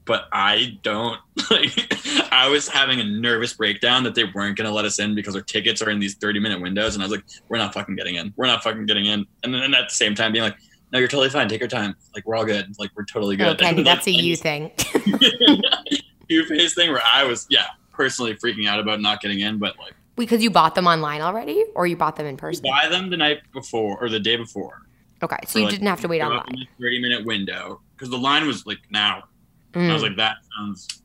but 0.04 0.28
I 0.32 0.78
don't. 0.82 1.18
Like 1.48 2.32
I 2.32 2.48
was 2.48 2.66
having 2.66 3.00
a 3.00 3.04
nervous 3.04 3.52
breakdown 3.52 4.02
that 4.02 4.16
they 4.16 4.24
weren't 4.24 4.56
gonna 4.58 4.72
let 4.72 4.84
us 4.84 4.98
in 4.98 5.14
because 5.14 5.36
our 5.36 5.42
tickets 5.42 5.80
are 5.80 5.90
in 5.90 6.00
these 6.00 6.16
thirty 6.16 6.40
minute 6.40 6.60
windows, 6.60 6.96
and 6.96 7.04
I 7.04 7.06
was 7.06 7.12
like, 7.12 7.24
we're 7.48 7.58
not 7.58 7.72
fucking 7.72 7.94
getting 7.94 8.16
in. 8.16 8.34
We're 8.36 8.46
not 8.46 8.64
fucking 8.64 8.86
getting 8.86 9.06
in. 9.06 9.24
And 9.44 9.54
then 9.54 9.72
at 9.72 9.88
the 9.88 9.94
same 9.94 10.16
time 10.16 10.32
being 10.32 10.42
like. 10.42 10.56
No, 10.92 10.98
you're 10.98 11.08
totally 11.08 11.30
fine. 11.30 11.48
Take 11.48 11.60
your 11.60 11.68
time. 11.68 11.96
Like 12.14 12.26
we're 12.26 12.36
all 12.36 12.44
good. 12.44 12.74
Like 12.78 12.90
we're 12.96 13.04
totally 13.04 13.36
good. 13.36 13.60
Like, 13.60 13.84
that's 13.84 14.06
a 14.06 14.12
you 14.12 14.36
thing. 14.36 14.70
you 16.28 16.44
face 16.46 16.74
thing 16.74 16.90
where 16.90 17.02
I 17.12 17.24
was, 17.24 17.46
yeah, 17.50 17.66
personally 17.92 18.34
freaking 18.34 18.68
out 18.68 18.78
about 18.80 19.00
not 19.00 19.20
getting 19.20 19.40
in, 19.40 19.58
but 19.58 19.78
like 19.78 19.94
because 20.16 20.42
you 20.42 20.50
bought 20.50 20.74
them 20.74 20.86
online 20.86 21.20
already, 21.20 21.64
or 21.74 21.86
you 21.86 21.96
bought 21.96 22.16
them 22.16 22.26
in 22.26 22.36
person. 22.36 22.64
buy 22.64 22.88
them 22.88 23.10
the 23.10 23.16
night 23.16 23.40
before 23.52 23.98
or 24.02 24.08
the 24.08 24.20
day 24.20 24.36
before. 24.36 24.80
Okay, 25.22 25.36
so 25.44 25.52
for, 25.52 25.58
you 25.58 25.64
like, 25.64 25.72
didn't 25.72 25.88
have 25.88 26.00
to 26.00 26.08
wait 26.08 26.22
online. 26.22 26.66
Thirty 26.80 27.00
minute 27.00 27.24
window 27.26 27.80
because 27.94 28.08
the 28.10 28.18
line 28.18 28.46
was 28.46 28.64
like 28.66 28.78
now. 28.90 29.24
And 29.74 29.90
I 29.90 29.92
was 29.92 30.02
Mm. 30.02 30.08
like, 30.08 30.16
that 30.16 30.36
sounds 30.56 31.02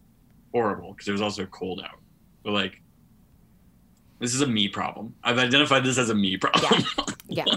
horrible 0.53 0.93
because 0.93 1.07
it 1.09 1.11
was 1.11 1.21
also 1.21 1.45
cold 1.47 1.81
out. 1.81 1.99
But 2.43 2.51
like, 2.53 2.81
This 4.19 4.33
is 4.33 4.41
a 4.41 4.47
me 4.47 4.67
problem. 4.69 5.15
I've 5.23 5.39
identified 5.39 5.83
this 5.83 5.97
as 5.97 6.09
a 6.09 6.15
me 6.15 6.37
problem. 6.37 6.83
Yeah. 7.27 7.45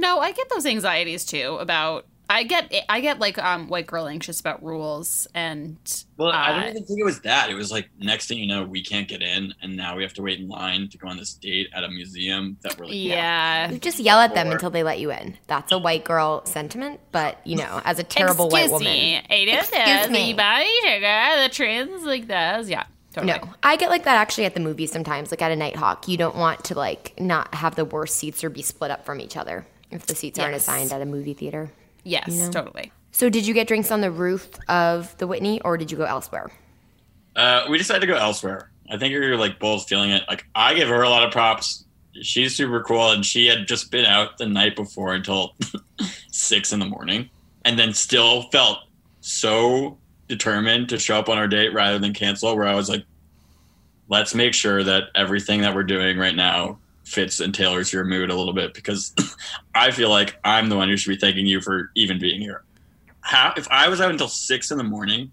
No, 0.00 0.18
I 0.18 0.32
get 0.32 0.48
those 0.48 0.64
anxieties 0.64 1.24
too 1.26 1.58
about 1.60 2.06
I 2.30 2.44
get 2.44 2.72
I 2.88 3.00
get 3.00 3.18
like 3.18 3.38
um 3.38 3.68
white 3.68 3.88
girl 3.88 4.06
anxious 4.06 4.38
about 4.38 4.62
rules 4.62 5.26
and 5.34 5.76
well, 6.16 6.30
I 6.30 6.50
uh, 6.50 6.60
don't 6.60 6.70
even 6.70 6.84
think 6.84 7.00
it 7.00 7.04
was 7.04 7.20
that. 7.22 7.50
It 7.50 7.54
was 7.54 7.72
like 7.72 7.90
next 7.98 8.28
thing 8.28 8.38
you 8.38 8.46
know, 8.46 8.62
we 8.64 8.84
can't 8.84 9.08
get 9.08 9.20
in, 9.20 9.52
and 9.60 9.76
now 9.76 9.96
we 9.96 10.04
have 10.04 10.14
to 10.14 10.22
wait 10.22 10.38
in 10.38 10.48
line 10.48 10.88
to 10.90 10.96
go 10.96 11.08
on 11.08 11.16
this 11.16 11.34
date 11.34 11.68
at 11.74 11.82
a 11.82 11.88
museum 11.88 12.56
that 12.62 12.78
we're 12.78 12.86
like, 12.86 12.94
yeah. 12.94 13.70
You 13.70 13.78
just 13.78 13.98
yell 13.98 14.20
at 14.20 14.34
them 14.34 14.48
Or- 14.48 14.52
until 14.52 14.70
they 14.70 14.84
let 14.84 15.00
you 15.00 15.10
in. 15.10 15.36
That's 15.48 15.72
a 15.72 15.78
white 15.78 16.04
girl 16.04 16.46
sentiment, 16.46 17.00
but 17.10 17.44
you 17.44 17.56
know, 17.56 17.82
as 17.84 17.98
a 17.98 18.04
terrible 18.04 18.46
Excuse 18.46 18.70
white 18.70 18.72
woman. 18.72 18.92
Me. 18.92 19.16
I 19.16 19.44
didn't 19.44 19.58
Excuse 19.58 20.10
me. 20.10 20.22
anybody 20.22 20.70
sugar, 20.84 21.42
the 21.42 21.48
trends 21.52 22.04
like 22.04 22.28
this. 22.28 22.68
Yeah. 22.70 22.84
Totally. 23.12 23.32
No, 23.32 23.48
I 23.64 23.74
get 23.74 23.90
like 23.90 24.04
that 24.04 24.16
actually 24.16 24.44
at 24.44 24.54
the 24.54 24.60
movies 24.60 24.92
sometimes. 24.92 25.32
Like 25.32 25.42
at 25.42 25.50
a 25.50 25.56
Nitehawk, 25.56 26.06
you 26.06 26.16
don't 26.16 26.36
want 26.36 26.62
to 26.66 26.76
like 26.76 27.12
not 27.18 27.52
have 27.56 27.74
the 27.74 27.84
worst 27.84 28.18
seats 28.18 28.44
or 28.44 28.50
be 28.50 28.62
split 28.62 28.92
up 28.92 29.04
from 29.04 29.20
each 29.20 29.36
other 29.36 29.66
if 29.90 30.06
the 30.06 30.14
seats 30.14 30.38
aren't 30.38 30.52
Yes. 30.52 30.62
assigned 30.62 30.92
at 30.92 31.02
a 31.02 31.06
movie 31.06 31.34
theater. 31.34 31.70
Yes, 32.04 32.48
totally. 32.50 32.92
So, 33.12 33.28
did 33.28 33.46
you 33.46 33.54
get 33.54 33.66
drinks 33.68 33.90
on 33.90 34.00
the 34.00 34.10
roof 34.10 34.48
of 34.68 35.16
the 35.18 35.26
Whitney, 35.26 35.60
or 35.62 35.76
did 35.76 35.90
you 35.90 35.96
go 35.98 36.04
elsewhere? 36.04 36.50
Uh, 37.36 37.64
we 37.68 37.76
decided 37.78 38.00
to 38.00 38.06
go 38.06 38.14
elsewhere. 38.16 38.70
I 38.90 38.96
think 38.98 39.12
you're 39.12 39.36
like 39.36 39.58
both 39.58 39.88
feeling 39.88 40.10
it. 40.10 40.22
Like 40.28 40.46
I 40.54 40.74
give 40.74 40.88
her 40.88 41.02
a 41.02 41.08
lot 41.08 41.22
of 41.24 41.30
props. 41.30 41.84
She's 42.22 42.56
super 42.56 42.82
cool, 42.82 43.10
and 43.12 43.24
she 43.24 43.46
had 43.46 43.66
just 43.68 43.90
been 43.90 44.04
out 44.04 44.38
the 44.38 44.46
night 44.46 44.74
before 44.76 45.14
until 45.14 45.54
six 46.32 46.72
in 46.72 46.80
the 46.80 46.86
morning, 46.86 47.30
and 47.64 47.78
then 47.78 47.92
still 47.94 48.42
felt 48.50 48.78
so 49.20 49.98
determined 50.28 50.88
to 50.88 50.98
show 50.98 51.18
up 51.18 51.28
on 51.28 51.38
our 51.38 51.46
date 51.48 51.72
rather 51.74 51.98
than 51.98 52.12
cancel. 52.14 52.56
Where 52.56 52.66
I 52.66 52.74
was 52.74 52.88
like, 52.88 53.04
let's 54.08 54.34
make 54.34 54.54
sure 54.54 54.82
that 54.82 55.04
everything 55.14 55.60
that 55.62 55.74
we're 55.74 55.84
doing 55.84 56.18
right 56.18 56.34
now 56.34 56.78
fits 57.10 57.40
and 57.40 57.54
tailors 57.54 57.92
your 57.92 58.04
mood 58.04 58.30
a 58.30 58.34
little 58.34 58.52
bit 58.54 58.72
because 58.72 59.14
I 59.74 59.90
feel 59.90 60.08
like 60.10 60.36
I'm 60.44 60.68
the 60.68 60.76
one 60.76 60.88
who 60.88 60.96
should 60.96 61.10
be 61.10 61.16
thanking 61.16 61.46
you 61.46 61.60
for 61.60 61.90
even 61.96 62.18
being 62.18 62.40
here. 62.40 62.64
How 63.20 63.52
if 63.56 63.68
I 63.70 63.88
was 63.88 64.00
out 64.00 64.10
until 64.10 64.28
six 64.28 64.70
in 64.70 64.78
the 64.78 64.84
morning 64.84 65.30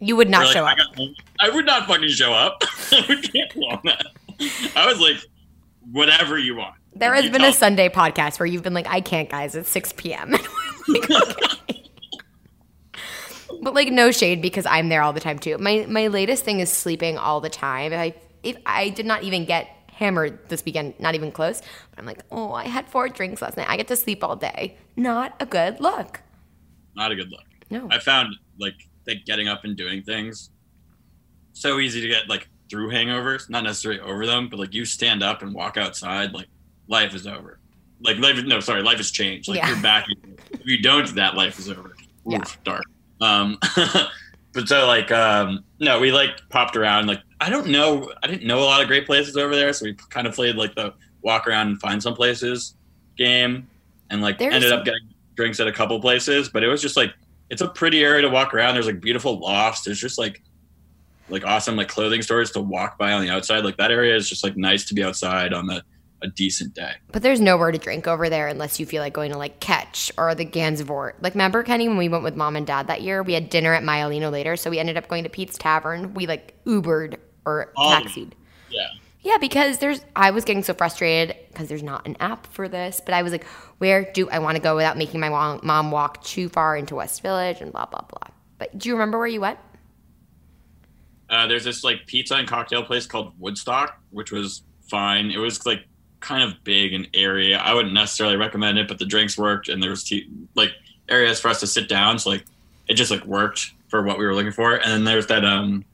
You 0.00 0.16
would 0.16 0.30
not 0.30 0.46
like, 0.46 0.54
show 0.54 0.64
I, 0.64 0.72
up. 0.72 0.78
got 0.78 1.08
I 1.40 1.50
would 1.50 1.66
not 1.66 1.86
fucking 1.86 2.08
show 2.08 2.32
up. 2.32 2.62
I 2.92 3.04
would 3.08 3.32
cancel 3.32 3.66
on 3.68 3.80
that. 3.84 4.06
I 4.76 4.86
was 4.86 5.00
like, 5.00 5.16
whatever 5.92 6.38
you 6.38 6.56
want. 6.56 6.74
There 6.94 7.14
has 7.14 7.30
been 7.30 7.44
a 7.44 7.52
Sunday 7.52 7.88
podcast 7.88 8.40
where 8.40 8.46
you've 8.46 8.62
been 8.62 8.74
like, 8.74 8.88
I 8.88 9.00
can't, 9.00 9.28
guys. 9.28 9.54
It's 9.54 9.68
6 9.70 9.92
p.m. 9.94 10.34
Like, 10.88 11.06
but 13.60 13.74
like, 13.74 13.88
no 13.88 14.10
shade 14.10 14.40
because 14.40 14.64
I'm 14.66 14.88
there 14.88 15.02
all 15.02 15.12
the 15.12 15.20
time 15.20 15.38
too. 15.38 15.58
My 15.58 15.84
my 15.88 16.06
latest 16.06 16.44
thing 16.44 16.60
is 16.60 16.70
sleeping 16.72 17.18
all 17.18 17.40
the 17.40 17.50
time. 17.50 17.92
If 17.92 17.98
I 17.98 18.14
if 18.42 18.56
I 18.64 18.88
did 18.88 19.04
not 19.04 19.22
even 19.24 19.44
get 19.44 19.68
hammered 19.98 20.38
this 20.48 20.64
weekend, 20.64 20.94
not 21.00 21.14
even 21.16 21.32
close. 21.32 21.60
But 21.90 21.98
I'm 21.98 22.06
like, 22.06 22.22
oh, 22.30 22.52
I 22.52 22.68
had 22.68 22.88
four 22.88 23.08
drinks 23.08 23.42
last 23.42 23.56
night. 23.56 23.66
I 23.68 23.76
get 23.76 23.88
to 23.88 23.96
sleep 23.96 24.22
all 24.22 24.36
day. 24.36 24.76
Not 24.96 25.34
a 25.40 25.46
good 25.46 25.80
look. 25.80 26.20
not 26.94 27.10
a 27.12 27.16
good 27.16 27.30
look. 27.30 27.44
No. 27.70 27.88
I 27.90 27.98
found 27.98 28.34
like 28.58 28.74
that 29.06 29.26
getting 29.26 29.48
up 29.48 29.64
and 29.64 29.76
doing 29.76 30.02
things 30.02 30.50
so 31.52 31.78
easy 31.80 32.00
to 32.00 32.08
get 32.08 32.28
like 32.28 32.48
through 32.70 32.90
hangovers, 32.90 33.50
not 33.50 33.64
necessarily 33.64 34.00
over 34.00 34.24
them, 34.26 34.48
but 34.48 34.58
like 34.60 34.72
you 34.72 34.84
stand 34.84 35.22
up 35.22 35.42
and 35.42 35.52
walk 35.54 35.76
outside, 35.76 36.32
like 36.32 36.46
life 36.86 37.14
is 37.14 37.26
over. 37.26 37.58
Like 38.00 38.18
life, 38.18 38.36
no, 38.44 38.60
sorry, 38.60 38.82
life 38.82 38.98
has 38.98 39.10
changed. 39.10 39.48
Like 39.48 39.58
Yeah. 39.58 39.68
you're 39.70 39.82
back. 39.82 40.06
if 40.52 40.64
you 40.64 40.80
don't 40.80 41.12
that, 41.16 41.34
life 41.34 41.58
is 41.58 41.68
over. 41.68 41.88
Oof, 41.90 41.96
Yeah. 42.26 42.44
dark. 42.62 42.84
Um, 43.20 43.58
but 44.52 44.68
so 44.68 44.86
like, 44.86 45.10
um, 45.12 45.64
no, 45.78 46.00
we 46.00 46.10
like 46.12 46.30
popped 46.48 46.76
around. 46.76 47.06
Like 47.06 47.20
I 47.40 47.50
don't 47.50 47.68
know, 47.68 48.12
I 48.22 48.26
didn't 48.26 48.46
know 48.46 48.58
a 48.60 48.64
lot 48.64 48.80
of 48.80 48.88
great 48.88 49.06
places 49.06 49.36
over 49.36 49.54
there, 49.54 49.72
so 49.72 49.84
we 49.84 49.94
kind 50.10 50.26
of 50.26 50.34
played 50.34 50.56
like 50.56 50.74
the 50.74 50.94
walk 51.22 51.46
around 51.46 51.68
and 51.68 51.80
find 51.80 52.02
some 52.02 52.14
places 52.14 52.74
game, 53.16 53.68
and 54.10 54.22
like 54.22 54.38
There's 54.38 54.54
ended 54.54 54.70
some- 54.70 54.80
up 54.80 54.84
getting 54.84 55.08
drinks 55.36 55.60
at 55.60 55.66
a 55.68 55.72
couple 55.72 56.00
places. 56.00 56.48
But 56.48 56.62
it 56.64 56.68
was 56.68 56.82
just 56.82 56.96
like 56.96 57.12
it's 57.50 57.62
a 57.62 57.68
pretty 57.68 58.02
area 58.04 58.22
to 58.22 58.28
walk 58.28 58.52
around. 58.54 58.74
There's 58.74 58.86
like 58.86 59.00
beautiful 59.00 59.38
lofts. 59.38 59.82
There's 59.82 60.00
just 60.00 60.18
like 60.18 60.42
like 61.30 61.44
awesome 61.44 61.76
like 61.76 61.88
clothing 61.88 62.22
stores 62.22 62.50
to 62.52 62.60
walk 62.60 62.98
by 62.98 63.12
on 63.12 63.20
the 63.22 63.30
outside. 63.30 63.64
Like 63.64 63.76
that 63.76 63.90
area 63.90 64.16
is 64.16 64.28
just 64.28 64.42
like 64.42 64.56
nice 64.56 64.84
to 64.86 64.94
be 64.94 65.04
outside 65.04 65.52
on 65.52 65.66
the 65.66 65.82
a 66.22 66.28
decent 66.28 66.74
day. 66.74 66.92
But 67.12 67.22
there's 67.22 67.40
nowhere 67.40 67.70
to 67.70 67.78
drink 67.78 68.08
over 68.08 68.28
there 68.28 68.48
unless 68.48 68.80
you 68.80 68.86
feel 68.86 69.02
like 69.02 69.12
going 69.12 69.30
to 69.32 69.38
like 69.38 69.60
Catch 69.60 70.10
or 70.18 70.34
the 70.34 70.44
Gansevoort. 70.44 71.12
Like, 71.20 71.34
remember, 71.34 71.62
Kenny, 71.62 71.86
when 71.88 71.96
we 71.96 72.08
went 72.08 72.24
with 72.24 72.34
mom 72.36 72.56
and 72.56 72.66
dad 72.66 72.88
that 72.88 73.02
year? 73.02 73.22
We 73.22 73.34
had 73.34 73.50
dinner 73.50 73.72
at 73.72 73.82
Myelino 73.82 74.30
later, 74.32 74.56
so 74.56 74.68
we 74.70 74.78
ended 74.78 74.96
up 74.96 75.06
going 75.08 75.24
to 75.24 75.30
Pete's 75.30 75.56
Tavern. 75.56 76.14
We 76.14 76.26
like 76.26 76.62
Ubered 76.64 77.16
or 77.46 77.72
Oh. 77.76 77.90
taxied. 78.02 78.32
Yeah. 78.68 78.86
Yeah, 79.20 79.38
because 79.38 79.78
there's, 79.78 80.00
I 80.16 80.30
was 80.30 80.44
getting 80.44 80.62
so 80.62 80.74
frustrated 80.74 81.36
because 81.52 81.68
there's 81.68 81.82
not 81.82 82.06
an 82.06 82.16
app 82.20 82.46
for 82.46 82.68
this, 82.68 83.00
but 83.04 83.14
I 83.14 83.22
was 83.22 83.32
like, 83.32 83.44
where 83.78 84.10
do 84.12 84.30
I 84.30 84.38
want 84.38 84.56
to 84.56 84.62
go 84.62 84.74
without 84.76 84.96
making 84.96 85.20
my 85.20 85.28
mom, 85.28 85.60
mom 85.62 85.90
walk 85.90 86.22
too 86.24 86.48
far 86.48 86.76
into 86.76 86.94
West 86.94 87.20
Village 87.20 87.60
and 87.60 87.72
blah, 87.72 87.86
blah, 87.86 88.02
blah. 88.02 88.32
But 88.58 88.78
do 88.78 88.88
you 88.88 88.94
remember 88.94 89.18
where 89.18 89.26
you 89.26 89.40
went? 89.40 89.58
Uh, 91.30 91.46
there's 91.46 91.64
this 91.64 91.84
like 91.84 92.06
pizza 92.06 92.34
and 92.36 92.48
cocktail 92.48 92.82
place 92.82 93.06
called 93.06 93.34
Woodstock, 93.38 94.00
which 94.10 94.32
was 94.32 94.62
fine. 94.88 95.30
It 95.30 95.38
was 95.38 95.66
like 95.66 95.80
kind 96.20 96.42
of 96.42 96.62
big 96.64 96.92
and 96.92 97.08
area. 97.14 97.58
I 97.58 97.74
wouldn't 97.74 97.94
necessarily 97.94 98.36
recommend 98.36 98.78
it, 98.78 98.88
but 98.88 98.98
the 98.98 99.06
drinks 99.06 99.38
worked 99.38 99.68
and 99.68 99.82
there 99.82 99.90
was 99.90 100.12
like 100.54 100.72
areas 101.08 101.40
for 101.40 101.48
us 101.48 101.60
to 101.60 101.66
sit 101.66 101.88
down. 101.88 102.18
So 102.18 102.30
like 102.30 102.44
it 102.88 102.94
just 102.94 103.10
like 103.10 103.24
worked 103.24 103.72
for 103.88 104.02
what 104.02 104.18
we 104.18 104.26
were 104.26 104.34
looking 104.34 104.52
for. 104.52 104.74
And 104.74 104.90
then 104.90 105.04
there's 105.04 105.26
that 105.28 105.44
um 105.44 105.84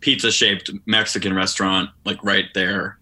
pizza 0.00 0.30
shaped 0.30 0.70
Mexican 0.86 1.34
restaurant 1.34 1.90
like 2.04 2.22
right 2.22 2.46
there. 2.54 2.98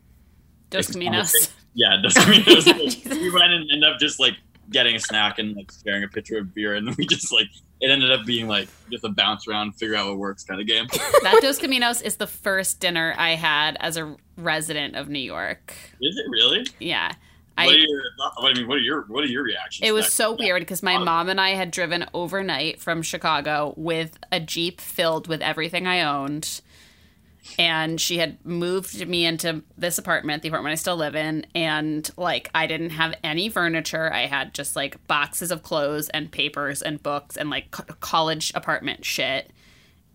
Dos 0.70 0.88
Caminos. 0.88 1.50
Yeah, 1.74 1.96
mean 1.96 2.42
it 2.46 3.06
we 3.10 3.30
went 3.30 3.52
and 3.52 3.70
ended 3.70 3.84
up 3.84 3.98
just 3.98 4.20
like 4.20 4.34
getting 4.70 4.94
a 4.94 5.00
snack 5.00 5.38
and 5.38 5.56
like 5.56 5.70
sharing 5.84 6.04
a 6.04 6.08
pitcher 6.08 6.38
of 6.38 6.54
beer, 6.54 6.74
and 6.76 6.94
we 6.96 7.06
just 7.06 7.32
like 7.32 7.48
it 7.80 7.90
ended 7.90 8.10
up 8.10 8.26
being 8.26 8.46
like 8.48 8.68
just 8.90 9.04
a 9.04 9.08
bounce 9.08 9.48
around, 9.48 9.72
figure 9.72 9.96
out 9.96 10.08
what 10.08 10.18
works 10.18 10.44
kind 10.44 10.60
of 10.60 10.66
game. 10.66 10.86
that 11.22 11.38
Dos 11.40 11.58
Caminos 11.58 12.02
is 12.02 12.16
the 12.16 12.26
first 12.26 12.80
dinner 12.80 13.14
I 13.16 13.30
had 13.30 13.76
as 13.80 13.96
a 13.96 14.16
resident 14.42 14.96
of 14.96 15.08
New 15.08 15.18
York. 15.20 15.74
Is 16.00 16.16
it 16.16 16.26
really? 16.28 16.66
Yeah. 16.78 17.12
what 17.56 17.66
are 17.66 17.70
I, 17.70 17.74
your? 17.74 18.02
I 18.38 18.52
mean, 18.54 18.68
what 18.68 18.78
are 18.78 18.80
your 18.80 19.02
what 19.02 19.24
are 19.24 19.28
your 19.28 19.42
reactions? 19.42 19.88
it 19.88 19.92
was 19.92 20.06
that? 20.06 20.12
so 20.12 20.36
weird 20.36 20.60
because 20.60 20.82
my 20.82 20.98
mom 20.98 21.28
and 21.28 21.40
I 21.40 21.50
had 21.50 21.70
driven 21.70 22.06
overnight 22.14 22.80
from 22.80 23.02
Chicago 23.02 23.74
with 23.76 24.18
a 24.32 24.40
Jeep 24.40 24.80
filled 24.80 25.28
with 25.28 25.42
everything 25.42 25.86
I 25.86 26.02
owned. 26.02 26.60
And 27.58 28.00
she 28.00 28.18
had 28.18 28.44
moved 28.44 29.06
me 29.08 29.24
into 29.24 29.62
this 29.76 29.98
apartment, 29.98 30.42
the 30.42 30.48
apartment 30.48 30.72
I 30.72 30.76
still 30.76 30.96
live 30.96 31.16
in. 31.16 31.46
And 31.54 32.08
like, 32.16 32.50
I 32.54 32.66
didn't 32.66 32.90
have 32.90 33.14
any 33.24 33.48
furniture. 33.48 34.12
I 34.12 34.26
had 34.26 34.54
just 34.54 34.76
like 34.76 35.04
boxes 35.06 35.50
of 35.50 35.62
clothes 35.62 36.10
and 36.10 36.30
papers 36.30 36.82
and 36.82 37.02
books 37.02 37.36
and 37.36 37.50
like 37.50 37.70
co- 37.70 37.94
college 38.00 38.52
apartment 38.54 39.04
shit. 39.04 39.50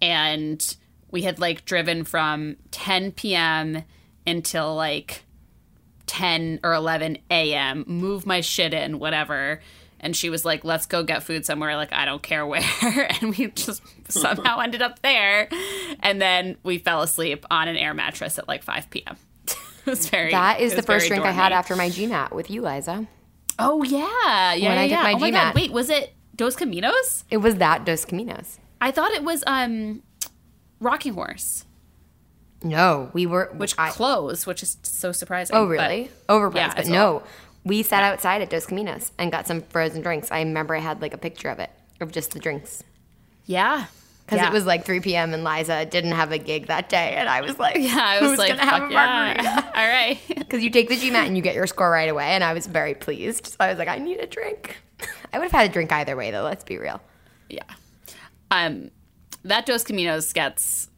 And 0.01 0.77
we 1.11 1.23
had 1.23 1.39
like 1.39 1.65
driven 1.65 2.03
from 2.03 2.57
10 2.71 3.13
p.m. 3.13 3.83
until 4.27 4.75
like 4.75 5.23
10 6.07 6.61
or 6.63 6.73
11 6.73 7.17
a.m., 7.29 7.83
move 7.88 8.25
my 8.25 8.41
shit 8.41 8.73
in, 8.73 8.99
whatever. 8.99 9.61
And 9.99 10.15
she 10.15 10.29
was 10.29 10.45
like, 10.45 10.63
let's 10.63 10.85
go 10.85 11.03
get 11.03 11.23
food 11.23 11.45
somewhere. 11.45 11.75
Like, 11.75 11.93
I 11.93 12.05
don't 12.05 12.21
care 12.21 12.45
where. 12.45 12.61
and 13.21 13.35
we 13.35 13.47
just 13.51 13.81
somehow 14.09 14.59
ended 14.59 14.81
up 14.81 15.01
there. 15.01 15.49
And 16.01 16.21
then 16.21 16.57
we 16.63 16.77
fell 16.77 17.01
asleep 17.01 17.45
on 17.49 17.67
an 17.67 17.75
air 17.75 17.93
mattress 17.93 18.38
at 18.38 18.47
like 18.47 18.63
5 18.63 18.89
p.m. 18.89 19.17
it 19.47 19.57
was 19.85 20.09
very. 20.09 20.31
That 20.31 20.59
is 20.59 20.75
the 20.75 20.83
first 20.83 21.07
drink 21.07 21.25
I 21.25 21.31
had 21.31 21.51
after 21.51 21.75
my 21.75 21.89
GMAT 21.89 22.33
with 22.33 22.51
you, 22.51 22.61
Liza. 22.61 23.07
Oh, 23.57 23.83
yeah. 23.83 24.53
Yeah. 24.53 24.69
When 24.69 24.77
I 24.77 24.83
yeah, 24.85 24.97
took 24.97 25.03
my 25.03 25.13
oh, 25.13 25.19
my 25.19 25.29
GMAT. 25.29 25.33
God. 25.33 25.55
Wait, 25.55 25.71
was 25.71 25.89
it 25.89 26.13
Dos 26.35 26.55
Caminos? 26.55 27.23
It 27.31 27.38
was 27.38 27.55
that 27.55 27.85
Dos 27.85 28.05
Caminos. 28.05 28.59
I 28.81 28.91
thought 28.91 29.11
it 29.11 29.23
was 29.23 29.43
um 29.47 30.03
Rocking 30.79 31.13
Horse, 31.13 31.65
No, 32.65 33.10
we 33.13 33.25
were. 33.28 33.49
which 33.54 33.75
I, 33.78 33.89
closed, 33.91 34.47
which 34.47 34.63
is 34.63 34.78
so 34.84 35.12
surprising. 35.12 35.56
Oh, 35.56 35.65
but- 35.65 35.69
really? 35.69 36.10
Overpriced. 36.28 36.56
Yeah, 36.56 36.73
but 36.75 36.88
no, 36.88 37.23
we 37.63 37.84
sat 37.84 38.04
outside 38.04 38.41
at 38.41 38.49
Dos 38.49 38.65
Caminos 38.65 39.12
and 39.19 39.32
got 39.32 39.45
some 39.47 39.62
frozen 39.62 40.01
drinks. 40.01 40.32
I 40.32 40.39
remember 40.39 40.75
I 40.75 40.80
had 40.80 41.01
like 41.01 41.13
a 41.13 41.17
picture 41.17 41.49
of 41.49 41.60
it, 41.60 41.69
of 42.01 42.12
just 42.12 42.32
the 42.32 42.39
drinks. 42.39 42.84
yeah. 43.45 43.86
Because 44.25 44.39
Yeah. 44.41 44.47
it 44.49 44.54
was 44.54 44.65
like 44.65 44.86
3 44.86 45.01
p.m. 45.01 45.36
and 45.36 45.43
Liza 45.43 45.86
didn't 45.86 46.13
have 46.13 46.32
a 46.32 46.39
gig 46.39 46.65
that 46.65 46.89
day. 46.89 47.13
And 47.15 47.30
I 47.30 47.41
was 47.41 47.60
like, 47.60 47.75
Yeah, 47.78 47.95
I 48.01 48.19
was 48.21 48.32
who's 48.32 48.39
like, 48.39 48.56
to 48.56 48.60
have 48.60 48.80
fuck 48.82 48.89
a 48.89 48.93
yeah. 48.93 49.36
margarita? 49.38 49.65
All 49.80 49.88
right. 49.88 50.19
Because 50.39 50.63
you 50.63 50.71
take 50.71 50.89
the 50.89 50.95
GMAT 50.97 51.28
and 51.28 51.38
you 51.38 51.43
get 51.43 51.54
your 51.54 51.67
score 51.67 51.91
right 51.91 52.10
away. 52.10 52.25
And 52.30 52.43
I 52.43 52.54
was 52.54 52.65
very 52.65 52.95
pleased. 52.95 53.45
So 53.45 53.56
I 53.60 53.69
was 53.69 53.78
like, 53.78 53.88
I 53.88 53.99
need 53.99 54.17
a 54.19 54.25
drink. 54.25 54.78
I 55.32 55.38
would 55.38 55.43
have 55.43 55.51
had 55.51 55.69
a 55.69 55.73
drink 55.73 55.91
either 55.91 56.15
way, 56.15 56.32
though. 56.32 56.41
Let's 56.41 56.63
be 56.63 56.80
real. 56.80 56.99
Yeah. 57.49 57.62
Um, 58.49 58.89
that 59.43 59.67
Dos 59.67 59.84
Caminos 59.84 60.34
gets 60.34 60.89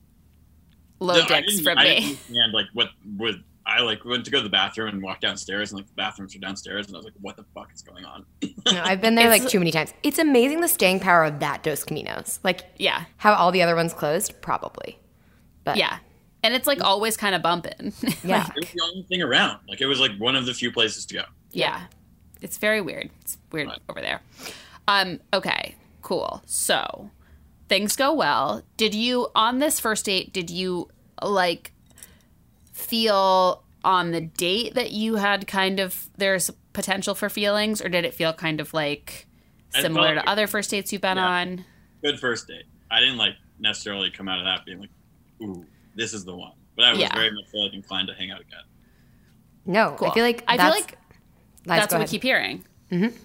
low 1.00 1.16
No, 1.18 1.24
I 1.24 1.28
dicks 1.42 1.54
didn't- 1.58 1.64
from 1.64 1.78
I 1.78 1.84
me. 1.84 1.90
didn't 1.96 2.06
understand 2.10 2.54
like 2.54 2.66
what 2.74 2.90
would 3.18 3.44
I 3.66 3.82
like 3.82 4.06
went 4.06 4.24
to 4.26 4.32
go 4.32 4.38
to 4.38 4.44
the 4.44 4.50
bathroom 4.50 4.88
and 4.94 5.04
walk 5.04 5.20
downstairs 5.20 5.72
and 5.72 5.80
like 5.80 5.88
the 5.88 5.94
bathrooms 5.96 6.34
are 6.36 6.40
downstairs 6.40 6.88
and 6.88 6.96
I 6.96 7.00
was 7.00 7.06
like, 7.06 7.14
what 7.20 7.36
the 7.36 7.44
fuck 7.54 7.70
is 7.74 7.82
going 7.82 8.06
on? 8.06 8.26
No, 8.72 8.82
I've 8.84 9.02
been 9.02 9.16
there 9.16 9.26
It's- 9.28 9.42
like 9.44 9.50
too 9.52 9.60
many 9.60 9.72
times. 9.72 9.94
It's 10.04 10.20
amazing 10.20 10.62
the 10.62 10.68
staying 10.70 11.00
power 11.02 11.24
of 11.26 11.40
that 11.42 11.64
Dos 11.64 11.84
Caminos. 11.84 12.40
Like, 12.44 12.64
Yeah. 12.78 13.04
how 13.18 13.34
all 13.34 13.52
the 13.52 13.62
other 13.62 13.76
ones 13.76 13.94
closed? 13.94 14.42
Probably. 14.42 14.98
But 15.66 15.76
Yeah. 15.78 15.98
and 16.44 16.54
it's 16.54 16.66
like 16.68 16.82
always 16.82 17.18
kind 17.18 17.36
of 17.36 17.42
bumping. 17.42 17.92
Yeah. 18.24 18.48
It 18.56 18.62
was 18.62 18.70
the 18.74 18.82
only 18.86 19.04
thing 19.04 19.22
around. 19.22 19.60
Like 19.68 19.82
it 19.82 19.86
was 19.88 20.00
like 20.00 20.12
one 20.18 20.36
of 20.38 20.46
the 20.46 20.54
few 20.54 20.72
places 20.72 21.06
to 21.08 21.14
go. 21.16 21.24
yeah. 21.52 21.88
It's 22.42 22.58
very 22.58 22.80
weird. 22.82 23.10
It's 23.22 23.38
weird 23.52 23.68
Right. 23.68 23.80
over 23.90 24.00
there. 24.00 24.22
Um, 24.88 25.20
okay, 25.34 25.76
cool. 26.04 26.42
So 26.46 27.10
things 27.70 27.96
go 27.96 28.14
well. 28.14 28.64
Did 28.78 28.94
you 28.96 29.28
on 29.36 29.60
this 29.60 29.80
first 29.80 30.06
date, 30.06 30.32
did 30.34 30.50
you 30.50 30.90
like 31.22 31.72
feel 32.74 33.64
on 33.84 34.12
the 34.12 34.22
date 34.22 34.76
that 34.76 34.92
you 34.92 35.16
had 35.16 35.48
kind 35.48 35.80
of 35.80 36.10
there's 36.18 36.50
potential 36.74 37.16
for 37.16 37.30
feelings, 37.30 37.82
or 37.82 37.90
did 37.90 38.06
it 38.06 38.14
feel 38.14 38.34
kind 38.34 38.60
of 38.60 38.74
like 38.74 39.26
similar 39.72 40.14
felt- 40.16 40.26
to 40.26 40.30
other 40.32 40.48
first 40.48 40.70
dates 40.72 40.92
you've 40.94 41.02
been 41.02 41.18
Yeah. 41.18 41.26
on? 41.28 41.66
Good 42.04 42.20
first 42.20 42.48
date. 42.48 42.66
I 42.92 43.00
didn't 43.00 43.18
like 43.18 43.36
necessarily 43.60 44.12
come 44.12 44.28
out 44.28 44.40
of 44.40 44.46
that 44.46 44.66
being 44.66 44.80
like, 44.80 44.90
ooh, 45.42 45.66
this 45.96 46.14
is 46.14 46.24
the 46.26 46.36
one. 46.36 46.54
But 46.76 46.86
I 46.86 46.92
was 46.92 47.00
Yeah. 47.00 47.14
very 47.16 47.32
much 47.32 47.46
like 47.54 47.74
inclined 47.74 48.08
to 48.10 48.14
hang 48.14 48.32
out 48.32 48.42
again. 48.42 48.60
No, 49.66 49.96
Cool. 49.98 50.10
I 50.10 50.14
feel 50.14 50.24
like 50.24 50.44
I 50.48 50.58
feel 50.58 50.70
like 50.70 50.92
Liza, 51.66 51.80
that's 51.82 51.88
go 51.94 52.00
what 52.00 52.08
we 52.08 52.12
keep 52.12 52.24
hearing. 52.24 52.64
Mm-hmm. 52.92 53.16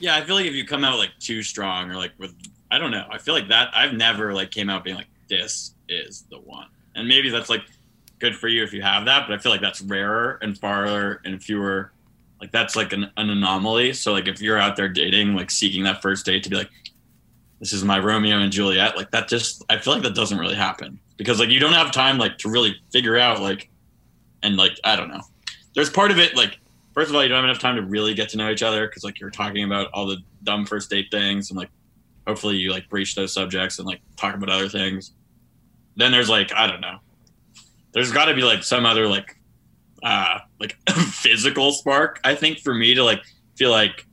Yeah, 0.00 0.16
I 0.16 0.24
feel 0.24 0.34
like 0.34 0.46
if 0.46 0.54
you 0.54 0.64
come 0.66 0.82
out 0.84 0.98
like 0.98 1.10
too 1.20 1.42
strong 1.42 1.90
or 1.90 1.94
like 1.96 2.12
with 2.18 2.34
I 2.70 2.78
don't 2.78 2.90
know. 2.90 3.06
I 3.10 3.18
feel 3.18 3.34
like 3.34 3.48
that 3.48 3.70
I've 3.74 3.94
never 3.94 4.32
like 4.32 4.50
came 4.50 4.70
out 4.70 4.84
being 4.84 4.96
like 4.96 5.08
this 5.28 5.74
is 5.88 6.24
the 6.30 6.38
one. 6.38 6.68
And 6.94 7.08
maybe 7.08 7.30
that's 7.30 7.50
like 7.50 7.62
good 8.18 8.36
for 8.36 8.48
you 8.48 8.62
if 8.62 8.72
you 8.72 8.82
have 8.82 9.04
that, 9.06 9.26
but 9.26 9.34
I 9.34 9.38
feel 9.38 9.52
like 9.52 9.60
that's 9.60 9.80
rarer 9.80 10.38
and 10.42 10.56
farther 10.58 11.20
and 11.24 11.42
fewer 11.42 11.92
like 12.40 12.52
that's 12.52 12.74
like 12.74 12.92
an, 12.92 13.10
an 13.16 13.30
anomaly. 13.30 13.92
So 13.92 14.12
like 14.12 14.28
if 14.28 14.40
you're 14.40 14.58
out 14.58 14.76
there 14.76 14.88
dating, 14.88 15.34
like 15.34 15.50
seeking 15.50 15.84
that 15.84 16.00
first 16.00 16.24
date 16.24 16.42
to 16.44 16.50
be 16.50 16.56
like 16.56 16.70
this 17.58 17.74
is 17.74 17.84
my 17.84 17.98
Romeo 17.98 18.38
and 18.38 18.50
Juliet, 18.50 18.96
like 18.96 19.10
that 19.10 19.28
just 19.28 19.64
I 19.68 19.78
feel 19.78 19.92
like 19.92 20.02
that 20.02 20.14
doesn't 20.14 20.38
really 20.38 20.54
happen 20.54 20.98
because 21.16 21.38
like 21.38 21.50
you 21.50 21.60
don't 21.60 21.74
have 21.74 21.92
time 21.92 22.18
like 22.18 22.38
to 22.38 22.48
really 22.48 22.74
figure 22.90 23.18
out 23.18 23.40
like 23.40 23.68
and 24.42 24.56
like 24.56 24.78
I 24.84 24.96
don't 24.96 25.08
know. 25.08 25.22
There's 25.74 25.90
part 25.90 26.10
of 26.10 26.18
it 26.18 26.36
like 26.36 26.58
first 26.94 27.10
of 27.10 27.16
all, 27.16 27.22
you 27.22 27.28
don't 27.28 27.36
have 27.36 27.44
enough 27.44 27.58
time 27.58 27.76
to 27.76 27.82
really 27.82 28.14
get 28.14 28.30
to 28.30 28.38
know 28.38 28.50
each 28.50 28.62
other 28.62 28.86
because 28.86 29.04
like 29.04 29.20
you're 29.20 29.30
talking 29.30 29.64
about 29.64 29.90
all 29.92 30.06
the 30.06 30.18
dumb 30.42 30.64
first 30.64 30.88
date 30.88 31.08
things 31.10 31.50
and 31.50 31.58
like 31.58 31.70
hopefully 32.30 32.56
you 32.56 32.70
like 32.70 32.88
breach 32.88 33.16
those 33.16 33.32
subjects 33.32 33.80
and 33.80 33.88
like 33.88 34.00
talk 34.16 34.36
about 34.36 34.48
other 34.48 34.68
things. 34.68 35.12
Then 35.96 36.12
there's 36.12 36.28
like 36.28 36.52
I 36.54 36.68
don't 36.68 36.80
know. 36.80 36.98
There's 37.92 38.12
got 38.12 38.26
to 38.26 38.34
be 38.34 38.42
like 38.42 38.62
some 38.62 38.86
other 38.86 39.08
like 39.08 39.36
uh 40.04 40.38
like 40.60 40.76
physical 40.88 41.72
spark 41.72 42.20
I 42.24 42.34
think 42.36 42.60
for 42.60 42.72
me 42.72 42.94
to 42.94 43.02
like 43.02 43.22
feel 43.56 43.70
like 43.70 44.06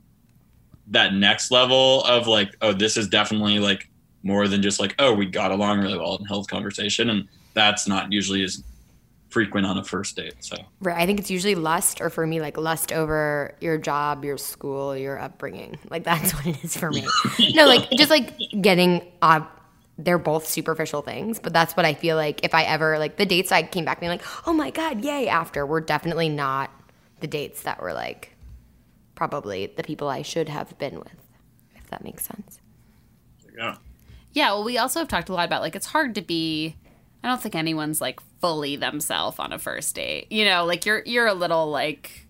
that 0.88 1.14
next 1.14 1.50
level 1.52 2.02
of 2.04 2.26
like 2.26 2.54
oh 2.60 2.72
this 2.72 2.96
is 2.96 3.08
definitely 3.08 3.58
like 3.58 3.88
more 4.22 4.48
than 4.48 4.60
just 4.60 4.80
like 4.80 4.94
oh 4.98 5.14
we 5.14 5.24
got 5.24 5.52
along 5.52 5.78
really 5.78 5.96
well 5.96 6.16
in 6.16 6.24
health 6.26 6.48
conversation 6.48 7.08
and 7.08 7.28
that's 7.54 7.86
not 7.86 8.12
usually 8.12 8.42
as 8.42 8.62
frequent 9.28 9.66
on 9.66 9.76
a 9.76 9.84
first 9.84 10.16
date 10.16 10.34
so 10.40 10.56
Right. 10.80 10.96
I 10.96 11.06
think 11.06 11.20
it's 11.20 11.30
usually 11.30 11.54
lust, 11.54 12.00
or 12.00 12.10
for 12.10 12.26
me, 12.26 12.40
like 12.40 12.56
lust 12.56 12.92
over 12.92 13.54
your 13.60 13.78
job, 13.78 14.24
your 14.24 14.38
school, 14.38 14.96
your 14.96 15.18
upbringing. 15.18 15.78
Like 15.90 16.04
that's 16.04 16.32
what 16.34 16.46
it 16.46 16.64
is 16.64 16.76
for 16.76 16.90
me. 16.90 17.06
no, 17.54 17.66
like 17.66 17.90
just 17.90 18.10
like 18.10 18.32
getting. 18.60 19.06
Uh, 19.22 19.40
they're 20.00 20.18
both 20.18 20.46
superficial 20.46 21.02
things, 21.02 21.40
but 21.40 21.52
that's 21.52 21.76
what 21.76 21.84
I 21.84 21.92
feel 21.92 22.14
like. 22.14 22.44
If 22.44 22.54
I 22.54 22.62
ever 22.62 22.98
like 23.00 23.16
the 23.16 23.26
dates 23.26 23.50
I 23.50 23.64
came 23.64 23.84
back 23.84 23.98
being 23.98 24.10
like, 24.10 24.22
oh 24.46 24.52
my 24.52 24.70
god, 24.70 25.04
yay! 25.04 25.28
After 25.28 25.66
were 25.66 25.80
definitely 25.80 26.28
not 26.28 26.70
the 27.20 27.26
dates 27.26 27.62
that 27.62 27.82
were 27.82 27.92
like 27.92 28.36
probably 29.16 29.66
the 29.66 29.82
people 29.82 30.08
I 30.08 30.22
should 30.22 30.48
have 30.48 30.78
been 30.78 31.00
with, 31.00 31.16
if 31.74 31.88
that 31.90 32.04
makes 32.04 32.24
sense. 32.24 32.60
yeah 33.56 33.76
Yeah, 34.32 34.52
well, 34.52 34.64
we 34.64 34.78
also 34.78 35.00
have 35.00 35.08
talked 35.08 35.28
a 35.28 35.32
lot 35.34 35.44
about 35.46 35.62
like 35.62 35.74
it's 35.74 35.86
hard 35.86 36.14
to 36.14 36.22
be. 36.22 36.76
I 37.24 37.26
don't 37.28 37.42
think 37.42 37.56
anyone's 37.56 38.00
like 38.00 38.20
fully 38.40 38.76
themselves 38.76 39.38
on 39.38 39.52
a 39.52 39.58
first 39.58 39.94
date. 39.94 40.30
You 40.30 40.44
know, 40.44 40.64
like 40.64 40.86
you're 40.86 41.02
you're 41.04 41.26
a 41.26 41.34
little 41.34 41.70
like 41.70 42.26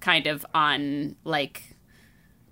kind 0.00 0.26
of 0.26 0.44
on 0.54 1.16
like 1.24 1.62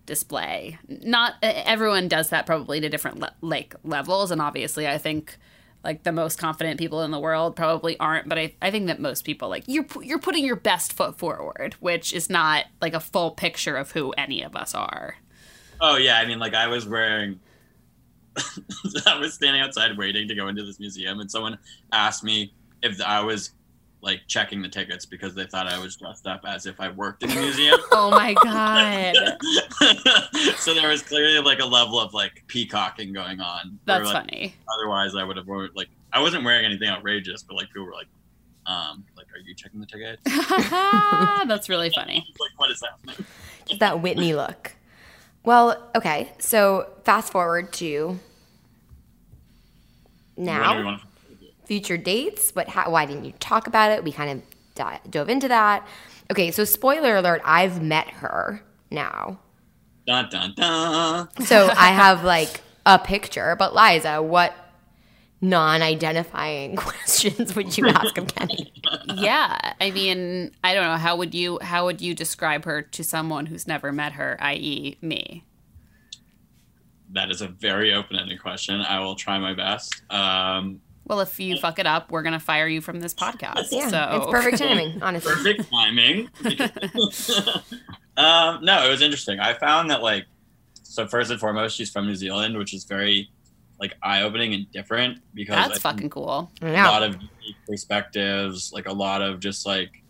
display. 0.07 0.79
Not 0.89 1.35
everyone 1.43 2.09
does 2.09 2.31
that 2.31 2.47
probably 2.47 2.81
to 2.81 2.89
different 2.89 3.21
le- 3.21 3.35
like 3.41 3.75
levels, 3.85 4.31
and 4.31 4.41
obviously, 4.41 4.89
I 4.89 4.99
think 4.99 5.39
like 5.83 6.03
the 6.03 6.13
most 6.13 6.39
confident 6.39 6.79
people 6.79 7.03
in 7.03 7.11
the 7.11 7.19
world 7.19 7.57
probably 7.57 7.99
aren't. 7.99 8.29
But 8.29 8.39
I 8.39 8.55
I 8.61 8.71
think 8.71 8.87
that 8.87 9.01
most 9.01 9.25
people 9.25 9.49
like 9.49 9.65
you're 9.67 9.87
you're 10.03 10.19
putting 10.19 10.45
your 10.45 10.57
best 10.57 10.93
foot 10.93 11.19
forward, 11.19 11.75
which 11.81 12.13
is 12.13 12.29
not 12.29 12.67
like 12.81 12.95
a 12.95 13.01
full 13.01 13.31
picture 13.33 13.77
of 13.77 13.93
who 13.93 14.13
any 14.13 14.43
of 14.43 14.57
us 14.57 14.75
are. 14.75 15.17
Oh 15.81 15.97
yeah, 15.97 16.19
I 16.19 16.27
mean, 16.27 16.39
like 16.39 16.55
I 16.55 16.67
was 16.67 16.87
wearing, 16.87 17.41
I 19.07 19.19
was 19.19 19.35
standing 19.35 19.63
outside 19.63 19.97
waiting 19.97 20.29
to 20.29 20.35
go 20.35 20.49
into 20.49 20.65
this 20.65 20.79
museum, 20.79 21.21
and 21.21 21.31
someone 21.31 21.59
asked 21.93 22.25
me 22.25 22.53
if 22.83 23.01
I 23.01 23.21
was 23.23 23.53
like 24.03 24.21
checking 24.27 24.63
the 24.63 24.69
tickets 24.69 25.05
because 25.05 25.35
they 25.35 25.45
thought 25.45 25.67
I 25.67 25.79
was 25.79 25.97
dressed 25.97 26.27
up 26.27 26.41
as 26.47 26.65
if 26.67 26.81
I 26.81 26.91
worked 26.91 27.23
in 27.23 27.29
the 27.31 27.37
museum. 27.37 27.79
Oh 27.93 28.11
my 28.11 28.35
god. 28.35 29.15
so 30.57 30.73
there 30.75 30.89
was 30.89 31.03
clearly 31.03 31.39
like 31.41 31.61
a 31.61 31.67
level 31.67 32.01
of 32.01 32.15
like 32.15 32.43
peacocking 32.47 33.13
going 33.13 33.41
on. 33.41 33.79
where, 33.85 33.99
That's 33.99 34.07
like, 34.07 34.15
funny. 34.15 34.55
Otherwise, 34.79 35.15
I 35.15 35.25
would 35.25 35.37
have 35.37 35.47
worn 35.47 35.71
like 35.75 35.89
I 36.13 36.21
wasn't 36.21 36.45
wearing 36.45 36.65
anything 36.65 36.89
outrageous, 36.89 37.43
but 37.43 37.57
like 37.57 37.69
people 37.69 37.85
were 37.85 37.93
like, 37.93 38.07
um, 38.67 39.05
like, 39.17 39.27
are 39.35 39.39
you 39.39 39.55
checking 39.55 39.81
the 39.81 39.87
tickets? 39.87 40.23
That's 41.47 41.69
really 41.69 41.91
funny. 41.91 42.25
like, 42.39 42.51
what 42.57 42.71
is 42.71 42.83
happening? 42.83 43.27
Just 43.67 43.81
that 43.81 44.01
Whitney 44.01 44.35
look. 44.35 44.73
Well, 45.45 45.91
okay. 45.97 46.33
So 46.39 46.89
fast 47.05 47.33
forward 47.33 47.73
to 47.75 48.19
now. 50.37 51.01
Future 51.65 51.97
dates, 51.97 52.51
but 52.51 52.69
how, 52.69 52.91
why 52.91 53.07
didn't 53.07 53.25
you 53.25 53.33
talk 53.39 53.69
about 53.69 53.93
it? 53.93 54.03
We 54.03 54.11
kind 54.11 54.31
of 54.31 54.43
di- 54.75 55.01
dove 55.09 55.29
into 55.29 55.47
that. 55.49 55.87
Okay, 56.31 56.51
so 56.51 56.65
spoiler 56.65 57.17
alert, 57.17 57.43
I've 57.45 57.81
met 57.81 58.09
her 58.09 58.63
now. 58.91 59.39
Dun 60.07 60.29
dun 60.31 60.55
dun. 60.57 61.29
So 61.45 61.69
I 61.77 61.89
have 61.93 62.25
like 62.25 62.61
a 62.87 62.99
picture, 62.99 63.55
but 63.57 63.75
Liza, 63.75 64.21
what 64.21 64.53
non 65.41 65.81
identifying 65.83 66.77
questions 66.77 67.55
would 67.57 67.77
you 67.77 67.89
ask 67.89 68.17
of 68.19 68.35
Kenny? 68.35 68.73
Yeah, 69.17 69.75
I 69.81 69.91
mean, 69.91 70.53
I 70.65 70.73
don't 70.75 70.85
know 70.85 70.97
how 70.97 71.17
would 71.17 71.35
you 71.35 71.59
how 71.63 71.85
would 71.87 72.01
you 72.01 72.15
describe 72.15 72.65
her 72.65 72.81
to 72.83 73.05
someone 73.05 73.47
who's 73.47 73.67
never 73.67 73.93
met 73.93 74.13
her, 74.13 74.37
i.e., 74.41 74.97
me? 75.01 75.45
That 77.13 77.31
is 77.31 77.41
a 77.43 77.49
very 77.49 77.93
open-ended 77.93 78.41
question. 78.41 78.81
I 78.81 79.01
will 79.01 79.17
try 79.17 79.39
my 79.39 79.53
best. 79.53 80.03
Um, 80.11 80.81
Well, 81.07 81.21
if 81.21 81.39
you 81.41 81.59
fuck 81.59 81.79
it 81.81 81.87
up, 81.87 82.11
we're 82.13 82.23
gonna 82.23 82.39
fire 82.41 82.69
you 82.69 82.81
from 82.81 83.01
this 83.01 83.15
podcast. 83.15 83.69
Yeah, 83.73 83.89
so 83.89 84.09
it's 84.13 84.31
perfect 84.31 84.59
timing, 84.63 85.03
honestly. 85.03 85.33
perfect 85.35 85.71
timing. 85.71 86.29
um, 88.17 88.65
no, 88.65 88.87
it 88.87 88.91
was 88.91 89.03
interesting. 89.03 89.41
I 89.41 89.55
found 89.55 89.91
that 89.91 90.03
like, 90.03 90.27
so 90.83 91.07
first 91.07 91.31
and 91.31 91.41
foremost, 91.41 91.77
she's 91.77 91.91
from 91.91 92.07
New 92.07 92.15
Zealand, 92.17 92.57
which 92.57 92.75
is 92.75 92.85
very 92.85 93.29
like 93.81 93.97
eye-opening 94.03 94.53
and 94.55 94.71
different 94.71 95.19
because 95.35 95.57
That's 95.57 95.71
think 95.71 95.83
fucking 95.83 96.11
cool. 96.11 96.51
a 96.61 96.71
Yeah. 96.71 96.89
lot 96.89 97.03
of 97.03 97.15
unique 97.15 97.57
perspectives, 97.67 98.73
like 98.73 98.87
a 98.87 98.93
lot 98.93 99.23
of 99.23 99.41
just 99.41 99.65
like 99.67 100.03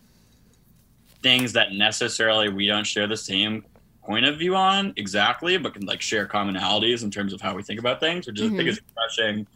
things 1.23 1.53
that 1.53 1.71
necessarily 1.73 2.49
we 2.49 2.67
don't 2.67 2.85
share 2.85 3.07
the 3.07 3.17
same 3.17 3.63
point 4.03 4.25
of 4.25 4.37
view 4.37 4.55
on 4.55 4.93
exactly, 4.97 5.57
but 5.57 5.73
can 5.73 5.85
like 5.85 6.01
share 6.01 6.27
commonalities 6.27 7.03
in 7.03 7.11
terms 7.11 7.31
of 7.33 7.39
how 7.39 7.55
we 7.55 7.63
think 7.63 7.79
about 7.79 7.99
things, 7.99 8.27
which 8.27 8.39
is, 8.39 8.47
I 8.47 8.49
think 8.49 8.59
mm-hmm. 8.61 8.69
is 8.69 8.81
refreshing 8.89 9.47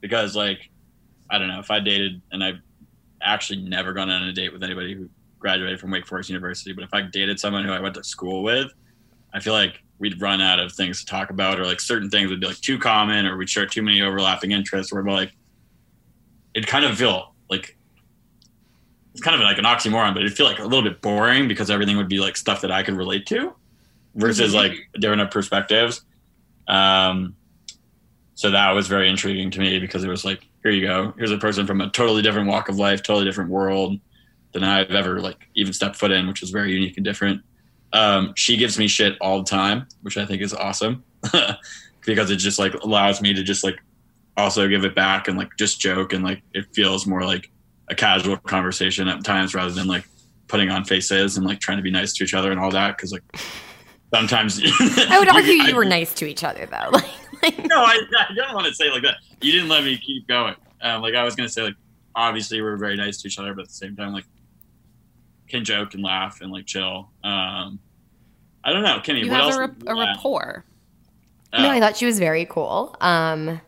because 0.00 0.36
like 0.36 0.70
I 1.28 1.38
don't 1.38 1.48
know 1.48 1.58
if 1.58 1.70
I 1.70 1.80
dated 1.80 2.22
and 2.30 2.44
I've 2.44 2.60
actually 3.20 3.62
never 3.62 3.92
gone 3.92 4.10
on 4.10 4.22
a 4.22 4.32
date 4.32 4.52
with 4.52 4.62
anybody 4.62 4.94
who 4.94 5.08
graduated 5.40 5.80
from 5.80 5.90
Wake 5.90 6.06
Forest 6.06 6.28
University, 6.28 6.72
but 6.72 6.84
if 6.84 6.94
I 6.94 7.02
dated 7.02 7.40
someone 7.40 7.64
who 7.64 7.72
I 7.72 7.80
went 7.80 7.96
to 7.96 8.04
school 8.04 8.44
with, 8.44 8.72
I 9.34 9.40
feel 9.40 9.54
like 9.54 9.82
we'd 9.98 10.20
run 10.20 10.40
out 10.40 10.60
of 10.60 10.72
things 10.72 11.00
to 11.00 11.06
talk 11.06 11.30
about, 11.30 11.58
or 11.58 11.66
like 11.66 11.80
certain 11.80 12.10
things 12.10 12.30
would 12.30 12.40
be 12.40 12.46
like 12.46 12.60
too 12.60 12.78
common, 12.78 13.26
or 13.26 13.36
we'd 13.36 13.48
share 13.48 13.66
too 13.66 13.82
many 13.82 14.02
overlapping 14.02 14.52
interests, 14.52 14.92
Where 14.92 15.02
like 15.02 15.32
it'd 16.54 16.68
kind 16.68 16.84
of 16.84 16.96
feel 16.96 17.34
like 17.50 17.76
it's 19.12 19.22
kind 19.22 19.34
of 19.34 19.40
like 19.40 19.58
an 19.58 19.64
oxymoron, 19.64 20.12
but 20.12 20.22
it'd 20.22 20.36
feel 20.36 20.46
like 20.46 20.58
a 20.58 20.64
little 20.64 20.82
bit 20.82 21.00
boring 21.00 21.48
because 21.48 21.70
everything 21.70 21.96
would 21.96 22.08
be 22.08 22.18
like 22.18 22.36
stuff 22.36 22.60
that 22.60 22.70
I 22.70 22.82
could 22.82 22.96
relate 22.96 23.26
to 23.26 23.54
versus 24.14 24.54
like 24.54 24.72
different 24.98 25.30
perspectives. 25.30 26.02
Um, 26.68 27.36
so 28.34 28.50
that 28.50 28.70
was 28.72 28.86
very 28.88 29.08
intriguing 29.08 29.50
to 29.52 29.60
me 29.60 29.78
because 29.78 30.04
it 30.04 30.08
was 30.08 30.24
like, 30.24 30.46
here 30.62 30.70
you 30.70 30.86
go. 30.86 31.14
Here's 31.16 31.30
a 31.30 31.38
person 31.38 31.66
from 31.66 31.80
a 31.80 31.88
totally 31.88 32.20
different 32.20 32.48
walk 32.48 32.68
of 32.68 32.76
life, 32.76 33.02
totally 33.02 33.24
different 33.24 33.50
world 33.50 33.98
than 34.52 34.64
I've 34.64 34.90
ever 34.90 35.20
like 35.20 35.48
even 35.54 35.72
stepped 35.72 35.96
foot 35.96 36.10
in, 36.10 36.26
which 36.26 36.40
was 36.40 36.50
very 36.50 36.72
unique 36.72 36.96
and 36.98 37.04
different. 37.04 37.42
Um, 37.92 38.32
she 38.36 38.56
gives 38.56 38.78
me 38.78 38.88
shit 38.88 39.16
all 39.20 39.38
the 39.38 39.48
time, 39.48 39.86
which 40.02 40.16
I 40.16 40.26
think 40.26 40.42
is 40.42 40.54
awesome. 40.54 41.04
Because 42.04 42.30
it 42.30 42.36
just 42.36 42.60
like 42.60 42.72
allows 42.74 43.20
me 43.20 43.34
to 43.34 43.42
just 43.42 43.64
like 43.64 43.82
also 44.36 44.68
give 44.68 44.84
it 44.84 44.94
back 44.94 45.26
and 45.26 45.36
like 45.36 45.48
just 45.58 45.80
joke 45.80 46.12
and 46.12 46.22
like 46.22 46.40
it 46.54 46.66
feels 46.72 47.04
more 47.04 47.24
like 47.24 47.50
a 47.88 47.96
casual 47.96 48.36
conversation 48.36 49.08
at 49.08 49.24
times 49.24 49.54
rather 49.56 49.72
than 49.72 49.88
like 49.88 50.06
putting 50.46 50.70
on 50.70 50.84
faces 50.84 51.36
and 51.36 51.44
like 51.44 51.58
trying 51.58 51.78
to 51.78 51.82
be 51.82 51.90
nice 51.90 52.12
to 52.12 52.22
each 52.22 52.32
other 52.32 52.52
and 52.52 52.60
all 52.60 52.70
that. 52.70 52.96
Because 52.96 53.10
like 53.10 53.24
sometimes 54.14 54.60
I 55.10 55.18
would 55.18 55.28
argue 55.28 55.54
you 55.54 55.74
were 55.74 55.84
nice 55.84 56.14
to 56.14 56.26
each 56.26 56.44
other 56.44 56.66
though. 56.66 56.92
Like, 57.42 57.58
like 57.58 57.66
no 57.66 57.82
I, 57.82 58.00
I 58.30 58.34
don't 58.34 58.54
want 58.54 58.66
to 58.66 58.74
say 58.74 58.88
like 58.88 59.02
that. 59.02 59.16
You 59.42 59.50
didn't 59.50 59.68
let 59.68 59.84
me 59.84 59.98
keep 59.98 60.26
going. 60.26 60.54
Um, 60.80 61.02
like 61.02 61.14
I 61.14 61.24
was 61.24 61.34
gonna 61.34 61.48
say 61.48 61.62
like 61.62 61.74
obviously 62.14 62.62
we're 62.62 62.76
very 62.76 62.96
nice 62.96 63.20
to 63.22 63.28
each 63.28 63.38
other, 63.38 63.52
but 63.52 63.62
at 63.62 63.68
the 63.68 63.74
same 63.74 63.94
time, 63.94 64.12
like 64.12 64.24
can 65.48 65.64
joke 65.64 65.94
and 65.94 66.02
laugh 66.02 66.40
and 66.40 66.50
like 66.52 66.66
chill. 66.66 67.10
Um, 67.24 67.80
I 68.64 68.72
don't 68.72 68.82
know, 68.82 69.00
Kenny. 69.00 69.20
You 69.20 69.30
what 69.30 69.36
have 69.36 69.44
else? 69.44 69.56
a, 69.56 69.60
rap- 69.60 69.82
a 69.86 69.94
Yeah. 69.94 70.06
rapport. 70.14 70.64
No, 71.52 71.68
Uh, 71.68 71.72
I 71.72 71.80
thought 71.80 71.96
she 71.96 72.06
was 72.06 72.18
very 72.18 72.44
cool. 72.44 72.96
Um, 73.00 73.60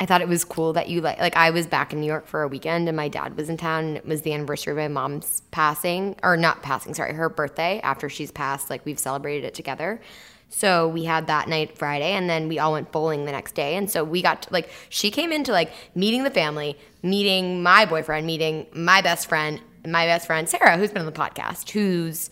I 0.00 0.06
thought 0.06 0.20
it 0.20 0.28
was 0.28 0.44
cool 0.44 0.72
that 0.72 0.88
you 0.88 1.00
like 1.00 1.18
like 1.20 1.36
I 1.36 1.50
was 1.50 1.66
back 1.66 1.92
in 1.92 2.00
New 2.00 2.06
York 2.06 2.26
for 2.26 2.42
a 2.42 2.48
weekend 2.48 2.88
and 2.88 2.96
my 2.96 3.08
dad 3.08 3.36
was 3.36 3.48
in 3.48 3.56
town 3.56 3.84
and 3.84 3.96
it 3.96 4.06
was 4.06 4.22
the 4.22 4.32
anniversary 4.32 4.72
of 4.72 4.78
my 4.78 4.88
mom's 4.88 5.42
passing 5.52 6.16
or 6.24 6.36
not 6.36 6.62
passing, 6.62 6.94
sorry, 6.94 7.14
her 7.14 7.28
birthday 7.28 7.80
after 7.84 8.08
she's 8.08 8.30
passed. 8.32 8.68
Like 8.70 8.84
we've 8.84 8.98
celebrated 8.98 9.44
it 9.44 9.54
together. 9.54 10.00
So 10.48 10.88
we 10.88 11.04
had 11.04 11.28
that 11.28 11.48
night 11.48 11.78
Friday 11.78 12.12
and 12.12 12.28
then 12.28 12.48
we 12.48 12.58
all 12.58 12.72
went 12.72 12.90
bowling 12.92 13.24
the 13.26 13.32
next 13.32 13.54
day. 13.54 13.74
And 13.76 13.88
so 13.90 14.02
we 14.04 14.22
got 14.22 14.42
to, 14.42 14.52
like 14.52 14.70
she 14.88 15.10
came 15.10 15.30
into 15.32 15.52
like 15.52 15.72
meeting 15.94 16.24
the 16.24 16.30
family, 16.30 16.76
meeting 17.02 17.62
my 17.62 17.84
boyfriend, 17.86 18.26
meeting 18.26 18.66
my 18.74 19.02
best 19.02 19.28
friend, 19.28 19.60
my 19.86 20.06
best 20.06 20.26
friend 20.26 20.48
Sarah, 20.48 20.76
who's 20.76 20.90
been 20.90 21.00
on 21.00 21.06
the 21.06 21.12
podcast, 21.12 21.70
who's 21.70 22.30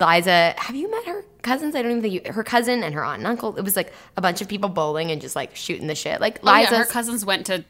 Liza, 0.00 0.54
have 0.56 0.76
you 0.76 0.88
met 0.90 1.04
her 1.06 1.24
cousins? 1.42 1.74
I 1.74 1.82
don't 1.82 1.90
even 1.90 2.02
think 2.02 2.26
you, 2.26 2.32
her 2.32 2.44
cousin 2.44 2.84
and 2.84 2.94
her 2.94 3.04
aunt 3.04 3.18
and 3.18 3.26
uncle. 3.26 3.56
It 3.56 3.62
was 3.62 3.74
like 3.74 3.92
a 4.16 4.20
bunch 4.20 4.40
of 4.40 4.46
people 4.48 4.68
bowling 4.68 5.10
and 5.10 5.20
just 5.20 5.34
like 5.34 5.56
shooting 5.56 5.88
the 5.88 5.96
shit. 5.96 6.20
Like 6.20 6.38
Oh, 6.44 6.52
Liza. 6.52 6.70
yeah, 6.72 6.78
her 6.78 6.84
cousins 6.84 7.24
went 7.24 7.46
to 7.46 7.64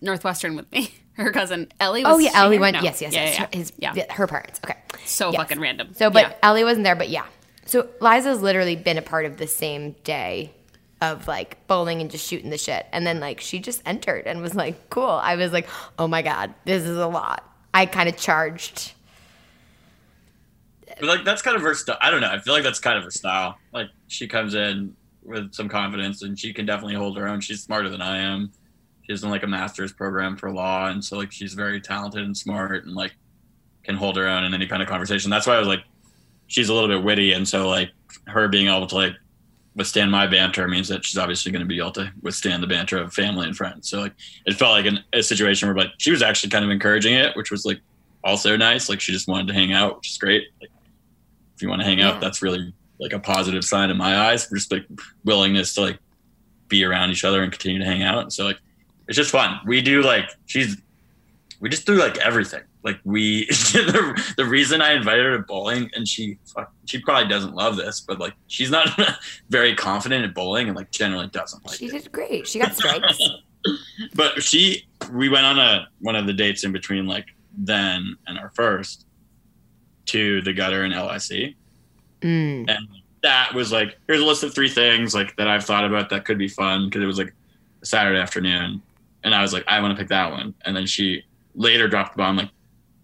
Northwestern 0.00 0.56
with 0.56 0.70
me. 0.72 0.94
Her 1.14 1.32
cousin 1.32 1.68
Ellie. 1.78 2.02
Was 2.02 2.14
oh 2.14 2.18
yeah, 2.18 2.30
Ellie 2.34 2.58
went. 2.58 2.76
No. 2.76 2.82
yes, 2.82 3.02
yes, 3.02 3.12
yeah, 3.12 3.24
yes. 3.24 3.38
Yeah, 3.38 3.58
His, 3.58 3.72
yeah. 3.78 4.12
her 4.14 4.26
parents. 4.26 4.58
Okay. 4.64 4.76
So 5.04 5.30
Yes. 5.32 5.36
fucking 5.42 5.60
random. 5.60 5.92
So, 5.92 6.08
but 6.08 6.22
Yeah. 6.22 6.32
Ellie 6.42 6.64
wasn't 6.64 6.84
there. 6.84 6.96
But 6.96 7.10
yeah. 7.10 7.26
So 7.66 7.90
Liza's 8.00 8.40
literally 8.40 8.74
been 8.76 8.96
a 8.96 9.02
part 9.02 9.26
of 9.26 9.36
the 9.36 9.46
same 9.46 9.92
day 10.04 10.54
of 11.02 11.28
like 11.28 11.66
bowling 11.66 12.00
and 12.00 12.10
just 12.10 12.26
shooting 12.26 12.48
the 12.48 12.56
shit. 12.56 12.86
And 12.92 13.06
then 13.06 13.20
like 13.20 13.40
she 13.40 13.58
just 13.58 13.82
entered 13.84 14.26
and 14.26 14.40
was 14.40 14.54
like, 14.54 14.88
cool. 14.88 15.04
I 15.04 15.36
was 15.36 15.52
like, 15.52 15.68
oh 15.98 16.06
my 16.08 16.22
god, 16.22 16.54
this 16.64 16.84
is 16.84 16.96
a 16.96 17.08
lot. 17.08 17.44
I 17.72 17.86
kind 17.86 18.08
of 18.08 18.16
charged. 18.16 18.92
But 20.86 21.08
like 21.08 21.24
that's 21.24 21.42
kind 21.42 21.56
of 21.56 21.62
her 21.62 21.74
style. 21.74 21.98
I 22.00 22.10
don't 22.10 22.20
know. 22.20 22.30
I 22.30 22.38
feel 22.38 22.52
like 22.52 22.62
that's 22.62 22.80
kind 22.80 22.98
of 22.98 23.04
her 23.04 23.10
style. 23.10 23.58
Like 23.72 23.88
she 24.08 24.26
comes 24.26 24.54
in 24.54 24.94
with 25.22 25.54
some 25.54 25.68
confidence 25.68 26.22
and 26.22 26.38
she 26.38 26.52
can 26.52 26.66
definitely 26.66 26.94
hold 26.94 27.16
her 27.16 27.28
own. 27.28 27.40
She's 27.40 27.62
smarter 27.62 27.88
than 27.88 28.02
I 28.02 28.18
am. 28.18 28.52
She's 29.02 29.22
in 29.22 29.30
like 29.30 29.42
a 29.42 29.46
master's 29.46 29.92
program 29.92 30.36
for 30.36 30.52
law, 30.52 30.88
and 30.88 31.04
so 31.04 31.16
like 31.16 31.32
she's 31.32 31.54
very 31.54 31.80
talented 31.80 32.22
and 32.22 32.36
smart 32.36 32.84
and 32.84 32.94
like 32.94 33.12
can 33.82 33.96
hold 33.96 34.16
her 34.16 34.28
own 34.28 34.44
in 34.44 34.54
any 34.54 34.66
kind 34.66 34.82
of 34.82 34.88
conversation. 34.88 35.30
That's 35.30 35.46
why 35.46 35.56
I 35.56 35.58
was 35.58 35.68
like, 35.68 35.82
she's 36.46 36.68
a 36.68 36.74
little 36.74 36.88
bit 36.88 37.02
witty, 37.02 37.32
and 37.32 37.48
so 37.48 37.68
like 37.68 37.90
her 38.26 38.48
being 38.48 38.68
able 38.68 38.86
to 38.86 38.94
like 38.94 39.14
withstand 39.76 40.10
my 40.10 40.26
banter 40.26 40.66
means 40.66 40.88
that 40.88 41.04
she's 41.04 41.18
obviously 41.18 41.52
going 41.52 41.60
to 41.60 41.66
be 41.66 41.78
able 41.78 41.92
to 41.92 42.12
withstand 42.22 42.62
the 42.62 42.66
banter 42.66 42.98
of 42.98 43.12
family 43.12 43.46
and 43.46 43.56
friends. 43.56 43.88
So 43.88 44.00
like 44.00 44.14
it 44.46 44.54
felt 44.54 44.72
like 44.72 44.86
an, 44.86 45.00
a 45.12 45.22
situation 45.22 45.68
where 45.68 45.76
like 45.76 45.92
she 45.98 46.10
was 46.10 46.22
actually 46.22 46.50
kind 46.50 46.64
of 46.64 46.70
encouraging 46.70 47.14
it, 47.14 47.36
which 47.36 47.50
was 47.50 47.64
like 47.64 47.80
also 48.24 48.56
nice. 48.56 48.88
Like 48.88 49.00
she 49.00 49.12
just 49.12 49.28
wanted 49.28 49.46
to 49.48 49.54
hang 49.54 49.72
out, 49.72 49.96
which 49.96 50.10
is 50.10 50.18
great. 50.18 50.48
Like 50.60 50.70
if 51.54 51.62
you 51.62 51.68
want 51.68 51.80
to 51.82 51.86
hang 51.86 52.00
out, 52.00 52.20
that's 52.20 52.42
really 52.42 52.72
like 52.98 53.12
a 53.12 53.18
positive 53.18 53.64
sign 53.64 53.90
in 53.90 53.96
my 53.96 54.28
eyes. 54.28 54.48
Just 54.48 54.72
like 54.72 54.86
willingness 55.24 55.74
to 55.74 55.82
like 55.82 55.98
be 56.68 56.84
around 56.84 57.10
each 57.10 57.24
other 57.24 57.42
and 57.42 57.52
continue 57.52 57.78
to 57.78 57.84
hang 57.84 58.02
out. 58.02 58.32
So 58.32 58.44
like 58.44 58.58
it's 59.08 59.16
just 59.16 59.30
fun. 59.30 59.60
We 59.66 59.82
do 59.82 60.02
like 60.02 60.30
she's 60.46 60.76
we 61.60 61.68
just 61.68 61.86
do 61.86 61.94
like 61.94 62.18
everything. 62.18 62.62
Like 62.82 62.98
we 63.04 63.46
the, 63.46 64.32
the 64.36 64.44
reason 64.44 64.80
I 64.80 64.92
invited 64.92 65.24
her 65.26 65.36
to 65.36 65.42
bowling 65.44 65.90
and 65.94 66.06
she 66.08 66.38
she 66.86 66.98
probably 67.00 67.28
doesn't 67.28 67.54
love 67.54 67.76
this, 67.76 68.00
but 68.00 68.18
like 68.18 68.34
she's 68.46 68.70
not 68.70 68.88
very 69.50 69.74
confident 69.74 70.24
at 70.24 70.34
bowling 70.34 70.68
and 70.68 70.76
like 70.76 70.90
generally 70.90 71.26
doesn't 71.28 71.64
like 71.66 71.78
She 71.78 71.86
it. 71.86 71.92
did 71.92 72.12
great. 72.12 72.46
She 72.46 72.58
got 72.58 72.74
strikes. 72.74 73.18
But 74.14 74.42
she 74.42 74.86
we 75.12 75.28
went 75.28 75.44
on 75.44 75.58
a 75.58 75.86
one 75.98 76.16
of 76.16 76.26
the 76.26 76.32
dates 76.32 76.64
in 76.64 76.72
between 76.72 77.06
like 77.06 77.26
then 77.58 78.16
and 78.26 78.38
our 78.38 78.48
first 78.54 79.04
to 80.06 80.40
the 80.42 80.52
gutter 80.54 80.84
in 80.84 80.92
LIC. 80.92 81.54
Mm. 82.22 82.70
And 82.70 82.88
that 83.22 83.52
was 83.54 83.70
like, 83.70 83.98
here's 84.06 84.20
a 84.22 84.24
list 84.24 84.42
of 84.44 84.54
three 84.54 84.68
things 84.70 85.14
like 85.14 85.36
that 85.36 85.46
I've 85.46 85.64
thought 85.64 85.84
about 85.84 86.08
that 86.08 86.24
could 86.24 86.38
be 86.38 86.48
fun 86.48 86.86
because 86.86 87.02
it 87.02 87.06
was 87.06 87.18
like 87.18 87.34
a 87.82 87.86
Saturday 87.86 88.18
afternoon, 88.18 88.80
and 89.24 89.34
I 89.34 89.42
was 89.42 89.52
like, 89.52 89.64
I 89.68 89.80
want 89.80 89.94
to 89.94 89.98
pick 90.00 90.08
that 90.08 90.30
one. 90.30 90.54
And 90.64 90.74
then 90.74 90.86
she 90.86 91.22
later 91.54 91.86
dropped 91.88 92.14
the 92.16 92.18
bomb 92.22 92.36
like, 92.38 92.50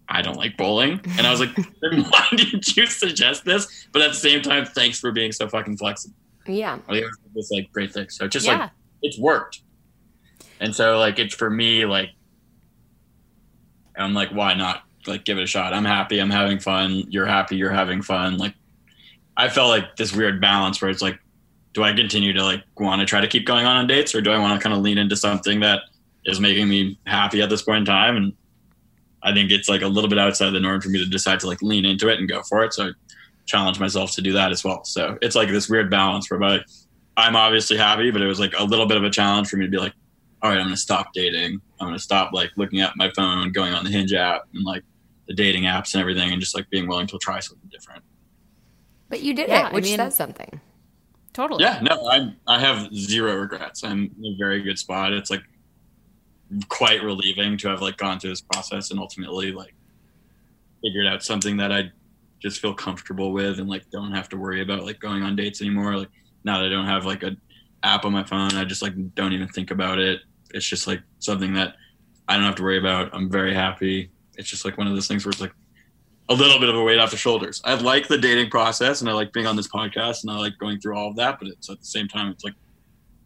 I 0.09 0.21
don't 0.21 0.37
like 0.37 0.55
bowling, 0.57 1.01
and 1.17 1.27
I 1.27 1.31
was 1.31 1.39
like, 1.39 1.55
then 1.81 2.03
why 2.03 2.27
did 2.35 2.75
you 2.77 2.85
suggest 2.87 3.43
this? 3.45 3.87
But 3.91 4.01
at 4.01 4.09
the 4.09 4.17
same 4.17 4.41
time, 4.41 4.65
thanks 4.65 4.99
for 4.99 5.11
being 5.11 5.31
so 5.31 5.47
fucking 5.49 5.77
flexible. 5.77 6.15
Yeah. 6.47 6.79
Like, 6.87 7.01
it 7.01 7.05
was 7.05 7.17
this 7.35 7.51
like 7.51 7.71
great 7.73 7.93
thing. 7.93 8.09
So 8.09 8.25
it's 8.25 8.33
just 8.33 8.45
Yeah. 8.45 8.57
like 8.57 8.71
it's 9.01 9.19
worked, 9.19 9.61
and 10.59 10.73
so 10.75 10.97
like 10.99 11.19
it's 11.19 11.35
for 11.35 11.49
me 11.49 11.85
like 11.85 12.09
I'm 13.97 14.13
like, 14.13 14.29
why 14.29 14.53
not? 14.53 14.83
Like, 15.07 15.25
give 15.25 15.37
it 15.37 15.43
a 15.43 15.47
shot. 15.47 15.73
I'm 15.73 15.85
happy. 15.85 16.19
I'm 16.19 16.29
having 16.29 16.59
fun. 16.59 17.03
You're 17.09 17.25
happy. 17.25 17.55
You're 17.55 17.71
having 17.71 18.01
fun. 18.01 18.37
Like, 18.37 18.53
I 19.35 19.49
felt 19.49 19.69
like 19.69 19.95
this 19.95 20.13
weird 20.13 20.39
balance 20.39 20.81
where 20.81 20.91
it's 20.91 21.01
like, 21.01 21.17
do 21.73 21.83
I 21.83 21.93
continue 21.93 22.33
to 22.33 22.43
like 22.43 22.63
want 22.77 22.99
to 23.01 23.05
try 23.05 23.21
to 23.21 23.27
keep 23.27 23.45
going 23.45 23.65
on 23.65 23.77
on 23.77 23.87
dates, 23.87 24.13
or 24.15 24.21
do 24.21 24.31
I 24.31 24.37
want 24.39 24.59
to 24.59 24.63
kind 24.63 24.75
of 24.75 24.81
lean 24.83 24.97
into 24.97 25.15
something 25.15 25.59
that 25.61 25.81
is 26.25 26.39
making 26.39 26.67
me 26.69 26.97
happy 27.05 27.41
at 27.41 27.49
this 27.49 27.61
point 27.61 27.79
in 27.79 27.85
time? 27.85 28.17
And 28.17 28.33
I 29.23 29.33
think 29.33 29.51
it's 29.51 29.67
like 29.67 29.81
a 29.81 29.87
little 29.87 30.09
bit 30.09 30.19
outside 30.19 30.51
the 30.51 30.59
norm 30.59 30.79
for 30.81 30.89
me 30.89 30.99
to 30.99 31.05
decide 31.09 31.39
to 31.41 31.47
like 31.47 31.61
lean 31.61 31.85
into 31.85 32.07
it 32.09 32.19
and 32.19 32.29
go 32.29 32.41
for 32.43 32.63
it. 32.63 32.73
So 32.73 32.87
I 32.87 32.91
challenge 33.45 33.79
myself 33.79 34.11
to 34.13 34.21
do 34.21 34.33
that 34.33 34.51
as 34.51 34.63
well. 34.63 34.83
So 34.85 35.17
it's 35.21 35.35
like 35.35 35.49
this 35.49 35.69
weird 35.69 35.89
balance 35.89 36.29
where 36.29 36.39
like, 36.39 36.65
I'm 37.17 37.35
obviously 37.35 37.77
happy, 37.77 38.11
but 38.11 38.21
it 38.21 38.27
was 38.27 38.39
like 38.39 38.53
a 38.57 38.63
little 38.63 38.85
bit 38.85 38.97
of 38.97 39.03
a 39.03 39.09
challenge 39.09 39.47
for 39.49 39.57
me 39.57 39.65
to 39.65 39.71
be 39.71 39.77
like, 39.79 39.93
all 40.43 40.51
right, 40.51 40.57
I'm 40.59 40.65
going 40.65 40.75
to 40.75 40.79
stop 40.81 41.13
dating. 41.13 41.59
I'm 41.79 41.87
going 41.87 41.97
to 41.97 42.03
stop 42.03 42.31
like 42.31 42.51
looking 42.57 42.79
at 42.81 42.93
my 42.95 43.09
phone 43.15 43.39
and 43.39 43.53
going 43.53 43.73
on 43.73 43.83
the 43.83 43.89
Hinge 43.89 44.13
app 44.13 44.43
and 44.53 44.63
like 44.63 44.83
the 45.27 45.33
dating 45.33 45.63
apps 45.63 45.93
and 45.95 46.01
everything, 46.01 46.31
and 46.31 46.39
just 46.39 46.55
like 46.55 46.69
being 46.69 46.87
willing 46.87 47.07
to 47.07 47.17
try 47.17 47.39
something 47.39 47.67
different. 47.71 48.03
But 49.09 49.23
you 49.23 49.33
did 49.33 49.49
Yeah, 49.49 49.67
it, 49.67 49.71
I 49.71 49.73
which 49.73 49.85
mean- 49.85 49.97
says 49.97 50.15
something. 50.15 50.61
Totally. 51.33 51.63
Yeah, 51.63 51.79
no, 51.83 52.07
I'm 52.09 52.35
I 52.47 52.59
have 52.59 52.91
zero 52.95 53.35
regrets. 53.35 53.83
I'm 53.83 54.09
in 54.19 54.33
a 54.33 54.35
very 54.39 54.61
good 54.63 54.79
spot. 54.79 55.13
It's 55.13 55.29
like 55.29 55.43
quite 56.69 57.03
relieving 57.03 57.57
to 57.57 57.67
have 57.67 57.81
like 57.81 57.97
gone 57.97 58.19
through 58.19 58.31
this 58.31 58.41
process 58.41 58.91
and 58.91 58.99
ultimately 58.99 59.51
like 59.51 59.73
figured 60.81 61.07
out 61.07 61.23
something 61.23 61.57
that 61.57 61.71
I 61.71 61.91
just 62.39 62.61
feel 62.61 62.73
comfortable 62.73 63.33
with 63.33 63.59
and 63.59 63.69
like 63.69 63.89
don't 63.89 64.11
have 64.13 64.29
to 64.29 64.37
worry 64.37 64.61
about 64.61 64.83
like 64.85 64.99
going 64.99 65.23
on 65.23 65.35
dates 65.35 65.61
anymore. 65.61 65.97
Like 65.97 66.09
now 66.43 66.59
that 66.59 66.67
I 66.67 66.69
don't 66.69 66.85
have 66.85 67.05
like 67.05 67.23
a 67.23 67.35
app 67.83 68.05
on 68.05 68.13
my 68.13 68.23
phone, 68.23 68.53
I 68.53 68.63
just 68.63 68.81
like 68.81 68.93
don't 69.15 69.33
even 69.33 69.47
think 69.47 69.71
about 69.71 69.99
it. 69.99 70.21
It's 70.53 70.65
just 70.65 70.87
like 70.87 71.01
something 71.19 71.53
that 71.55 71.75
I 72.27 72.35
don't 72.35 72.45
have 72.45 72.55
to 72.55 72.63
worry 72.63 72.77
about. 72.77 73.09
I'm 73.13 73.29
very 73.29 73.53
happy. 73.53 74.11
It's 74.37 74.49
just 74.49 74.65
like 74.65 74.77
one 74.77 74.87
of 74.87 74.93
those 74.93 75.07
things 75.07 75.25
where 75.25 75.31
it's 75.31 75.41
like 75.41 75.53
a 76.29 76.33
little 76.33 76.59
bit 76.59 76.69
of 76.69 76.75
a 76.75 76.83
weight 76.83 76.99
off 76.99 77.11
the 77.11 77.17
shoulders. 77.17 77.61
I 77.65 77.73
like 77.73 78.07
the 78.07 78.17
dating 78.17 78.49
process 78.49 79.01
and 79.01 79.09
I 79.09 79.13
like 79.13 79.33
being 79.33 79.47
on 79.47 79.55
this 79.55 79.67
podcast 79.67 80.23
and 80.23 80.31
I 80.31 80.37
like 80.37 80.57
going 80.59 80.79
through 80.79 80.95
all 80.95 81.09
of 81.09 81.15
that, 81.17 81.39
but 81.39 81.47
it's 81.47 81.69
at 81.69 81.79
the 81.79 81.85
same 81.85 82.07
time, 82.07 82.31
it's 82.31 82.43
like 82.43 82.53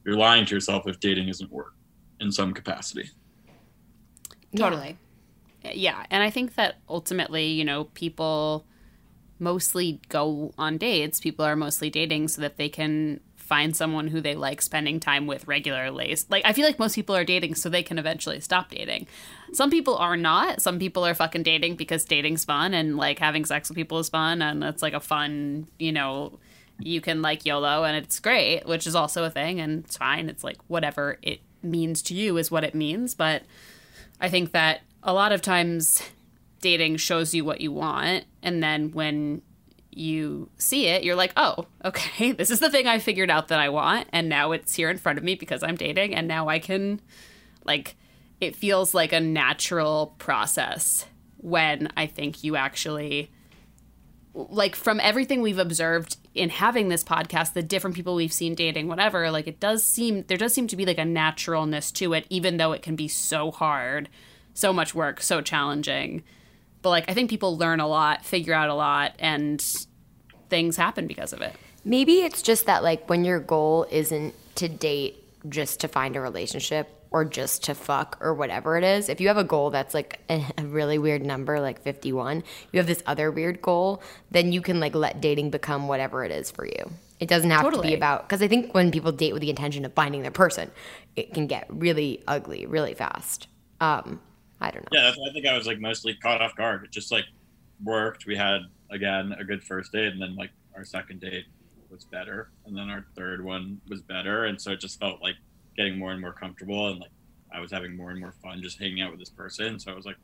you're 0.05 0.17
lying 0.17 0.45
to 0.45 0.55
yourself 0.55 0.87
if 0.87 0.99
dating 0.99 1.27
isn't 1.27 1.51
work 1.51 1.73
in 2.21 2.31
some 2.31 2.53
capacity. 2.53 3.09
Totally. 4.55 4.97
Yeah. 5.63 6.05
And 6.09 6.23
I 6.23 6.29
think 6.29 6.55
that 6.55 6.75
ultimately, 6.87 7.47
you 7.47 7.65
know, 7.65 7.85
people 7.85 8.65
mostly 9.39 9.99
go 10.07 10.53
on 10.57 10.77
dates. 10.77 11.19
People 11.19 11.43
are 11.43 11.55
mostly 11.55 11.89
dating 11.89 12.27
so 12.29 12.41
that 12.41 12.57
they 12.57 12.69
can 12.69 13.19
find 13.35 13.75
someone 13.75 14.07
who 14.07 14.21
they 14.21 14.35
like 14.35 14.61
spending 14.61 14.99
time 14.99 15.27
with 15.27 15.45
regularly. 15.47 16.15
Like, 16.29 16.45
I 16.45 16.53
feel 16.53 16.65
like 16.65 16.79
most 16.79 16.95
people 16.95 17.15
are 17.15 17.25
dating 17.25 17.55
so 17.55 17.67
they 17.67 17.83
can 17.83 17.97
eventually 17.97 18.39
stop 18.39 18.69
dating. 18.69 19.07
Some 19.51 19.69
people 19.69 19.97
are 19.97 20.15
not. 20.15 20.61
Some 20.61 20.79
people 20.79 21.05
are 21.05 21.13
fucking 21.13 21.43
dating 21.43 21.75
because 21.75 22.05
dating's 22.05 22.45
fun 22.45 22.73
and 22.73 22.95
like 22.95 23.19
having 23.19 23.43
sex 23.43 23.67
with 23.67 23.75
people 23.75 23.99
is 23.99 24.09
fun 24.09 24.41
and 24.41 24.63
it's 24.63 24.81
like 24.81 24.93
a 24.93 25.01
fun, 25.01 25.67
you 25.79 25.91
know, 25.91 26.39
you 26.79 27.01
can 27.01 27.21
like 27.21 27.45
YOLO 27.45 27.83
and 27.83 27.97
it's 27.97 28.19
great, 28.19 28.65
which 28.65 28.87
is 28.87 28.95
also 28.95 29.23
a 29.23 29.29
thing 29.29 29.59
and 29.59 29.83
it's 29.83 29.97
fine. 29.97 30.29
It's 30.29 30.43
like 30.43 30.57
whatever 30.67 31.17
it 31.21 31.41
means 31.63 32.01
to 32.03 32.13
you 32.13 32.37
is 32.37 32.51
what 32.51 32.63
it 32.63 32.75
means. 32.75 33.13
But 33.13 33.43
I 34.19 34.29
think 34.29 34.51
that 34.51 34.81
a 35.03 35.13
lot 35.13 35.31
of 35.31 35.41
times 35.41 36.01
dating 36.61 36.97
shows 36.97 37.33
you 37.33 37.43
what 37.43 37.61
you 37.61 37.71
want. 37.71 38.25
And 38.43 38.63
then 38.63 38.91
when 38.91 39.41
you 39.91 40.49
see 40.57 40.87
it, 40.87 41.03
you're 41.03 41.15
like, 41.15 41.33
oh, 41.35 41.65
okay, 41.83 42.31
this 42.31 42.49
is 42.49 42.59
the 42.59 42.69
thing 42.69 42.87
I 42.87 42.99
figured 42.99 43.29
out 43.29 43.49
that 43.49 43.59
I 43.59 43.69
want. 43.69 44.07
And 44.11 44.29
now 44.29 44.51
it's 44.51 44.75
here 44.75 44.89
in 44.89 44.97
front 44.97 45.17
of 45.17 45.23
me 45.23 45.35
because 45.35 45.63
I'm 45.63 45.75
dating. 45.75 46.15
And 46.15 46.27
now 46.27 46.47
I 46.47 46.59
can, 46.59 47.01
like, 47.65 47.95
it 48.39 48.55
feels 48.55 48.93
like 48.93 49.13
a 49.13 49.19
natural 49.19 50.15
process 50.17 51.05
when 51.37 51.91
I 51.97 52.05
think 52.07 52.43
you 52.43 52.55
actually 52.55 53.31
like 54.33 54.75
from 54.75 54.99
everything 54.99 55.41
we've 55.41 55.59
observed 55.59 56.17
in 56.33 56.49
having 56.49 56.89
this 56.89 57.03
podcast 57.03 57.53
the 57.53 57.63
different 57.63 57.95
people 57.95 58.15
we've 58.15 58.31
seen 58.31 58.55
dating 58.55 58.87
whatever 58.87 59.29
like 59.31 59.47
it 59.47 59.59
does 59.59 59.83
seem 59.83 60.23
there 60.27 60.37
does 60.37 60.53
seem 60.53 60.67
to 60.67 60.77
be 60.77 60.85
like 60.85 60.97
a 60.97 61.05
naturalness 61.05 61.91
to 61.91 62.13
it 62.13 62.25
even 62.29 62.57
though 62.57 62.71
it 62.71 62.81
can 62.81 62.95
be 62.95 63.07
so 63.07 63.51
hard 63.51 64.07
so 64.53 64.73
much 64.73 64.93
work 64.93 65.21
so 65.21 65.41
challenging. 65.41 66.23
But 66.81 66.89
like 66.89 67.09
i 67.09 67.13
think 67.13 67.29
people 67.29 67.57
learn 67.57 67.79
a 67.79 67.87
lot 67.87 68.25
figure 68.25 68.53
out 68.53 68.69
a 68.69 68.73
lot 68.73 69.13
and 69.19 69.61
things 70.51 70.77
happen 70.77 71.07
because 71.07 71.33
of 71.33 71.41
it. 71.41 71.55
Maybe 71.83 72.21
it's 72.21 72.43
just 72.43 72.67
that 72.67 72.83
like 72.83 73.09
when 73.09 73.25
your 73.25 73.39
goal 73.39 73.87
isn't 73.89 74.35
to 74.55 74.69
date 74.69 75.17
just 75.49 75.79
to 75.79 75.87
find 75.87 76.15
a 76.15 76.21
relationship, 76.21 76.87
or 77.11 77.25
just 77.25 77.65
to 77.65 77.75
fuck 77.75 78.17
or 78.21 78.33
whatever 78.33 78.77
it 78.77 78.83
is. 78.83 79.09
If 79.09 79.19
you 79.19 79.27
have 79.27 79.37
a 79.37 79.43
goal 79.43 79.69
that's 79.69 79.93
like 79.93 80.21
a, 80.29 80.45
a 80.57 80.63
really 80.65 80.97
weird 80.97 81.23
number, 81.23 81.59
like 81.59 81.81
51, 81.81 82.43
you 82.71 82.77
have 82.79 82.87
this 82.87 83.03
other 83.05 83.29
weird 83.29 83.61
goal, 83.61 84.01
then 84.31 84.51
you 84.51 84.61
can 84.61 84.79
like 84.79 84.95
let 84.95 85.21
dating 85.21 85.51
become 85.51 85.87
whatever 85.87 86.23
it 86.23 86.31
is 86.31 86.49
for 86.49 86.65
you. 86.65 86.91
It 87.19 87.29
doesn't 87.29 87.51
have 87.51 87.71
to 87.71 87.81
be 87.81 87.93
about, 87.93 88.27
because 88.27 88.41
I 88.41 88.47
think 88.47 88.73
when 88.73 88.89
people 88.89 89.11
date 89.11 89.33
with 89.33 89.43
the 89.43 89.51
intention 89.51 89.85
of 89.85 89.93
finding 89.93 90.23
their 90.23 90.31
person, 90.31 90.71
it 91.15 91.35
can 91.35 91.45
get 91.45 91.67
really 91.69 92.23
ugly 92.27 92.65
really 92.65 92.95
fast. 92.95 93.47
Um, 93.79 94.19
I 94.59 94.71
don't 94.71 94.81
know. 94.83 94.97
Yeah, 94.97 95.03
that's 95.03 95.17
why 95.17 95.29
I 95.29 95.33
think 95.33 95.45
I 95.45 95.55
was 95.55 95.67
like 95.67 95.79
mostly 95.79 96.15
caught 96.15 96.41
off 96.41 96.55
guard. 96.55 96.83
It 96.83 96.91
just 96.91 97.11
like 97.11 97.25
worked. 97.83 98.25
We 98.25 98.35
had 98.35 98.61
again 98.89 99.35
a 99.39 99.43
good 99.43 99.63
first 99.63 99.91
date, 99.91 100.13
and 100.13 100.21
then 100.21 100.35
like 100.35 100.49
our 100.75 100.83
second 100.83 101.21
date 101.21 101.45
was 101.91 102.05
better, 102.05 102.49
and 102.65 102.75
then 102.75 102.89
our 102.89 103.05
third 103.15 103.43
one 103.43 103.81
was 103.87 104.01
better, 104.01 104.45
and 104.45 104.59
so 104.59 104.71
it 104.71 104.79
just 104.79 104.99
felt 104.99 105.21
like 105.21 105.35
getting 105.75 105.97
more 105.97 106.11
and 106.11 106.21
more 106.21 106.33
comfortable, 106.33 106.89
and 106.89 106.99
like 106.99 107.11
I 107.53 107.59
was 107.59 107.71
having 107.71 107.95
more 107.95 108.11
and 108.11 108.19
more 108.19 108.33
fun 108.43 108.61
just 108.61 108.79
hanging 108.79 109.01
out 109.01 109.11
with 109.11 109.19
this 109.19 109.29
person. 109.29 109.79
So 109.79 109.91
I 109.91 109.95
was 109.95 110.05
like, 110.05 110.17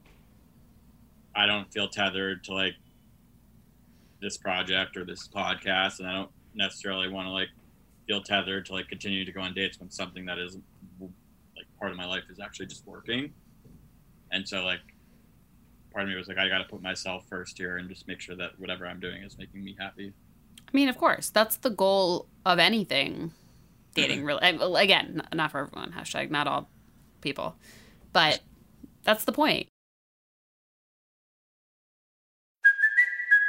I 1.36 1.46
don't 1.46 1.72
feel 1.72 1.88
tethered 1.88 2.44
to 2.46 2.54
like 2.54 2.76
this 4.22 4.38
project 4.38 4.98
or 4.98 5.06
this 5.06 5.28
podcast, 5.28 6.00
and 6.00 6.08
I 6.08 6.14
don't 6.14 6.32
necessarily 6.56 7.10
want 7.10 7.28
to 7.28 7.32
like 7.32 7.50
feel 8.08 8.22
tethered 8.22 8.66
to 8.68 8.74
like 8.74 8.88
continue 8.88 9.26
to 9.26 9.32
go 9.32 9.42
on 9.42 9.54
dates 9.54 9.80
when 9.80 9.92
something 9.92 10.26
that 10.26 10.40
is 10.40 10.58
like 11.00 11.66
part 11.80 11.92
of 11.92 11.98
my 11.98 12.06
life 12.06 12.24
is 12.30 12.40
actually 12.40 12.68
just 12.68 12.86
working. 12.88 13.34
And 14.32 14.48
so 14.48 14.64
like 14.64 14.80
part 15.92 16.04
of 16.04 16.10
me 16.10 16.16
was 16.16 16.28
like, 16.28 16.38
I 16.38 16.48
got 16.48 16.60
to 16.60 16.64
put 16.64 16.82
myself 16.82 17.26
first 17.30 17.58
here 17.58 17.78
and 17.78 17.90
just 17.90 18.08
make 18.08 18.22
sure 18.22 18.36
that 18.36 18.60
whatever 18.60 18.88
I'm 18.88 19.00
doing 19.00 19.24
is 19.24 19.38
making 19.38 19.64
me 19.64 19.76
happy. 19.80 20.14
I 20.68 20.70
mean, 20.74 20.90
of 20.90 20.98
course, 20.98 21.30
that's 21.30 21.58
the 21.58 21.70
goal 21.70 22.28
of 22.46 22.60
anything 22.60 23.34
dating. 23.98 24.20
Mm-hmm. 24.20 24.28
Really, 24.28 24.42
and, 24.42 24.60
well, 24.60 24.76
again, 24.78 25.22
not 25.34 25.52
for 25.52 25.60
everyone. 25.60 25.92
Hashtag 25.92 26.30
not 26.32 26.48
all 26.48 26.70
people, 27.22 27.56
but 28.14 28.40
that's 29.04 29.26
the 29.26 29.32
point. 29.32 29.68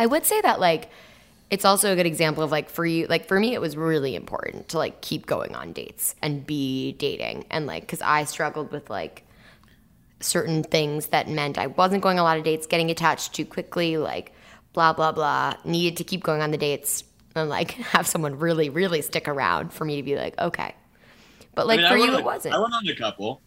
I 0.00 0.06
would 0.06 0.24
say 0.24 0.40
that 0.40 0.60
like 0.60 0.88
it's 1.50 1.66
also 1.66 1.92
a 1.92 1.94
good 1.94 2.06
example 2.06 2.42
of 2.42 2.50
like 2.50 2.70
for 2.70 2.86
you 2.86 3.06
like 3.08 3.26
for 3.26 3.38
me 3.38 3.52
it 3.52 3.60
was 3.60 3.76
really 3.76 4.14
important 4.16 4.70
to 4.70 4.78
like 4.78 5.02
keep 5.02 5.26
going 5.26 5.54
on 5.54 5.74
dates 5.74 6.14
and 6.22 6.46
be 6.46 6.92
dating 6.92 7.44
and 7.50 7.66
like 7.66 7.86
cuz 7.86 8.00
I 8.00 8.24
struggled 8.24 8.72
with 8.72 8.88
like 8.88 9.26
certain 10.20 10.62
things 10.62 11.08
that 11.08 11.28
meant 11.28 11.58
I 11.58 11.66
wasn't 11.66 12.02
going 12.02 12.18
a 12.18 12.22
lot 12.22 12.38
of 12.38 12.44
dates, 12.44 12.66
getting 12.66 12.90
attached 12.90 13.34
too 13.34 13.44
quickly, 13.44 13.98
like 13.98 14.32
blah 14.72 14.94
blah 14.94 15.12
blah, 15.12 15.52
needed 15.66 15.98
to 15.98 16.04
keep 16.04 16.22
going 16.22 16.40
on 16.40 16.50
the 16.50 16.56
dates 16.56 17.04
and 17.36 17.50
like 17.50 17.72
have 17.92 18.06
someone 18.06 18.38
really 18.38 18.70
really 18.70 19.02
stick 19.02 19.28
around 19.28 19.70
for 19.70 19.84
me 19.84 19.96
to 19.96 20.02
be 20.02 20.16
like 20.16 20.38
okay. 20.40 20.74
But 21.54 21.66
like 21.66 21.80
I 21.80 21.82
mean, 21.82 21.90
for 21.90 21.98
you 21.98 22.16
it 22.16 22.24
wasn't. 22.24 22.54
I 22.54 22.58
went 22.58 22.72
on 22.72 22.88
a 22.88 22.94
couple. 22.94 23.42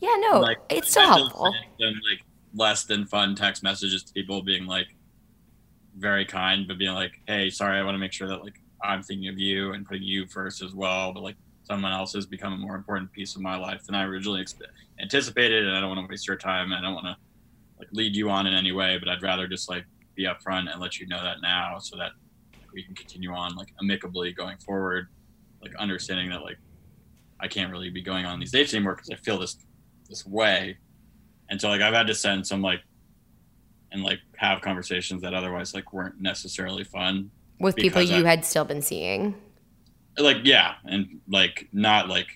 yeah, 0.00 0.16
no. 0.18 0.40
like 0.40 0.58
it's 0.68 0.92
just 0.92 1.06
helpful. 1.06 1.54
sent 1.80 1.96
like 2.10 2.20
less 2.54 2.84
than 2.84 3.06
fun 3.06 3.34
text 3.34 3.62
messages 3.62 4.02
to 4.02 4.12
people 4.12 4.42
being 4.42 4.66
like 4.66 4.88
very 5.98 6.24
kind, 6.24 6.66
but 6.66 6.78
being 6.78 6.94
like, 6.94 7.20
"Hey, 7.26 7.50
sorry, 7.50 7.78
I 7.78 7.82
want 7.84 7.94
to 7.94 7.98
make 7.98 8.12
sure 8.12 8.28
that 8.28 8.42
like 8.42 8.60
I'm 8.82 9.02
thinking 9.02 9.28
of 9.28 9.38
you 9.38 9.72
and 9.72 9.86
putting 9.86 10.02
you 10.02 10.26
first 10.26 10.62
as 10.62 10.74
well." 10.74 11.12
But 11.12 11.22
like 11.22 11.36
someone 11.62 11.92
else 11.92 12.12
has 12.12 12.26
become 12.26 12.52
a 12.52 12.58
more 12.58 12.76
important 12.76 13.12
piece 13.12 13.36
of 13.36 13.42
my 13.42 13.56
life 13.56 13.84
than 13.84 13.94
I 13.94 14.04
originally 14.04 14.44
anticipated, 15.00 15.66
and 15.66 15.76
I 15.76 15.80
don't 15.80 15.88
want 15.94 16.06
to 16.06 16.10
waste 16.10 16.26
your 16.26 16.36
time. 16.36 16.72
I 16.72 16.80
don't 16.80 16.94
want 16.94 17.06
to 17.06 17.16
like 17.78 17.88
lead 17.92 18.14
you 18.14 18.30
on 18.30 18.46
in 18.46 18.54
any 18.54 18.72
way, 18.72 18.98
but 18.98 19.08
I'd 19.08 19.22
rather 19.22 19.46
just 19.46 19.68
like 19.68 19.84
be 20.14 20.24
upfront 20.24 20.70
and 20.70 20.80
let 20.80 20.98
you 20.98 21.06
know 21.06 21.22
that 21.22 21.38
now, 21.42 21.78
so 21.78 21.96
that 21.96 22.12
we 22.72 22.82
can 22.82 22.94
continue 22.94 23.32
on 23.32 23.54
like 23.54 23.72
amicably 23.80 24.32
going 24.32 24.58
forward, 24.58 25.08
like 25.62 25.74
understanding 25.76 26.30
that 26.30 26.42
like 26.42 26.58
I 27.40 27.48
can't 27.48 27.70
really 27.70 27.90
be 27.90 28.02
going 28.02 28.26
on 28.26 28.40
these 28.40 28.52
dates 28.52 28.74
anymore 28.74 28.94
because 28.94 29.10
I 29.10 29.16
feel 29.16 29.38
this 29.38 29.56
this 30.08 30.26
way. 30.26 30.76
And 31.50 31.60
so 31.60 31.68
like 31.68 31.80
I've 31.80 31.94
had 31.94 32.06
to 32.08 32.14
send 32.14 32.46
some 32.46 32.62
like 32.62 32.80
and 33.94 34.02
like 34.02 34.18
have 34.36 34.60
conversations 34.60 35.22
that 35.22 35.32
otherwise 35.32 35.72
like 35.72 35.92
weren't 35.92 36.20
necessarily 36.20 36.84
fun. 36.84 37.30
With 37.60 37.76
people 37.76 38.02
you 38.02 38.26
I- 38.26 38.30
had 38.30 38.44
still 38.44 38.64
been 38.64 38.82
seeing. 38.82 39.34
Like 40.18 40.38
yeah, 40.44 40.74
and 40.84 41.20
like 41.28 41.68
not 41.72 42.08
like 42.08 42.26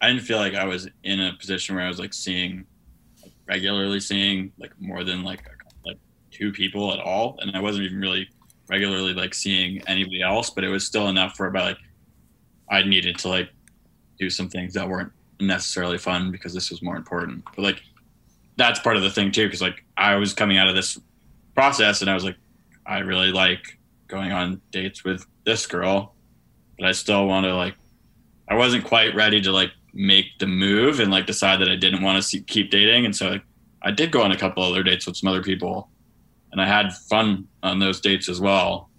I 0.00 0.08
didn't 0.08 0.22
feel 0.22 0.38
like 0.38 0.54
I 0.54 0.64
was 0.64 0.88
in 1.02 1.20
a 1.20 1.32
position 1.32 1.74
where 1.74 1.84
I 1.84 1.88
was 1.88 1.98
like 1.98 2.12
seeing 2.12 2.64
like, 3.22 3.32
regularly 3.48 3.98
seeing 4.00 4.52
like 4.58 4.72
more 4.78 5.02
than 5.02 5.24
like 5.24 5.42
like 5.84 5.96
two 6.30 6.52
people 6.52 6.92
at 6.92 7.00
all, 7.00 7.38
and 7.40 7.56
I 7.56 7.60
wasn't 7.60 7.86
even 7.86 7.98
really 7.98 8.28
regularly 8.68 9.14
like 9.14 9.34
seeing 9.34 9.80
anybody 9.88 10.22
else, 10.22 10.50
but 10.50 10.62
it 10.62 10.68
was 10.68 10.84
still 10.86 11.08
enough 11.08 11.36
for 11.36 11.46
about 11.46 11.64
like 11.64 11.78
I 12.70 12.82
needed 12.82 13.18
to 13.18 13.28
like 13.28 13.48
do 14.18 14.28
some 14.30 14.48
things 14.48 14.74
that 14.74 14.88
weren't 14.88 15.12
necessarily 15.40 15.98
fun 15.98 16.30
because 16.30 16.52
this 16.54 16.70
was 16.70 16.82
more 16.82 16.96
important. 16.96 17.44
But 17.56 17.62
like 17.62 17.82
that's 18.58 18.80
part 18.80 18.96
of 18.96 19.02
the 19.02 19.10
thing 19.10 19.30
too, 19.30 19.46
because 19.46 19.62
like 19.62 19.84
I 19.96 20.16
was 20.16 20.34
coming 20.34 20.58
out 20.58 20.68
of 20.68 20.74
this 20.74 21.00
process 21.54 22.02
and 22.02 22.10
I 22.10 22.14
was 22.14 22.24
like, 22.24 22.36
I 22.84 22.98
really 22.98 23.30
like 23.30 23.78
going 24.08 24.32
on 24.32 24.60
dates 24.72 25.04
with 25.04 25.24
this 25.44 25.66
girl, 25.66 26.14
but 26.76 26.86
I 26.86 26.92
still 26.92 27.26
want 27.26 27.46
to 27.46 27.54
like, 27.54 27.74
I 28.48 28.56
wasn't 28.56 28.84
quite 28.84 29.14
ready 29.14 29.40
to 29.42 29.52
like 29.52 29.70
make 29.94 30.26
the 30.40 30.46
move 30.46 30.98
and 30.98 31.10
like 31.10 31.26
decide 31.26 31.60
that 31.60 31.68
I 31.68 31.76
didn't 31.76 32.02
want 32.02 32.22
to 32.22 32.40
keep 32.40 32.70
dating. 32.70 33.04
And 33.04 33.14
so 33.14 33.28
like, 33.28 33.42
I 33.82 33.92
did 33.92 34.10
go 34.10 34.22
on 34.22 34.32
a 34.32 34.36
couple 34.36 34.64
other 34.64 34.82
dates 34.82 35.06
with 35.06 35.16
some 35.16 35.28
other 35.28 35.42
people 35.42 35.88
and 36.50 36.60
I 36.60 36.66
had 36.66 36.92
fun 36.92 37.46
on 37.62 37.78
those 37.78 38.00
dates 38.00 38.28
as 38.28 38.40
well. 38.40 38.90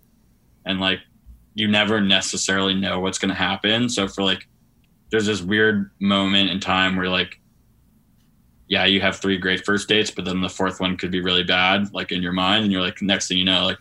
And 0.65 0.79
like, 0.79 0.99
you 1.53 1.67
never 1.67 1.99
necessarily 1.99 2.75
know 2.75 3.01
what's 3.01 3.19
going 3.19 3.29
to 3.29 3.35
happen. 3.35 3.89
So 3.89 4.07
for 4.07 4.23
like, 4.23 4.47
there's 5.11 5.25
this 5.25 5.41
weird 5.41 5.91
moment 5.99 6.49
in 6.49 6.61
time 6.61 6.95
where 6.95 7.09
like, 7.09 7.38
yeah, 8.69 8.85
you 8.85 9.01
have 9.01 9.17
three 9.17 9.37
great 9.37 9.65
first 9.65 9.89
dates, 9.89 10.11
but 10.11 10.25
then 10.25 10.41
the 10.41 10.47
fourth 10.47 10.79
one 10.79 10.95
could 10.95 11.09
be 11.09 11.21
really 11.21 11.43
bad, 11.43 11.91
like 11.91 12.11
in 12.11 12.21
your 12.21 12.31
mind, 12.31 12.63
and 12.63 12.71
you're 12.71 12.83
like, 12.83 13.01
next 13.01 13.27
thing 13.27 13.39
you 13.39 13.43
know, 13.43 13.65
like 13.65 13.79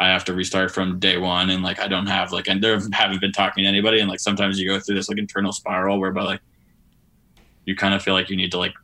I 0.00 0.08
have 0.08 0.24
to 0.24 0.34
restart 0.34 0.72
from 0.72 0.98
day 0.98 1.16
one, 1.16 1.48
and 1.48 1.62
like 1.62 1.78
I 1.78 1.86
don't 1.86 2.06
have 2.06 2.32
like, 2.32 2.48
and 2.48 2.62
there 2.62 2.76
haven't 2.92 3.20
been 3.20 3.30
talking 3.30 3.62
to 3.62 3.68
anybody, 3.68 4.00
and 4.00 4.10
like 4.10 4.18
sometimes 4.18 4.58
you 4.58 4.68
go 4.68 4.80
through 4.80 4.96
this 4.96 5.08
like 5.08 5.18
internal 5.18 5.52
spiral 5.52 6.00
whereby 6.00 6.24
like 6.24 6.40
you 7.66 7.76
kind 7.76 7.94
of 7.94 8.02
feel 8.02 8.14
like 8.14 8.28
you 8.28 8.36
need 8.36 8.50
to 8.50 8.58
like, 8.58 8.74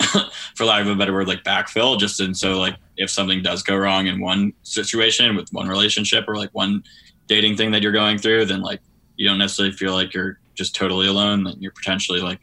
for 0.54 0.64
lack 0.64 0.82
of 0.82 0.88
a 0.88 0.94
better 0.94 1.12
word, 1.12 1.26
like 1.26 1.42
backfill, 1.42 1.98
just 1.98 2.20
and 2.20 2.36
so 2.36 2.60
like 2.60 2.76
if 2.96 3.10
something 3.10 3.42
does 3.42 3.64
go 3.64 3.76
wrong 3.76 4.06
in 4.06 4.20
one 4.20 4.52
situation 4.62 5.34
with 5.34 5.48
one 5.52 5.66
relationship 5.66 6.26
or 6.28 6.36
like 6.36 6.50
one 6.52 6.84
dating 7.26 7.56
thing 7.56 7.72
that 7.72 7.82
you're 7.82 7.90
going 7.90 8.18
through, 8.18 8.44
then 8.44 8.60
like 8.60 8.80
you 9.16 9.28
don't 9.28 9.38
necessarily 9.38 9.74
feel 9.74 9.94
like 9.94 10.14
you're 10.14 10.38
just 10.54 10.76
totally 10.76 11.08
alone, 11.08 11.42
then 11.42 11.56
you're 11.58 11.72
potentially 11.72 12.20
like 12.20 12.38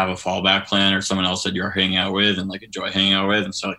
have 0.00 0.08
a 0.10 0.14
fallback 0.14 0.66
plan 0.66 0.94
or 0.94 1.00
someone 1.00 1.26
else 1.26 1.42
that 1.44 1.54
you're 1.54 1.70
hanging 1.70 1.96
out 1.96 2.12
with 2.12 2.38
and 2.38 2.48
like 2.48 2.62
enjoy 2.62 2.90
hanging 2.90 3.12
out 3.12 3.28
with. 3.28 3.44
And 3.44 3.54
so 3.54 3.68
like, 3.68 3.78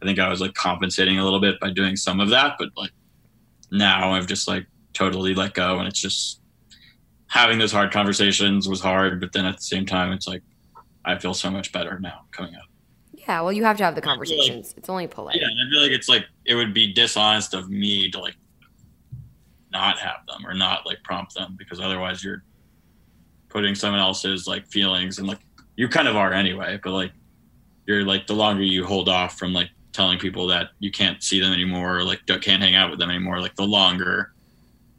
I 0.00 0.04
think 0.06 0.18
I 0.18 0.28
was 0.28 0.40
like 0.40 0.54
compensating 0.54 1.18
a 1.18 1.24
little 1.24 1.40
bit 1.40 1.58
by 1.60 1.70
doing 1.70 1.96
some 1.96 2.20
of 2.20 2.30
that, 2.30 2.56
but 2.58 2.68
like 2.76 2.92
now 3.70 4.12
I've 4.12 4.26
just 4.26 4.46
like 4.48 4.66
totally 4.94 5.34
let 5.34 5.54
go 5.54 5.78
and 5.78 5.88
it's 5.88 6.00
just 6.00 6.40
having 7.26 7.58
those 7.58 7.72
hard 7.72 7.92
conversations 7.92 8.68
was 8.68 8.80
hard, 8.80 9.20
but 9.20 9.32
then 9.32 9.44
at 9.44 9.56
the 9.56 9.62
same 9.62 9.84
time, 9.84 10.12
it's 10.12 10.26
like 10.28 10.42
I 11.04 11.18
feel 11.18 11.34
so 11.34 11.50
much 11.50 11.72
better 11.72 11.98
now 11.98 12.22
coming 12.30 12.54
up. 12.54 12.62
Yeah, 13.12 13.40
well, 13.42 13.52
you 13.52 13.64
have 13.64 13.76
to 13.78 13.84
have 13.84 13.94
the 13.94 14.00
feel 14.00 14.10
like- 14.10 14.18
conversations. 14.18 14.74
it's 14.76 14.88
only 14.88 15.06
polite. 15.06 15.36
Yeah, 15.40 15.46
I 15.48 15.70
feel 15.70 15.82
like 15.82 15.90
it's 15.90 16.08
like 16.08 16.24
it 16.46 16.54
would 16.54 16.72
be 16.72 16.92
dishonest 16.92 17.52
of 17.54 17.68
me 17.68 18.10
to 18.10 18.20
like 18.20 18.36
not 19.72 19.98
have 19.98 20.24
them 20.26 20.46
or 20.46 20.54
not 20.54 20.86
like 20.86 21.02
prompt 21.02 21.34
them 21.34 21.54
because 21.58 21.78
otherwise 21.80 22.24
you're 22.24 22.42
putting 23.50 23.74
someone 23.74 24.00
else's 24.00 24.46
like 24.46 24.66
feelings 24.66 25.18
and 25.18 25.26
like 25.28 25.38
you 25.78 25.88
kind 25.88 26.08
of 26.08 26.16
are 26.16 26.32
anyway, 26.32 26.78
but 26.82 26.92
like 26.92 27.12
you're 27.86 28.04
like 28.04 28.26
the 28.26 28.34
longer 28.34 28.64
you 28.64 28.84
hold 28.84 29.08
off 29.08 29.38
from 29.38 29.52
like 29.54 29.70
telling 29.92 30.18
people 30.18 30.48
that 30.48 30.70
you 30.80 30.90
can't 30.90 31.22
see 31.22 31.40
them 31.40 31.52
anymore 31.52 31.98
or 31.98 32.04
like 32.04 32.20
can't 32.26 32.62
hang 32.62 32.74
out 32.74 32.90
with 32.90 32.98
them 32.98 33.10
anymore, 33.10 33.40
like 33.40 33.54
the 33.54 33.64
longer 33.64 34.32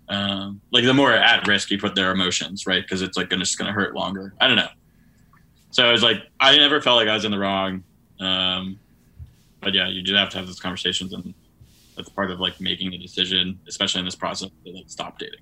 um 0.07 0.59
like 0.71 0.85
the 0.85 0.93
more 0.93 1.11
at 1.13 1.45
risk 1.47 1.69
you 1.69 1.77
put 1.77 1.95
their 1.95 2.11
emotions, 2.11 2.65
right? 2.65 2.81
Because 2.81 3.01
it's 3.01 3.17
like 3.17 3.29
gonna, 3.29 3.43
just 3.43 3.57
gonna 3.57 3.73
hurt 3.73 3.93
longer. 3.93 4.33
I 4.39 4.47
don't 4.47 4.55
know. 4.55 4.69
So 5.71 5.85
I 5.85 5.91
was 5.91 6.01
like, 6.01 6.17
I 6.39 6.55
never 6.57 6.81
felt 6.81 6.95
like 6.95 7.09
I 7.09 7.13
was 7.13 7.25
in 7.25 7.31
the 7.31 7.37
wrong. 7.37 7.83
Um, 8.21 8.79
but 9.61 9.73
yeah, 9.73 9.89
you 9.89 10.01
do 10.01 10.15
have 10.15 10.29
to 10.29 10.37
have 10.37 10.47
those 10.47 10.59
conversations, 10.59 11.11
and 11.13 11.33
that's 11.95 12.09
part 12.09 12.31
of 12.31 12.39
like 12.39 12.59
making 12.61 12.93
a 12.93 12.97
decision, 12.97 13.59
especially 13.67 13.99
in 13.99 14.05
this 14.05 14.15
process, 14.15 14.49
to 14.65 14.71
like 14.71 14.85
stop 14.87 15.19
dating. 15.19 15.41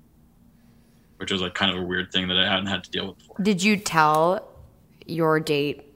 which 1.18 1.32
was 1.32 1.40
like 1.40 1.54
kind 1.54 1.70
of 1.70 1.82
a 1.82 1.86
weird 1.86 2.10
thing 2.12 2.28
that 2.28 2.38
I 2.38 2.46
hadn't 2.48 2.66
had 2.66 2.84
to 2.84 2.90
deal 2.90 3.08
with 3.08 3.18
before. 3.18 3.36
Did 3.42 3.62
you 3.62 3.76
tell 3.76 4.47
your 5.08 5.40
date 5.40 5.88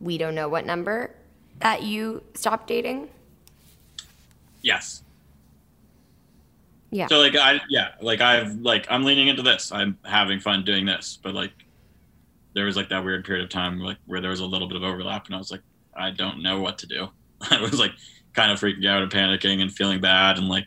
we 0.00 0.16
don't 0.16 0.34
know 0.34 0.48
what 0.48 0.64
number 0.64 1.14
that 1.60 1.82
you 1.82 2.22
stopped 2.34 2.66
dating? 2.66 3.08
Yes. 4.62 5.02
Yeah. 6.90 7.06
So 7.06 7.18
like 7.18 7.36
I 7.36 7.60
yeah, 7.68 7.90
like 8.00 8.20
I've 8.20 8.56
like 8.56 8.86
I'm 8.90 9.04
leaning 9.04 9.28
into 9.28 9.42
this. 9.42 9.70
I'm 9.70 9.98
having 10.04 10.40
fun 10.40 10.64
doing 10.64 10.86
this, 10.86 11.18
but 11.22 11.34
like 11.34 11.52
there 12.54 12.64
was 12.64 12.76
like 12.76 12.88
that 12.88 13.04
weird 13.04 13.24
period 13.24 13.44
of 13.44 13.50
time 13.50 13.78
like 13.78 13.98
where 14.06 14.20
there 14.20 14.30
was 14.30 14.40
a 14.40 14.46
little 14.46 14.66
bit 14.66 14.76
of 14.76 14.82
overlap 14.82 15.26
and 15.26 15.34
I 15.34 15.38
was 15.38 15.52
like 15.52 15.60
I 15.94 16.10
don't 16.10 16.42
know 16.42 16.60
what 16.60 16.78
to 16.78 16.86
do. 16.86 17.08
I 17.50 17.60
was 17.60 17.78
like 17.78 17.92
kind 18.32 18.50
of 18.50 18.58
freaking 18.58 18.88
out 18.88 19.02
and 19.02 19.12
panicking 19.12 19.60
and 19.60 19.72
feeling 19.72 20.00
bad 20.00 20.38
and 20.38 20.48
like 20.48 20.66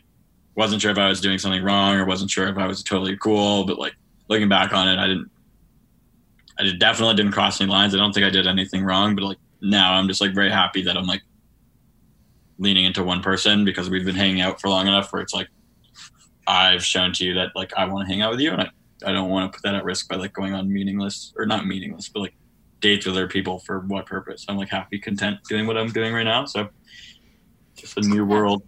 wasn't 0.54 0.80
sure 0.80 0.92
if 0.92 0.98
I 0.98 1.08
was 1.08 1.20
doing 1.20 1.38
something 1.38 1.62
wrong 1.62 1.96
or 1.96 2.04
wasn't 2.04 2.30
sure 2.30 2.48
if 2.48 2.56
I 2.56 2.66
was 2.66 2.82
totally 2.82 3.16
cool, 3.16 3.64
but 3.64 3.78
like 3.78 3.94
looking 4.28 4.48
back 4.48 4.72
on 4.72 4.88
it, 4.88 4.98
I 4.98 5.08
didn't 5.08 5.30
I 6.58 6.70
definitely 6.78 7.16
didn't 7.16 7.32
cross 7.32 7.60
any 7.60 7.70
lines. 7.70 7.94
I 7.94 7.98
don't 7.98 8.12
think 8.12 8.26
I 8.26 8.30
did 8.30 8.46
anything 8.46 8.84
wrong, 8.84 9.14
but 9.14 9.24
like 9.24 9.38
now 9.60 9.94
I'm 9.94 10.08
just 10.08 10.20
like 10.20 10.34
very 10.34 10.50
happy 10.50 10.82
that 10.82 10.96
I'm 10.96 11.06
like 11.06 11.22
leaning 12.58 12.84
into 12.84 13.02
one 13.02 13.22
person 13.22 13.64
because 13.64 13.90
we've 13.90 14.04
been 14.04 14.14
hanging 14.14 14.40
out 14.40 14.60
for 14.60 14.68
long 14.68 14.86
enough 14.86 15.12
where 15.12 15.20
it's 15.20 15.34
like 15.34 15.48
I've 16.46 16.84
shown 16.84 17.12
to 17.14 17.24
you 17.24 17.34
that 17.34 17.50
like 17.56 17.72
I 17.76 17.86
want 17.86 18.06
to 18.06 18.12
hang 18.12 18.22
out 18.22 18.30
with 18.30 18.40
you 18.40 18.52
and 18.52 18.62
I, 18.62 18.70
I 19.04 19.12
don't 19.12 19.30
want 19.30 19.50
to 19.50 19.56
put 19.56 19.62
that 19.64 19.74
at 19.74 19.84
risk 19.84 20.08
by 20.08 20.16
like 20.16 20.32
going 20.32 20.54
on 20.54 20.72
meaningless 20.72 21.32
or 21.36 21.46
not 21.46 21.66
meaningless, 21.66 22.08
but 22.08 22.20
like 22.20 22.34
dates 22.80 23.06
with 23.06 23.16
other 23.16 23.26
people 23.26 23.58
for 23.60 23.80
what 23.80 24.06
purpose? 24.06 24.44
I'm 24.48 24.56
like 24.56 24.68
happy, 24.68 24.98
content 24.98 25.40
doing 25.48 25.66
what 25.66 25.76
I'm 25.76 25.88
doing 25.88 26.14
right 26.14 26.22
now. 26.22 26.44
So 26.44 26.68
just 27.76 27.96
a 27.96 28.02
new 28.02 28.24
world. 28.24 28.62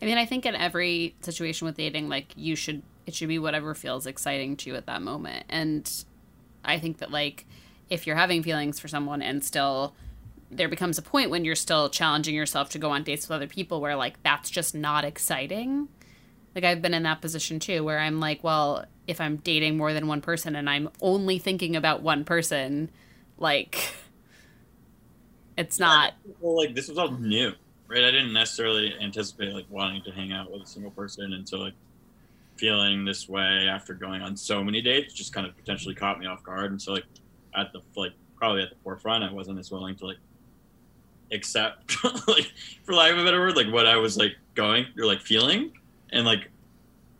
I 0.00 0.06
mean, 0.06 0.16
I 0.16 0.24
think 0.24 0.46
in 0.46 0.54
every 0.54 1.14
situation 1.20 1.66
with 1.66 1.76
dating, 1.76 2.08
like 2.08 2.32
you 2.36 2.56
should, 2.56 2.82
it 3.06 3.14
should 3.14 3.28
be 3.28 3.38
whatever 3.38 3.74
feels 3.74 4.06
exciting 4.06 4.56
to 4.58 4.70
you 4.70 4.76
at 4.76 4.86
that 4.86 5.02
moment. 5.02 5.44
And 5.50 6.04
I 6.64 6.78
think 6.78 6.98
that 6.98 7.10
like 7.10 7.46
if 7.88 8.06
you're 8.06 8.16
having 8.16 8.42
feelings 8.42 8.78
for 8.78 8.88
someone 8.88 9.22
and 9.22 9.44
still 9.44 9.94
there 10.50 10.68
becomes 10.68 10.98
a 10.98 11.02
point 11.02 11.30
when 11.30 11.44
you're 11.44 11.54
still 11.54 11.88
challenging 11.88 12.34
yourself 12.34 12.70
to 12.70 12.78
go 12.78 12.90
on 12.90 13.04
dates 13.04 13.28
with 13.28 13.36
other 13.36 13.46
people 13.46 13.80
where 13.80 13.96
like 13.96 14.22
that's 14.22 14.50
just 14.50 14.74
not 14.74 15.04
exciting. 15.04 15.88
Like 16.54 16.64
I've 16.64 16.82
been 16.82 16.94
in 16.94 17.04
that 17.04 17.20
position 17.20 17.60
too 17.60 17.84
where 17.84 18.00
I'm 18.00 18.18
like, 18.18 18.42
well, 18.42 18.84
if 19.06 19.20
I'm 19.20 19.36
dating 19.36 19.76
more 19.76 19.92
than 19.92 20.08
one 20.08 20.20
person 20.20 20.56
and 20.56 20.68
I'm 20.68 20.88
only 21.00 21.38
thinking 21.38 21.76
about 21.76 22.02
one 22.02 22.24
person, 22.24 22.90
like 23.38 23.94
it's 25.56 25.78
not 25.78 26.14
well 26.40 26.56
like 26.56 26.74
this 26.74 26.88
was 26.88 26.96
all 26.96 27.10
new 27.10 27.52
right 27.88 28.04
i 28.04 28.10
didn't 28.10 28.32
necessarily 28.32 28.94
anticipate 29.00 29.52
like 29.52 29.66
wanting 29.68 30.02
to 30.02 30.10
hang 30.12 30.32
out 30.32 30.50
with 30.50 30.62
a 30.62 30.66
single 30.66 30.90
person 30.92 31.32
and 31.32 31.48
so 31.48 31.58
like 31.58 31.74
feeling 32.60 33.06
this 33.06 33.26
way 33.26 33.66
after 33.68 33.94
going 33.94 34.20
on 34.20 34.36
so 34.36 34.62
many 34.62 34.82
dates 34.82 35.14
just 35.14 35.32
kind 35.32 35.46
of 35.46 35.56
potentially 35.56 35.94
caught 35.94 36.20
me 36.20 36.26
off 36.26 36.42
guard. 36.44 36.70
And 36.70 36.80
so 36.80 36.92
like 36.92 37.06
at 37.56 37.72
the 37.72 37.80
like 37.96 38.12
probably 38.36 38.62
at 38.62 38.70
the 38.70 38.76
forefront 38.84 39.24
i 39.24 39.32
wasn't 39.32 39.58
as 39.58 39.70
willing 39.70 39.96
to 39.96 40.06
like 40.06 40.18
accept 41.32 41.96
like 42.28 42.52
for 42.84 42.94
lack 42.94 43.12
of 43.12 43.18
a 43.18 43.24
better 43.24 43.40
word 43.40 43.56
like 43.56 43.70
what 43.72 43.86
i 43.86 43.96
was 43.96 44.16
like 44.16 44.36
going 44.54 44.86
or 44.98 45.06
like 45.06 45.22
feeling. 45.22 45.72
And 46.12 46.26
like 46.26 46.50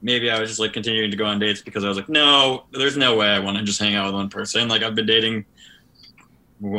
maybe 0.03 0.31
i 0.31 0.39
was 0.39 0.51
just 0.51 0.61
like 0.61 0.75
continuing 0.75 1.11
to 1.11 1.17
go 1.17 1.25
on 1.25 1.39
dates 1.39 1.63
because 1.63 1.85
i 1.85 1.89
was 1.89 1.97
like 1.97 2.09
no 2.09 2.65
there's 2.73 2.97
no 2.97 3.17
way 3.17 3.29
i 3.29 3.39
want 3.39 3.57
to 3.57 3.65
just 3.65 3.81
hang 3.81 3.95
out 3.95 4.05
with 4.07 4.15
one 4.15 4.29
person. 4.29 4.69
Like 4.69 4.83
i've 4.83 4.95
been 4.95 5.07
dating 5.07 5.47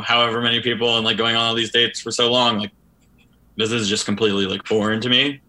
however 0.03 0.39
many 0.41 0.62
people 0.62 0.97
and 0.97 1.05
like 1.05 1.18
going 1.18 1.36
on 1.36 1.47
all 1.47 1.55
these 1.55 1.72
dates 1.72 1.99
for 1.99 2.12
so 2.12 2.32
long. 2.32 2.59
Like 2.59 2.72
this 3.57 3.72
is 3.72 3.89
just 3.89 4.05
completely 4.05 4.45
like 4.45 4.68
foreign 4.68 5.01
to 5.01 5.09
me 5.09 5.41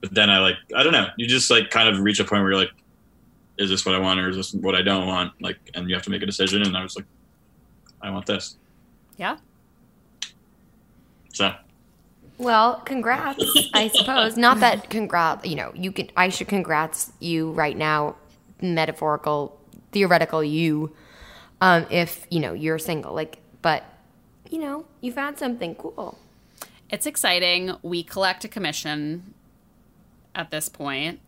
but 0.00 0.14
then 0.14 0.30
i 0.30 0.38
like 0.38 0.56
i 0.76 0.82
don't 0.82 0.92
know 0.92 1.06
you 1.16 1.26
just 1.26 1.50
like 1.50 1.70
kind 1.70 1.88
of 1.88 2.00
reach 2.00 2.20
a 2.20 2.24
point 2.24 2.42
where 2.42 2.52
you're 2.52 2.60
like 2.60 2.72
is 3.58 3.70
this 3.70 3.86
what 3.86 3.94
i 3.94 3.98
want 3.98 4.20
or 4.20 4.28
is 4.28 4.36
this 4.36 4.54
what 4.54 4.74
i 4.74 4.82
don't 4.82 5.06
want 5.06 5.32
like 5.40 5.58
and 5.74 5.88
you 5.88 5.94
have 5.94 6.04
to 6.04 6.10
make 6.10 6.22
a 6.22 6.26
decision 6.26 6.62
and 6.62 6.76
i 6.76 6.82
was 6.82 6.96
like 6.96 7.06
i 8.02 8.10
want 8.10 8.26
this 8.26 8.56
yeah. 9.16 9.36
so 11.32 11.54
Well, 12.38 12.82
congrats, 12.84 13.42
I 13.72 13.88
suppose. 13.88 14.36
Not 14.46 14.60
that 14.60 14.90
congrats, 14.90 15.46
you 15.46 15.56
know, 15.56 15.72
you 15.74 15.90
can 15.90 16.10
I 16.16 16.28
should 16.28 16.48
congrats 16.48 17.12
you 17.18 17.52
right 17.52 17.76
now, 17.76 18.16
metaphorical, 18.60 19.58
theoretical 19.92 20.44
you 20.44 20.92
um 21.62 21.86
if, 21.90 22.26
you 22.30 22.40
know, 22.40 22.52
you're 22.52 22.78
single 22.78 23.14
like 23.14 23.38
but 23.62 23.84
you 24.50 24.58
know, 24.58 24.84
you 25.00 25.12
found 25.12 25.38
something 25.38 25.74
cool. 25.74 26.18
It's 26.90 27.06
exciting. 27.06 27.74
We 27.82 28.02
collect 28.02 28.44
a 28.44 28.48
commission 28.48 29.34
at 30.36 30.50
this 30.50 30.68
point. 30.68 31.20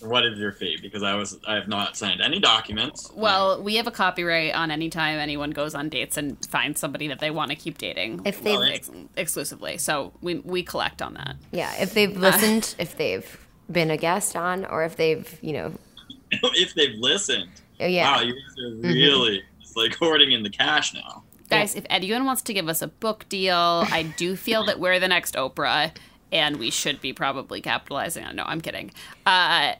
what 0.00 0.24
is 0.24 0.38
your 0.38 0.52
fee 0.52 0.78
because 0.80 1.02
i 1.02 1.14
was 1.14 1.38
i 1.46 1.54
have 1.54 1.68
not 1.68 1.96
signed 1.96 2.20
any 2.20 2.40
documents 2.40 3.10
Well, 3.14 3.62
we 3.62 3.76
have 3.76 3.86
a 3.86 3.90
copyright 3.90 4.54
on 4.54 4.70
any 4.70 4.88
time 4.88 5.18
anyone 5.18 5.50
goes 5.50 5.74
on 5.74 5.88
dates 5.88 6.16
and 6.16 6.44
finds 6.46 6.80
somebody 6.80 7.08
that 7.08 7.20
they 7.20 7.30
want 7.30 7.50
to 7.50 7.56
keep 7.56 7.78
dating. 7.78 8.22
If 8.24 8.42
they've- 8.42 8.60
ex- 8.60 8.90
exclusively, 9.16 9.78
so 9.78 10.12
we 10.20 10.36
we 10.36 10.62
collect 10.62 11.02
on 11.02 11.14
that. 11.14 11.36
Yeah, 11.52 11.72
if 11.78 11.94
they've 11.94 12.16
uh. 12.16 12.20
listened, 12.20 12.74
if 12.78 12.96
they've 12.96 13.28
been 13.70 13.90
a 13.90 13.96
guest 13.96 14.34
on 14.36 14.64
or 14.64 14.82
if 14.84 14.96
they've, 14.96 15.38
you 15.40 15.52
know, 15.52 15.72
if 16.30 16.74
they've 16.74 16.96
listened 16.98 17.50
oh, 17.80 17.86
yeah. 17.86 18.16
wow 18.16 18.22
you 18.22 18.34
guys 18.34 18.58
are 18.58 18.70
mm-hmm. 18.70 18.82
really 18.82 19.42
just 19.60 19.76
like 19.76 19.94
hoarding 19.96 20.32
in 20.32 20.42
the 20.42 20.50
cash 20.50 20.94
now 20.94 21.22
Guys, 21.48 21.74
if 21.74 21.84
anyone 21.90 22.24
wants 22.24 22.40
to 22.40 22.54
give 22.54 22.66
us 22.66 22.80
a 22.80 22.88
book 22.88 23.28
deal, 23.28 23.84
I 23.90 24.04
do 24.16 24.36
feel 24.36 24.64
that 24.64 24.80
we're 24.80 24.98
the 24.98 25.08
next 25.08 25.34
Oprah, 25.34 25.94
and 26.32 26.56
we 26.56 26.70
should 26.70 27.00
be 27.00 27.12
probably 27.12 27.60
capitalizing 27.60 28.24
on. 28.24 28.34
No, 28.36 28.44
I'm 28.44 28.60
kidding. 28.60 28.90
Uh, 29.26 29.74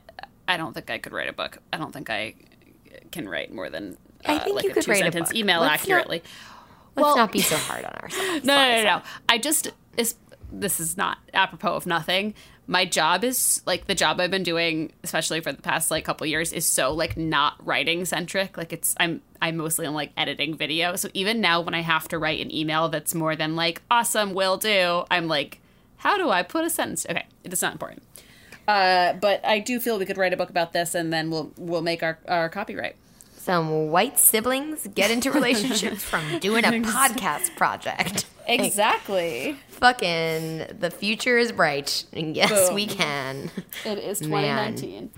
I 0.47 0.57
don't 0.57 0.75
think 0.75 0.91
I 0.91 0.99
could 0.99 1.13
write 1.13 1.29
a 1.29 1.33
book. 1.33 1.59
I 1.73 1.79
don't 1.79 1.93
think 1.93 2.11
I 2.11 2.35
can 3.11 3.29
write 3.29 3.53
more 3.53 3.71
than 3.71 3.97
uh, 4.27 4.33
I 4.33 4.39
think 4.39 4.55
like 4.57 4.65
you 4.65 4.71
a 4.71 4.75
could 4.75 4.85
two 4.85 4.91
write 4.91 5.01
a 5.01 5.05
sentence 5.05 5.31
book. 5.31 5.37
email 5.37 5.61
Let's 5.61 5.71
not- 5.71 5.81
accurately. 5.97 6.23
Let's 6.95 7.05
well- 7.07 7.17
not 7.17 7.33
be 7.33 7.41
so 7.41 7.57
hard 7.57 7.85
on 7.85 7.93
ourselves. 7.95 8.45
No, 8.45 8.55
no, 8.55 8.77
no, 8.77 8.83
no. 8.99 9.03
I 9.29 9.39
just 9.39 9.71
this 9.97 10.15
this 10.53 10.79
is 10.81 10.97
not 10.97 11.19
apropos 11.33 11.75
of 11.75 11.87
nothing. 11.87 12.35
My 12.67 12.85
job 12.85 13.25
is 13.25 13.61
like 13.67 13.87
the 13.87 13.95
job 13.95 14.21
I've 14.21 14.31
been 14.31 14.43
doing, 14.45 14.93
especially 15.03 15.41
for 15.41 15.53
the 15.53 15.63
past 15.63 15.91
like 15.91 16.05
couple 16.05 16.27
years, 16.27 16.53
is 16.53 16.65
so 16.67 16.93
like 16.93 17.17
not 17.17 17.55
writing 17.67 18.05
centric. 18.05 18.57
Like 18.59 18.73
it's 18.73 18.95
I'm 19.01 19.23
I'm 19.41 19.57
mostly 19.57 19.87
on 19.87 19.95
like 19.95 20.13
editing 20.17 20.55
video. 20.57 20.95
So 20.97 21.09
even 21.15 21.41
now 21.41 21.61
when 21.63 21.75
I 21.75 21.81
have 21.81 22.07
to 22.09 22.19
write 22.19 22.41
an 22.41 22.55
email 22.55 22.89
that's 22.91 23.15
more 23.15 23.35
than 23.35 23.57
like 23.57 23.81
awesome, 23.91 24.35
will 24.35 24.59
do, 24.59 25.05
I'm 25.11 25.27
like, 25.29 25.59
how 26.03 26.17
do 26.17 26.31
I 26.31 26.43
put 26.43 26.65
a 26.65 26.71
sentence? 26.71 27.07
Okay, 27.09 27.27
it's 27.45 27.63
not 27.63 27.73
important. 27.73 28.03
Uh, 28.67 29.13
but 29.15 29.45
I 29.45 29.59
do 29.61 29.79
feel 29.81 29.99
we 29.99 30.07
could 30.07 30.19
write 30.19 30.33
a 30.33 30.37
book 30.37 30.51
about 30.51 30.73
this, 30.73 30.95
and 30.95 31.13
then 31.13 31.31
we'll 31.31 31.53
we'll 31.57 31.83
make 31.83 32.03
our 32.03 32.19
our 32.27 32.49
copyright. 32.49 32.97
Some 33.37 33.91
white 33.91 34.19
siblings 34.19 34.87
get 34.95 35.11
into 35.11 35.31
relationships 35.41 36.03
from 36.03 36.39
doing 36.39 36.65
a 36.65 36.71
podcast 36.71 37.55
project. 37.57 38.27
Exactly. 38.47 39.57
Fucking 39.69 40.67
the 40.79 40.91
future 40.91 41.39
is 41.39 41.53
bright. 41.53 42.05
And 42.13 42.37
yes, 42.37 42.51
Boom. 42.51 42.75
we 42.75 42.87
can. 42.87 43.51
It 43.85 43.99
is 43.99 44.23
Man. 44.23 44.75
2019. 44.77 45.11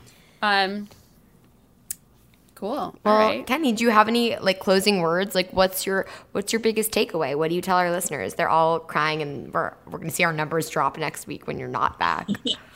Um. 0.43 0.89
Cool. 2.65 2.79
All 2.79 2.99
Well, 3.05 3.19
right. 3.19 3.47
Kenny, 3.47 3.73
do 3.73 3.85
you 3.85 3.91
have 3.91 4.09
any 4.09 4.39
like 4.39 4.59
closing 4.59 5.03
words? 5.03 5.35
Like, 5.35 5.53
what's 5.53 5.85
your 5.85 6.07
what's 6.33 6.51
your 6.51 6.61
biggest 6.61 6.93
takeaway? 6.93 7.37
What 7.37 7.51
do 7.51 7.55
you 7.55 7.61
tell 7.61 7.77
our 7.77 7.91
listeners? 7.91 8.33
They're 8.33 8.49
all 8.49 8.81
crying, 8.81 9.21
and 9.21 9.53
we're 9.53 9.75
we're 9.85 9.99
gonna 9.99 10.11
see 10.11 10.25
our 10.25 10.33
numbers 10.33 10.71
drop 10.71 10.97
next 10.97 11.27
week 11.27 11.47
when 11.47 11.59
you're 11.59 11.69
not 11.69 11.99
back. 11.99 12.27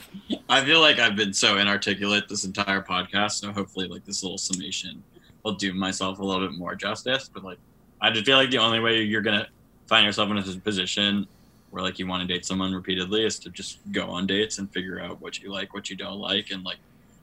I 0.51 0.63
feel 0.63 0.83
like 0.83 0.99
I've 0.99 1.17
been 1.17 1.33
so 1.33 1.57
inarticulate 1.57 2.29
this 2.29 2.45
entire 2.45 2.83
podcast, 2.83 3.41
so 3.41 3.51
hopefully, 3.51 3.89
like 3.89 4.05
this 4.05 4.23
little 4.23 4.37
summation 4.37 5.03
will 5.43 5.55
do 5.55 5.73
myself 5.73 6.19
a 6.19 6.23
little 6.23 6.47
bit 6.47 6.59
more 6.59 6.75
justice. 6.75 7.31
But 7.33 7.43
like, 7.43 7.59
I 8.03 8.11
just 8.11 8.27
feel 8.27 8.37
like 8.37 8.51
the 8.51 8.59
only 8.59 8.81
way 8.81 9.01
you're 9.01 9.23
gonna 9.23 9.49
find 9.87 10.05
yourself 10.05 10.31
in 10.31 10.37
a 10.37 10.43
position 10.61 11.27
where 11.71 11.83
like 11.83 11.99
you 11.99 12.07
want 12.07 12.29
to 12.29 12.35
date 12.35 12.45
someone 12.45 12.75
repeatedly 12.75 13.25
is 13.25 13.39
to 13.39 13.49
just 13.49 13.79
go 13.91 14.11
on 14.11 14.27
dates 14.27 14.59
and 14.59 14.71
figure 14.71 15.01
out 15.01 15.19
what 15.23 15.41
you 15.41 15.51
like, 15.51 15.73
what 15.73 15.89
you 15.89 15.97
don't 15.97 16.19
like, 16.19 16.51
and 16.51 16.63
like 16.63 16.77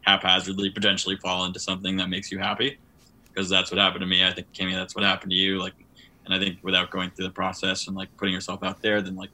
haphazardly 0.05 0.69
potentially 0.69 1.17
fall 1.17 1.45
into 1.45 1.59
something 1.59 1.97
that 1.97 2.09
makes 2.09 2.31
you 2.31 2.39
happy. 2.39 2.77
Because 3.25 3.49
that's 3.49 3.71
what 3.71 3.79
happened 3.79 4.01
to 4.01 4.07
me. 4.07 4.25
I 4.25 4.31
think 4.31 4.51
Kimmy, 4.53 4.73
that's 4.73 4.95
what 4.95 5.03
happened 5.03 5.31
to 5.31 5.37
you. 5.37 5.59
Like, 5.59 5.73
and 6.25 6.33
I 6.33 6.39
think 6.39 6.59
without 6.61 6.89
going 6.89 7.11
through 7.11 7.25
the 7.25 7.33
process 7.33 7.87
and 7.87 7.95
like 7.95 8.15
putting 8.17 8.33
yourself 8.33 8.63
out 8.63 8.81
there, 8.81 9.01
then 9.01 9.15
like 9.15 9.29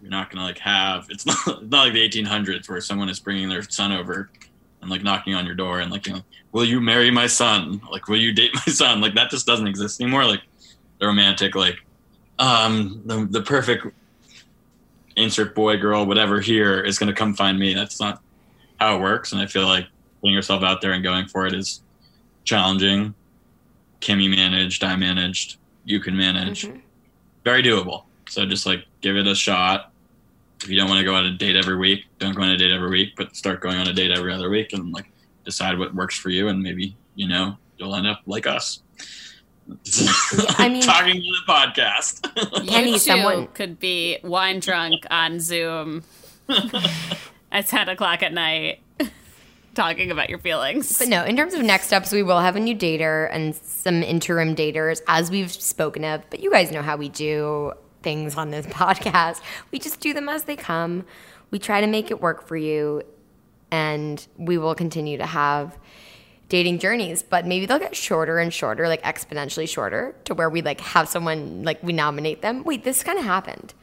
you're 0.00 0.10
not 0.10 0.30
gonna 0.30 0.44
like 0.44 0.58
have 0.58 1.06
it's 1.10 1.26
not 1.26 1.36
it's 1.46 1.70
not 1.70 1.84
like 1.84 1.92
the 1.92 2.08
1800s 2.08 2.68
where 2.68 2.80
someone 2.80 3.08
is 3.08 3.20
bringing 3.20 3.48
their 3.48 3.62
son 3.62 3.92
over 3.92 4.30
and 4.80 4.90
like 4.90 5.02
knocking 5.02 5.34
on 5.34 5.46
your 5.46 5.54
door 5.54 5.80
and 5.80 5.90
like 5.90 6.06
you 6.06 6.14
know 6.14 6.20
will 6.52 6.64
you 6.64 6.80
marry 6.80 7.10
my 7.10 7.26
son 7.26 7.80
like 7.90 8.08
will 8.08 8.16
you 8.16 8.32
date 8.32 8.54
my 8.54 8.60
son 8.72 9.00
like 9.00 9.14
that 9.14 9.30
just 9.30 9.46
doesn't 9.46 9.66
exist 9.66 10.00
anymore 10.00 10.24
like 10.24 10.42
the 11.00 11.06
romantic 11.06 11.54
like 11.54 11.78
um 12.38 13.02
the, 13.06 13.26
the 13.30 13.42
perfect 13.42 13.86
insert 15.16 15.54
boy 15.54 15.76
girl 15.76 16.04
whatever 16.04 16.40
here 16.40 16.80
is 16.80 16.98
gonna 16.98 17.12
come 17.12 17.34
find 17.34 17.58
me 17.58 17.74
that's 17.74 17.98
not 17.98 18.22
how 18.78 18.96
it 18.96 19.00
works 19.00 19.32
and 19.32 19.40
i 19.40 19.46
feel 19.46 19.66
like 19.66 19.86
putting 20.20 20.34
yourself 20.34 20.62
out 20.62 20.80
there 20.80 20.92
and 20.92 21.02
going 21.02 21.26
for 21.26 21.46
it 21.46 21.54
is 21.54 21.80
challenging. 22.44 23.14
Kimmy 24.00 24.28
managed 24.30 24.84
i 24.84 24.94
managed 24.96 25.58
you 25.84 26.00
can 26.00 26.16
manage. 26.16 26.66
Mm-hmm. 26.66 26.78
Very 27.44 27.62
doable. 27.62 28.04
So 28.28 28.44
just 28.44 28.66
like 28.66 28.84
give 29.00 29.16
it 29.16 29.26
a 29.26 29.34
shot. 29.34 29.92
If 30.62 30.68
you 30.68 30.76
don't 30.78 30.88
want 30.88 30.98
to 30.98 31.04
go 31.04 31.14
on 31.14 31.26
a 31.26 31.32
date 31.32 31.54
every 31.54 31.76
week, 31.76 32.04
don't 32.18 32.34
go 32.34 32.42
on 32.42 32.50
a 32.50 32.56
date 32.56 32.72
every 32.72 32.90
week, 32.90 33.12
but 33.16 33.36
start 33.36 33.60
going 33.60 33.76
on 33.76 33.86
a 33.86 33.92
date 33.92 34.10
every 34.10 34.32
other 34.32 34.48
week 34.50 34.72
and 34.72 34.92
like 34.92 35.06
decide 35.44 35.78
what 35.78 35.94
works 35.94 36.16
for 36.18 36.30
you, 36.30 36.48
and 36.48 36.60
maybe 36.62 36.96
you 37.14 37.28
know 37.28 37.56
you'll 37.78 37.94
end 37.94 38.06
up 38.06 38.20
like 38.26 38.46
us. 38.46 38.82
I 40.58 40.68
mean- 40.68 40.82
talking 40.82 41.14
to 41.14 41.20
the 41.20 41.42
podcast. 41.52 42.66
Kenny, 42.66 42.88
you 42.88 42.92
too 42.94 42.98
someone- 42.98 43.46
could 43.48 43.78
be 43.78 44.18
wine 44.22 44.60
drunk 44.60 45.04
on 45.10 45.38
Zoom 45.40 46.02
at 47.56 47.66
10 47.66 47.88
o'clock 47.88 48.22
at 48.22 48.34
night 48.34 48.80
talking 49.74 50.10
about 50.10 50.28
your 50.28 50.38
feelings. 50.38 50.98
But 50.98 51.08
no, 51.08 51.24
in 51.24 51.36
terms 51.36 51.54
of 51.54 51.62
next 51.62 51.86
steps, 51.86 52.12
we 52.12 52.22
will 52.22 52.40
have 52.40 52.54
a 52.54 52.60
new 52.60 52.76
dater 52.76 53.28
and 53.32 53.56
some 53.56 54.02
interim 54.02 54.54
daters, 54.54 55.00
as 55.08 55.30
we've 55.30 55.50
spoken 55.50 56.04
of. 56.04 56.22
But 56.28 56.40
you 56.40 56.50
guys 56.50 56.70
know 56.70 56.82
how 56.82 56.98
we 56.98 57.08
do 57.08 57.72
things 58.02 58.36
on 58.36 58.50
this 58.50 58.66
podcast. 58.80 59.40
We 59.72 59.78
just 59.78 60.00
do 60.00 60.12
them 60.12 60.28
as 60.28 60.44
they 60.44 60.54
come. 60.54 61.06
We 61.50 61.58
try 61.58 61.80
to 61.80 61.86
make 61.86 62.10
it 62.10 62.20
work 62.20 62.46
for 62.46 62.58
you, 62.58 63.02
and 63.70 64.24
we 64.36 64.58
will 64.58 64.74
continue 64.74 65.16
to 65.16 65.26
have 65.26 65.78
dating 66.48 66.78
journeys 66.78 67.24
but 67.24 67.44
maybe 67.44 67.66
they'll 67.66 67.80
get 67.80 67.96
shorter 67.96 68.38
and 68.38 68.54
shorter 68.54 68.86
like 68.86 69.02
exponentially 69.02 69.68
shorter 69.68 70.14
to 70.22 70.32
where 70.32 70.48
we 70.48 70.62
like 70.62 70.80
have 70.80 71.08
someone 71.08 71.64
like 71.64 71.82
we 71.82 71.92
nominate 71.92 72.40
them 72.40 72.62
wait 72.62 72.84
this 72.84 73.02
kind 73.02 73.18
of 73.18 73.24
happened 73.24 73.74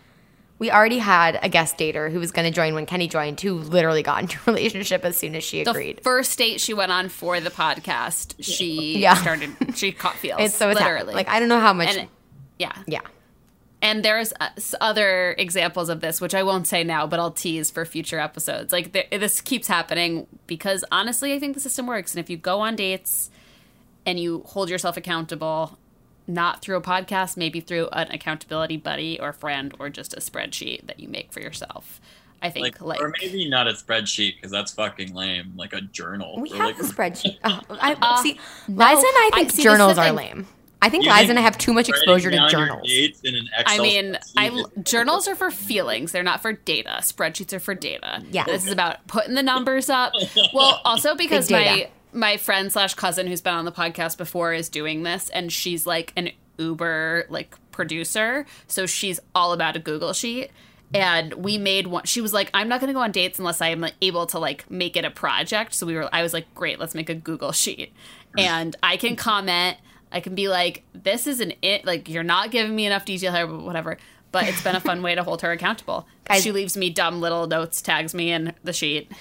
we 0.59 0.71
already 0.71 0.99
had 0.99 1.37
a 1.41 1.49
guest 1.49 1.77
dater 1.77 2.11
who 2.11 2.19
was 2.19 2.31
going 2.31 2.45
to 2.49 2.55
join 2.55 2.73
when 2.73 2.85
kenny 2.85 3.07
joined 3.07 3.39
who 3.41 3.55
literally 3.55 4.03
got 4.03 4.21
into 4.21 4.37
a 4.37 4.43
relationship 4.53 5.03
as 5.03 5.17
soon 5.17 5.35
as 5.35 5.43
she 5.43 5.63
the 5.63 5.71
agreed 5.71 5.99
first 6.03 6.37
date 6.37 6.61
she 6.61 6.73
went 6.73 6.91
on 6.91 7.09
for 7.09 7.39
the 7.39 7.49
podcast, 7.49 8.35
she 8.39 8.97
Yeah. 8.99 9.13
started, 9.21 9.51
she 9.75 9.91
caught 9.91 10.15
feels. 10.15 10.39
It's 10.39 10.55
so 10.55 10.69
it's 10.69 10.79
literally. 10.79 10.99
happened. 10.99 11.15
like 11.15 11.29
I 11.29 11.39
don't 11.39 11.49
know 11.49 11.59
how 11.59 11.73
much. 11.73 11.95
yeah. 12.59 12.71
yeah, 12.87 13.01
And 13.81 14.05
there's 14.05 14.31
uh, 14.39 14.49
other 14.79 15.35
examples 15.37 15.89
of 15.89 15.99
this, 15.99 16.21
which 16.21 16.33
I 16.33 16.43
won't 16.43 16.67
say 16.67 16.83
now, 16.85 17.05
but 17.07 17.19
I'll 17.19 17.31
tease 17.31 17.69
for 17.71 17.83
future 17.83 18.19
episodes. 18.19 18.71
Like 18.71 18.93
th- 18.93 19.09
this 19.11 19.41
keeps 19.41 19.67
happening 19.67 20.27
because 20.47 20.85
honestly, 20.91 21.33
I 21.33 21.39
think 21.39 21.55
the 21.55 21.59
system 21.59 21.87
works. 21.87 22.13
And 22.13 22.19
if 22.23 22.29
you 22.29 22.37
go 22.37 22.61
on 22.61 22.75
dates 22.77 23.29
and 24.05 24.17
you 24.19 24.43
hold 24.45 24.69
yourself 24.69 24.95
accountable, 24.95 25.77
not 26.27 26.61
through 26.61 26.77
a 26.77 26.81
podcast, 26.81 27.37
maybe 27.37 27.59
through 27.59 27.87
an 27.91 28.11
accountability 28.11 28.77
buddy 28.77 29.19
or 29.19 29.33
friend 29.33 29.73
or 29.79 29.89
just 29.89 30.13
a 30.13 30.19
spreadsheet 30.19 30.87
that 30.87 30.99
you 30.99 31.07
make 31.07 31.31
for 31.33 31.39
yourself. 31.41 31.99
I 32.41 32.49
think 32.49 32.63
like, 32.63 32.81
like, 32.81 33.01
or 33.01 33.13
maybe 33.21 33.47
not 33.49 33.67
a 33.67 33.71
spreadsheet 33.73 34.35
because 34.35 34.51
that's 34.51 34.73
fucking 34.73 35.13
lame. 35.13 35.53
Like 35.55 35.71
a 35.73 35.79
journal. 35.81 36.39
we 36.41 36.51
or 36.51 36.57
have 36.57 36.65
like, 36.67 36.77
the 36.77 36.83
spreadsheet. 36.93 37.37
Oh, 37.43 37.59
I 37.69 37.95
Uh, 38.01 38.17
see. 38.21 38.39
Liza 38.67 38.81
and 38.81 39.03
I 39.05 39.29
I 39.33 39.37
think 39.37 39.51
see, 39.51 39.63
journals 39.63 39.97
are 39.97 40.11
lame. 40.11 40.47
I 40.81 40.89
think 40.89 41.05
You 41.05 41.11
Liza 41.11 41.19
think 41.19 41.29
and 41.29 41.39
I 41.39 41.43
have 41.43 41.57
too 41.57 41.71
much 41.71 41.87
exposure 41.87 42.29
to 42.29 42.49
journals. 42.49 42.91
in 42.91 43.35
an 43.35 43.47
I 43.65 43.79
mean, 43.79 44.17
I 44.35 44.49
spreadsheet 44.49 44.83
journals 44.83 45.27
are 45.29 45.35
for 45.35 45.49
feelings. 45.51 46.11
They're 46.11 46.23
not 46.23 46.41
for 46.41 46.51
data. 46.51 46.97
Spreadsheets 46.99 47.53
are 47.53 47.59
for 47.61 47.73
data. 47.73 48.21
Yeah. 48.29 48.43
this 48.43 48.65
is 48.65 48.71
about 48.73 49.07
putting 49.07 49.35
the 49.35 49.43
numbers 49.43 49.89
up. 49.89 50.11
Well, 50.53 50.81
also 50.83 51.15
because 51.15 51.47
Big 51.47 51.53
my 51.55 51.63
data. 51.63 51.89
My 52.13 52.37
friend 52.37 52.71
slash 52.71 52.93
cousin 52.93 53.27
who's 53.27 53.41
been 53.41 53.53
on 53.53 53.65
the 53.65 53.71
podcast 53.71 54.17
before 54.17 54.53
is 54.53 54.69
doing 54.69 55.03
this, 55.03 55.29
and 55.29 55.51
she's 55.51 55.85
like 55.85 56.13
an 56.15 56.29
Uber 56.57 57.25
like 57.29 57.55
producer, 57.71 58.45
so 58.67 58.85
she's 58.85 59.19
all 59.33 59.53
about 59.53 59.75
a 59.75 59.79
Google 59.79 60.13
sheet. 60.13 60.51
And 60.93 61.33
we 61.33 61.57
made 61.57 61.87
one. 61.87 62.03
She 62.05 62.21
was 62.21 62.33
like, 62.33 62.51
"I'm 62.53 62.69
not 62.69 62.79
going 62.79 62.89
to 62.89 62.93
go 62.93 62.99
on 62.99 63.11
dates 63.11 63.39
unless 63.39 63.61
I 63.61 63.69
am 63.69 63.85
able 64.01 64.27
to 64.27 64.39
like 64.39 64.69
make 64.69 64.95
it 64.95 65.03
a 65.03 65.09
project." 65.09 65.73
So 65.73 65.87
we 65.87 65.95
were. 65.95 66.07
I 66.13 66.21
was 66.21 66.33
like, 66.33 66.53
"Great, 66.53 66.79
let's 66.79 66.93
make 66.93 67.09
a 67.09 67.15
Google 67.15 67.51
sheet." 67.51 67.91
Mm. 68.37 68.41
And 68.41 68.75
I 68.83 68.97
can 68.97 69.15
comment. 69.15 69.77
I 70.11 70.19
can 70.19 70.35
be 70.35 70.49
like, 70.49 70.83
"This 70.93 71.25
is 71.25 71.39
an 71.39 71.53
it. 71.63 71.85
Like 71.85 72.09
you're 72.09 72.21
not 72.21 72.51
giving 72.51 72.75
me 72.75 72.85
enough 72.85 73.05
detail 73.05 73.33
here, 73.33 73.47
but 73.47 73.63
whatever." 73.63 73.97
But 74.31 74.47
it's 74.47 74.63
been 74.63 74.75
a 74.75 74.79
fun 74.79 75.03
way 75.03 75.13
to 75.15 75.23
hold 75.23 75.41
her 75.41 75.51
accountable. 75.51 76.07
She 76.39 76.51
leaves 76.51 76.75
me 76.75 76.89
dumb 76.89 77.21
little 77.21 77.45
notes, 77.45 77.79
tags 77.79 78.15
me 78.15 78.31
in 78.31 78.53
the 78.63 78.73
sheet. 78.73 79.11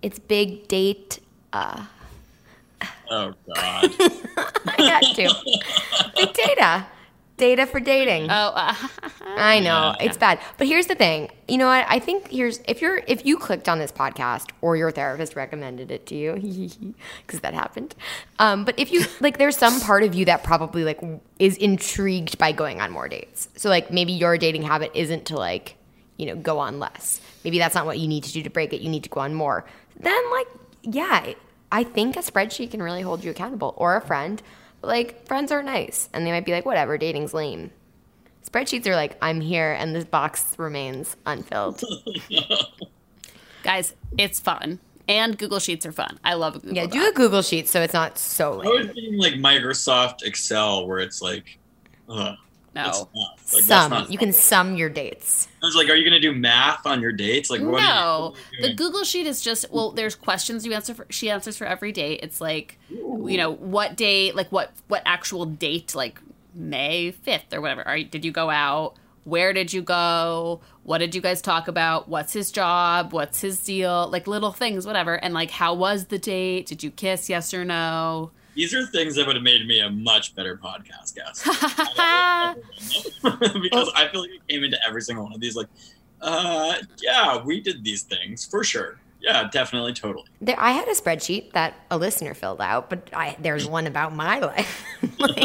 It's 0.00 0.18
big 0.18 0.66
date. 0.68 1.18
Oh 3.10 3.32
god. 3.54 3.90
I 4.66 4.76
got 4.78 5.02
to. 5.16 5.34
big 6.16 6.32
data. 6.34 6.86
Data 7.36 7.66
for 7.66 7.80
dating. 7.80 8.30
Oh, 8.30 8.52
uh, 8.54 8.74
I 9.36 9.58
know 9.58 9.94
Yeah. 9.98 10.06
it's 10.06 10.16
bad, 10.16 10.38
but 10.56 10.68
here's 10.68 10.86
the 10.86 10.94
thing. 10.94 11.30
You 11.48 11.58
know 11.58 11.66
what? 11.66 11.84
I 11.88 11.98
think 11.98 12.28
here's 12.28 12.60
if 12.68 12.80
you're 12.80 13.02
if 13.08 13.26
you 13.26 13.36
clicked 13.38 13.68
on 13.68 13.78
this 13.80 13.90
podcast 13.90 14.50
or 14.60 14.76
your 14.76 14.92
therapist 14.92 15.34
recommended 15.34 15.90
it 15.90 16.06
to 16.06 16.14
you, 16.14 16.34
because 17.26 17.40
that 17.40 17.52
happened. 17.54 17.94
Um, 18.38 18.64
but 18.64 18.78
if 18.78 18.92
you 18.92 19.04
like, 19.20 19.38
there's 19.38 19.56
some 19.56 19.80
part 19.80 20.04
of 20.04 20.14
you 20.14 20.24
that 20.26 20.44
probably 20.44 20.84
like 20.84 21.00
is 21.40 21.56
intrigued 21.56 22.38
by 22.38 22.52
going 22.52 22.80
on 22.80 22.92
more 22.92 23.08
dates. 23.08 23.48
So 23.56 23.68
like 23.68 23.90
maybe 23.90 24.12
your 24.12 24.38
dating 24.38 24.62
habit 24.62 24.92
isn't 24.94 25.24
to 25.26 25.36
like 25.36 25.74
you 26.18 26.26
know 26.26 26.36
go 26.36 26.60
on 26.60 26.78
less. 26.78 27.20
Maybe 27.42 27.58
that's 27.58 27.74
not 27.74 27.84
what 27.84 27.98
you 27.98 28.06
need 28.06 28.22
to 28.24 28.32
do 28.32 28.42
to 28.44 28.50
break 28.50 28.72
it. 28.72 28.80
You 28.80 28.88
need 28.90 29.02
to 29.04 29.10
go 29.10 29.20
on 29.20 29.34
more. 29.34 29.64
Then 29.98 30.30
like 30.30 30.46
yeah, 30.82 31.32
I 31.74 31.82
think 31.82 32.14
a 32.16 32.20
spreadsheet 32.20 32.70
can 32.70 32.80
really 32.80 33.02
hold 33.02 33.24
you 33.24 33.32
accountable 33.32 33.74
or 33.76 33.96
a 33.96 34.00
friend. 34.00 34.40
But 34.80 34.86
like 34.86 35.26
friends 35.26 35.50
are 35.50 35.60
nice 35.60 36.08
and 36.12 36.24
they 36.24 36.30
might 36.30 36.44
be 36.44 36.52
like 36.52 36.64
whatever, 36.64 36.96
dating's 36.96 37.34
lame. 37.34 37.72
Spreadsheets 38.48 38.86
are 38.86 38.94
like, 38.94 39.18
I'm 39.20 39.40
here 39.40 39.72
and 39.72 39.92
this 39.92 40.04
box 40.04 40.56
remains 40.56 41.16
unfilled. 41.26 41.82
guys, 43.64 43.96
it's 44.16 44.38
fun. 44.38 44.78
And 45.08 45.36
Google 45.36 45.58
Sheets 45.58 45.84
are 45.84 45.90
fun. 45.90 46.20
I 46.22 46.34
love 46.34 46.54
a 46.54 46.58
Google. 46.60 46.76
yeah, 46.76 46.86
do 46.86 47.08
a 47.08 47.12
Google 47.12 47.42
Sheet 47.42 47.68
so 47.68 47.82
it's 47.82 47.92
not 47.92 48.18
so 48.18 48.52
Lame. 48.58 48.68
I 48.68 48.70
was 48.70 48.86
lame. 48.94 49.18
like 49.18 49.34
Microsoft 49.34 50.22
Excel 50.22 50.86
where 50.86 51.00
it's 51.00 51.20
like, 51.20 51.58
ugh, 52.08 52.36
that's 52.36 52.40
No. 52.74 53.08
like, 53.52 53.62
Sum. 53.62 54.06
You 54.08 54.18
can 54.18 54.32
sum 54.32 54.76
your 54.76 54.88
dates. 54.88 55.48
I 55.62 55.66
was 55.66 55.76
like, 55.76 55.88
are 55.88 55.94
you 55.94 56.04
gonna 56.04 56.20
do 56.20 56.32
math 56.32 56.86
on 56.86 57.00
your 57.00 57.12
dates? 57.12 57.50
Like, 57.50 57.60
what 57.60 57.80
no, 57.80 58.34
Are 58.34 58.56
you, 58.58 58.68
the? 58.68 58.74
Google 58.74 59.04
Sheet 59.04 59.26
is 59.26 59.40
just 59.40 59.70
well. 59.70 59.92
There's 59.92 60.14
questions 60.14 60.66
you 60.66 60.72
answer. 60.72 60.94
For, 60.94 61.06
she 61.08 61.30
answers 61.30 61.56
for 61.56 61.66
every 61.66 61.92
date. 61.92 62.20
It's 62.22 62.40
like, 62.40 62.78
you 62.88 63.36
know, 63.36 63.52
what 63.52 63.96
day, 63.96 64.32
like 64.32 64.50
what 64.50 64.72
what 64.88 65.02
actual 65.06 65.46
date, 65.46 65.94
like 65.94 66.20
May 66.54 67.12
fifth 67.12 67.52
or 67.52 67.60
whatever. 67.60 67.86
Are 67.86 67.96
you, 67.96 68.04
did 68.04 68.24
you 68.24 68.32
go 68.32 68.50
out? 68.50 68.96
Where 69.24 69.52
did 69.52 69.72
you 69.72 69.80
go? 69.80 70.60
What 70.82 70.98
did 70.98 71.14
you 71.14 71.20
guys 71.22 71.40
talk 71.40 71.66
about? 71.68 72.08
What's 72.08 72.32
his 72.32 72.50
job? 72.52 73.12
What's 73.12 73.40
his 73.40 73.58
deal? 73.64 74.08
Like 74.10 74.26
little 74.26 74.52
things, 74.52 74.86
whatever. 74.86 75.14
And 75.14 75.32
like, 75.32 75.50
how 75.50 75.74
was 75.74 76.06
the 76.06 76.18
date? 76.18 76.66
Did 76.66 76.82
you 76.82 76.90
kiss? 76.90 77.30
Yes 77.30 77.54
or 77.54 77.64
no? 77.64 78.32
These 78.54 78.74
are 78.74 78.86
things 78.86 79.14
that 79.16 79.26
would 79.26 79.36
have 79.36 79.42
made 79.42 79.66
me 79.66 79.80
a 79.80 79.90
much 79.90 80.34
better 80.34 80.56
podcast 80.56 81.14
guest. 81.14 81.44
because 83.62 83.90
I 83.94 84.08
feel 84.08 84.22
like 84.22 84.30
I 84.30 84.52
came 84.52 84.64
into 84.64 84.78
every 84.86 85.02
single 85.02 85.24
one 85.24 85.34
of 85.34 85.40
these 85.40 85.56
like, 85.56 85.66
uh, 86.20 86.74
yeah, 87.02 87.42
we 87.44 87.60
did 87.60 87.84
these 87.84 88.02
things 88.02 88.44
for 88.44 88.64
sure. 88.64 88.98
Yeah, 89.20 89.48
definitely, 89.50 89.94
totally. 89.94 90.26
There, 90.40 90.56
I 90.58 90.72
had 90.72 90.86
a 90.86 90.92
spreadsheet 90.92 91.52
that 91.52 91.74
a 91.90 91.96
listener 91.96 92.34
filled 92.34 92.60
out, 92.60 92.90
but 92.90 93.08
I, 93.12 93.36
there's 93.40 93.66
one 93.66 93.86
about 93.86 94.14
my 94.14 94.38
life. 94.40 94.84
Like, 95.18 95.38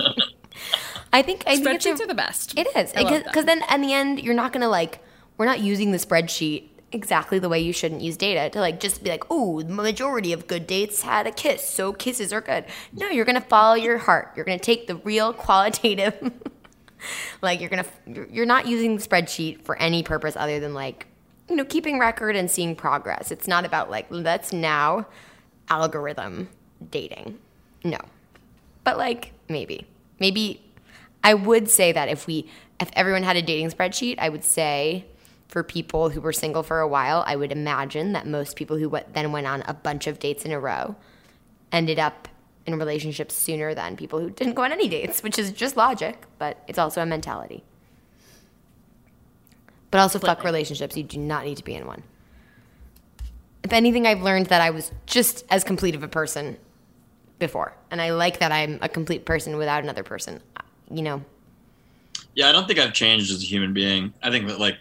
I 1.14 1.22
think 1.22 1.44
I 1.48 1.56
think 1.56 1.58
it's 1.68 1.86
a- 1.86 1.90
Spreadsheets 1.90 2.02
are 2.02 2.08
the 2.08 2.16
best. 2.16 2.58
It 2.58 2.68
is 2.76 2.94
I 2.96 3.02
love 3.02 3.12
them. 3.12 3.24
because 3.26 3.46
then 3.46 3.64
in 3.74 3.82
the 3.82 3.94
end 3.94 4.20
you're 4.22 4.34
not 4.36 4.52
gonna 4.54 4.70
like 4.70 5.00
we're 5.38 5.46
not 5.46 5.60
using 5.62 5.92
the 5.92 5.98
spreadsheet 5.98 6.68
exactly 6.92 7.40
the 7.40 7.50
way 7.50 7.60
you 7.60 7.72
shouldn't 7.72 8.02
use 8.02 8.18
data 8.18 8.50
to 8.50 8.60
like 8.60 8.80
just 8.80 9.04
be 9.04 9.10
like 9.10 9.24
oh 9.30 9.62
the 9.62 9.72
majority 9.72 10.34
of 10.34 10.48
good 10.48 10.66
dates 10.66 11.02
had 11.02 11.28
a 11.28 11.32
kiss 11.32 11.68
so 11.68 11.94
kisses 11.94 12.34
are 12.34 12.42
good. 12.42 12.66
No, 12.94 13.08
you're 13.10 13.26
gonna 13.26 13.42
follow 13.42 13.76
your 13.76 13.98
heart. 13.98 14.32
You're 14.36 14.46
gonna 14.46 14.60
take 14.60 14.88
the 14.88 14.96
real 14.96 15.34
qualitative. 15.46 16.32
like 17.42 17.60
you're 17.60 17.70
gonna 17.70 17.86
you're 18.32 18.46
not 18.46 18.68
using 18.68 18.96
the 18.96 19.02
spreadsheet 19.02 19.62
for 19.64 19.78
any 19.78 20.04
purpose 20.04 20.36
other 20.36 20.60
than 20.60 20.74
like 20.74 21.08
you 21.50 21.56
know 21.56 21.66
keeping 21.66 22.00
record 22.00 22.36
and 22.36 22.50
seeing 22.50 22.76
progress. 22.76 23.32
It's 23.32 23.48
not 23.48 23.66
about 23.66 23.90
like 23.90 24.08
let's 24.10 24.52
now 24.52 25.08
algorithm 25.70 26.50
dating. 26.90 27.38
No. 27.84 28.00
But 28.84 28.98
like 28.98 29.34
maybe. 29.48 29.88
Maybe 30.20 30.62
I 31.24 31.34
would 31.34 31.70
say 31.70 31.92
that 31.92 32.10
if 32.10 32.28
we 32.28 32.50
if 32.80 32.90
everyone 32.94 33.24
had 33.24 33.36
a 33.36 33.42
dating 33.42 33.70
spreadsheet, 33.72 34.16
I 34.20 34.30
would 34.30 34.44
say 34.44 35.06
for 35.50 35.64
people 35.64 36.10
who 36.10 36.22
were 36.22 36.32
single 36.32 36.64
for 36.64 36.80
a 36.80 36.88
while, 36.88 37.24
I 37.28 37.36
would 37.36 37.52
imagine 37.52 38.14
that 38.14 38.26
most 38.26 38.56
people 38.56 38.78
who 38.78 38.88
went, 38.88 39.14
then 39.14 39.32
went 39.32 39.48
on 39.48 39.64
a 39.68 39.74
bunch 39.74 40.08
of 40.08 40.20
dates 40.20 40.46
in 40.46 40.52
a 40.52 40.60
row 40.60 40.96
ended 41.72 42.00
up 42.00 42.28
in 42.66 42.78
relationships 42.78 43.36
sooner 43.36 43.74
than 43.74 43.98
people 43.98 44.20
who 44.20 44.30
didn't 44.30 44.54
go 44.54 44.64
on 44.64 44.72
any 44.72 44.88
dates, 44.88 45.24
which 45.24 45.40
is 45.40 45.52
just 45.52 45.76
logic, 45.76 46.26
but 46.38 46.64
it's 46.68 46.80
also 46.80 47.02
a 47.02 47.06
mentality. 47.06 47.64
But 49.92 50.00
also 50.00 50.20
fuck 50.20 50.44
relationships, 50.44 50.96
you 50.96 51.04
do 51.04 51.18
not 51.18 51.46
need 51.46 51.58
to 51.58 51.64
be 51.64 51.74
in 51.74 51.88
one. 51.88 52.04
If 53.64 53.74
anything, 53.74 54.06
I've 54.06 54.22
learned 54.22 54.48
that 54.48 54.62
I 54.62 54.70
was 54.70 54.92
just 55.08 55.46
as 55.50 55.64
complete 55.64 55.96
of 55.96 56.04
a 56.04 56.08
person 56.08 56.58
before. 57.40 57.74
And 57.90 58.02
I 58.02 58.12
like 58.12 58.40
that 58.40 58.52
I'm 58.52 58.78
a 58.82 58.90
complete 58.90 59.26
person 59.26 59.58
without 59.58 59.84
another 59.84 60.04
person. 60.04 60.42
You 60.92 61.02
know, 61.02 61.26
Yeah, 62.36 62.50
I 62.50 62.52
don't 62.52 62.68
think 62.68 62.80
I've 62.80 62.94
changed 62.94 63.32
as 63.32 63.42
a 63.42 63.46
human 63.46 63.74
being. 63.74 64.14
I 64.22 64.30
think 64.30 64.48
that 64.48 64.60
like 64.60 64.78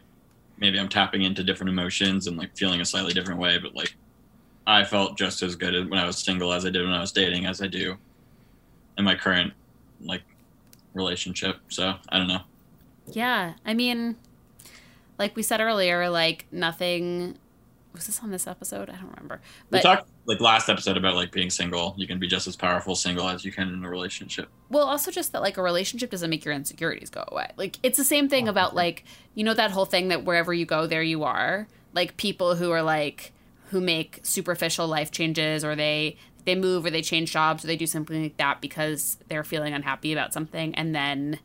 maybe 0.59 0.79
I'm 0.79 0.89
tapping 0.89 1.23
into 1.23 1.43
different 1.43 1.71
emotions 1.71 2.27
and 2.27 2.37
like 2.37 2.57
feeling 2.57 2.81
a 2.81 2.85
slightly 2.85 3.13
different 3.13 3.41
way, 3.41 3.59
but 3.59 3.75
like 3.75 3.95
I 4.67 4.85
felt 4.85 5.17
just 5.17 5.43
as 5.43 5.57
good 5.57 5.89
when 5.89 5.99
I 5.99 6.07
was 6.07 6.19
single 6.19 6.53
as 6.53 6.67
I 6.67 6.71
did 6.71 6.85
when 6.85 6.93
I 6.93 7.01
was 7.01 7.13
dating 7.13 7.47
as 7.47 7.63
I 7.63 7.67
do 7.67 7.97
in 8.97 9.05
my 9.05 9.15
current 9.15 9.53
like 10.01 10.23
relationship. 10.95 11.57
So 11.69 11.95
I 12.09 12.19
don't 12.19 12.29
know. 12.29 12.41
Yeah, 13.11 13.55
I 13.65 13.75
mean, 13.75 14.17
like 15.19 15.37
we 15.37 15.43
said 15.43 15.61
earlier, 15.61 16.11
like 16.11 16.47
nothing 16.53 17.39
was 17.99 18.07
this 18.07 18.23
on 18.23 18.31
this 18.31 18.47
episode? 18.47 18.89
I 18.89 18.93
don't 18.93 19.11
remember. 19.11 19.41
We 19.71 19.81
talked 19.81 20.09
like 20.25 20.41
last 20.41 20.69
episode 20.69 20.97
about 20.97 21.17
like 21.17 21.33
being 21.33 21.51
single. 21.51 21.95
You 21.99 22.07
can 22.07 22.19
be 22.19 22.29
just 22.29 22.47
as 22.47 22.57
powerful 22.57 22.95
single 22.95 23.29
as 23.29 23.45
you 23.45 23.53
can 23.53 23.69
in 23.69 23.85
a 23.85 23.91
relationship. 23.91 24.49
well, 24.71 24.87
also 24.87 25.11
just 25.11 25.33
that 25.33 25.43
like 25.43 25.57
a 25.57 25.63
relationship 25.63 26.11
doesn't 26.11 26.31
make 26.31 26.45
your 26.45 26.55
insecurities 26.55 27.11
go 27.11 27.25
away. 27.29 27.51
Like 27.57 27.79
it's 27.83 27.99
the 27.99 28.05
same 28.05 28.29
thing 28.29 28.47
oh, 28.47 28.51
about 28.51 28.75
like 28.75 29.05
you 29.35 29.45
know 29.45 29.55
that 29.55 29.73
whole 29.73 29.85
thing 29.85 30.09
that 30.09 30.25
wherever 30.25 30.55
you 30.55 30.65
go, 30.65 30.87
there 30.87 31.03
you 31.03 31.25
are. 31.25 31.67
Like 31.93 32.17
people 32.17 32.55
who 32.55 32.71
are 32.71 32.83
like 32.83 33.33
who 33.71 33.81
make 33.81 34.21
superficial 34.23 34.87
life 34.87 35.11
changes 35.11 35.65
or 35.65 35.75
they 35.77 36.17
they 36.45 36.55
move 36.55 36.87
or 36.87 36.91
they 36.91 37.03
change 37.03 37.33
jobs 37.33 37.65
or 37.65 37.67
they 37.67 37.77
do 37.77 37.87
something 37.87 38.23
like 38.23 38.37
that 38.39 38.61
because 38.61 39.19
they're 39.29 39.45
feeling 39.45 39.75
unhappy 39.75 40.13
about 40.13 40.33
something 40.33 40.75
and 40.77 40.95
then 40.95 41.39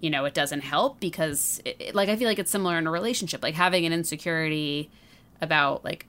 you 0.00 0.10
know 0.10 0.24
it 0.24 0.34
doesn't 0.34 0.62
help 0.62 0.98
because 0.98 1.60
it, 1.64 1.76
it- 1.78 1.94
like 1.94 2.08
i 2.08 2.16
feel 2.16 2.26
like 2.26 2.38
it's 2.40 2.50
similar 2.50 2.76
in 2.76 2.86
a 2.88 2.90
relationship 2.90 3.40
like 3.42 3.54
having 3.54 3.86
an 3.86 3.92
insecurity 3.92 4.90
about 5.40 5.84
like 5.84 6.06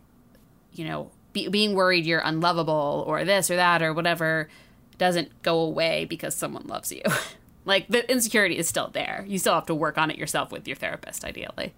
you 0.74 0.86
know 0.86 1.10
be, 1.34 1.48
being 1.48 1.74
worried 1.74 2.06
you're 2.06 2.22
unlovable 2.24 3.04
or 3.08 3.24
this 3.24 3.50
or 3.52 3.56
that 3.56 3.82
or 3.82 3.94
whatever 3.94 4.50
doesn't 4.98 5.42
go 5.44 5.60
away 5.60 6.06
because 6.06 6.36
someone 6.36 6.66
loves 6.68 6.92
you 6.92 7.02
like 7.66 7.88
the 7.88 8.10
insecurity 8.12 8.58
is 8.58 8.68
still 8.68 8.90
there 8.90 9.24
you 9.28 9.38
still 9.38 9.54
have 9.54 9.66
to 9.66 9.76
work 9.76 9.98
on 9.98 10.10
it 10.10 10.18
yourself 10.18 10.52
with 10.52 10.68
your 10.68 10.76
therapist 10.78 11.24
ideally 11.24 11.74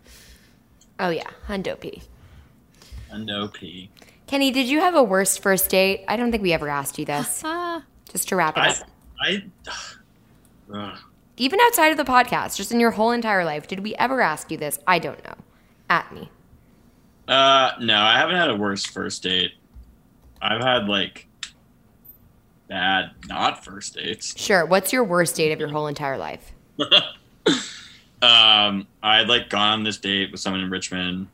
Oh 0.99 1.09
yeah, 1.09 1.29
Hundo 1.47 1.79
P. 1.79 2.03
And 3.09 3.25
no 3.25 3.47
P. 3.47 3.89
Kenny, 4.27 4.51
did 4.51 4.67
you 4.67 4.81
have 4.81 4.95
a 4.95 5.01
worst 5.01 5.41
first 5.41 5.69
date? 5.69 6.03
I 6.07 6.17
don't 6.17 6.29
think 6.29 6.43
we 6.43 6.51
ever 6.51 6.67
asked 6.67 6.99
you 6.99 7.05
this. 7.05 7.41
ah 7.45 7.83
Just 8.11 8.27
to 8.29 8.35
wrap 8.35 8.57
it 8.57 8.61
I, 8.61 8.69
up. 8.69 8.77
I, 9.21 9.43
Ugh. 10.73 10.97
Even 11.37 11.59
outside 11.61 11.91
of 11.91 11.97
the 11.97 12.03
podcast, 12.03 12.57
just 12.57 12.71
in 12.71 12.79
your 12.81 12.91
whole 12.91 13.11
entire 13.11 13.45
life, 13.45 13.65
did 13.67 13.79
we 13.79 13.95
ever 13.95 14.19
ask 14.19 14.51
you 14.51 14.57
this? 14.57 14.77
I 14.85 14.99
don't 14.99 15.23
know. 15.23 15.35
At 15.89 16.13
me. 16.13 16.29
Uh, 17.29 17.71
no, 17.79 17.95
I 17.97 18.17
haven't 18.17 18.35
had 18.35 18.49
a 18.49 18.55
worse 18.55 18.85
first 18.85 19.23
date. 19.23 19.51
I've 20.41 20.61
had 20.61 20.87
like 20.89 21.27
bad 22.67 23.11
not 23.27 23.63
first 23.63 23.93
dates. 23.95 24.37
Sure. 24.37 24.65
What's 24.65 24.91
your 24.91 25.03
worst 25.03 25.35
date 25.35 25.51
of 25.51 25.59
your 25.59 25.69
whole 25.69 25.87
entire 25.87 26.17
life? 26.17 26.51
Um, 28.21 28.85
I'd 29.01 29.29
like 29.29 29.49
gone 29.49 29.71
on 29.79 29.83
this 29.83 29.95
date 29.95 30.29
with 30.33 30.41
someone 30.41 30.61
in 30.61 30.69
Richmond. 30.69 31.27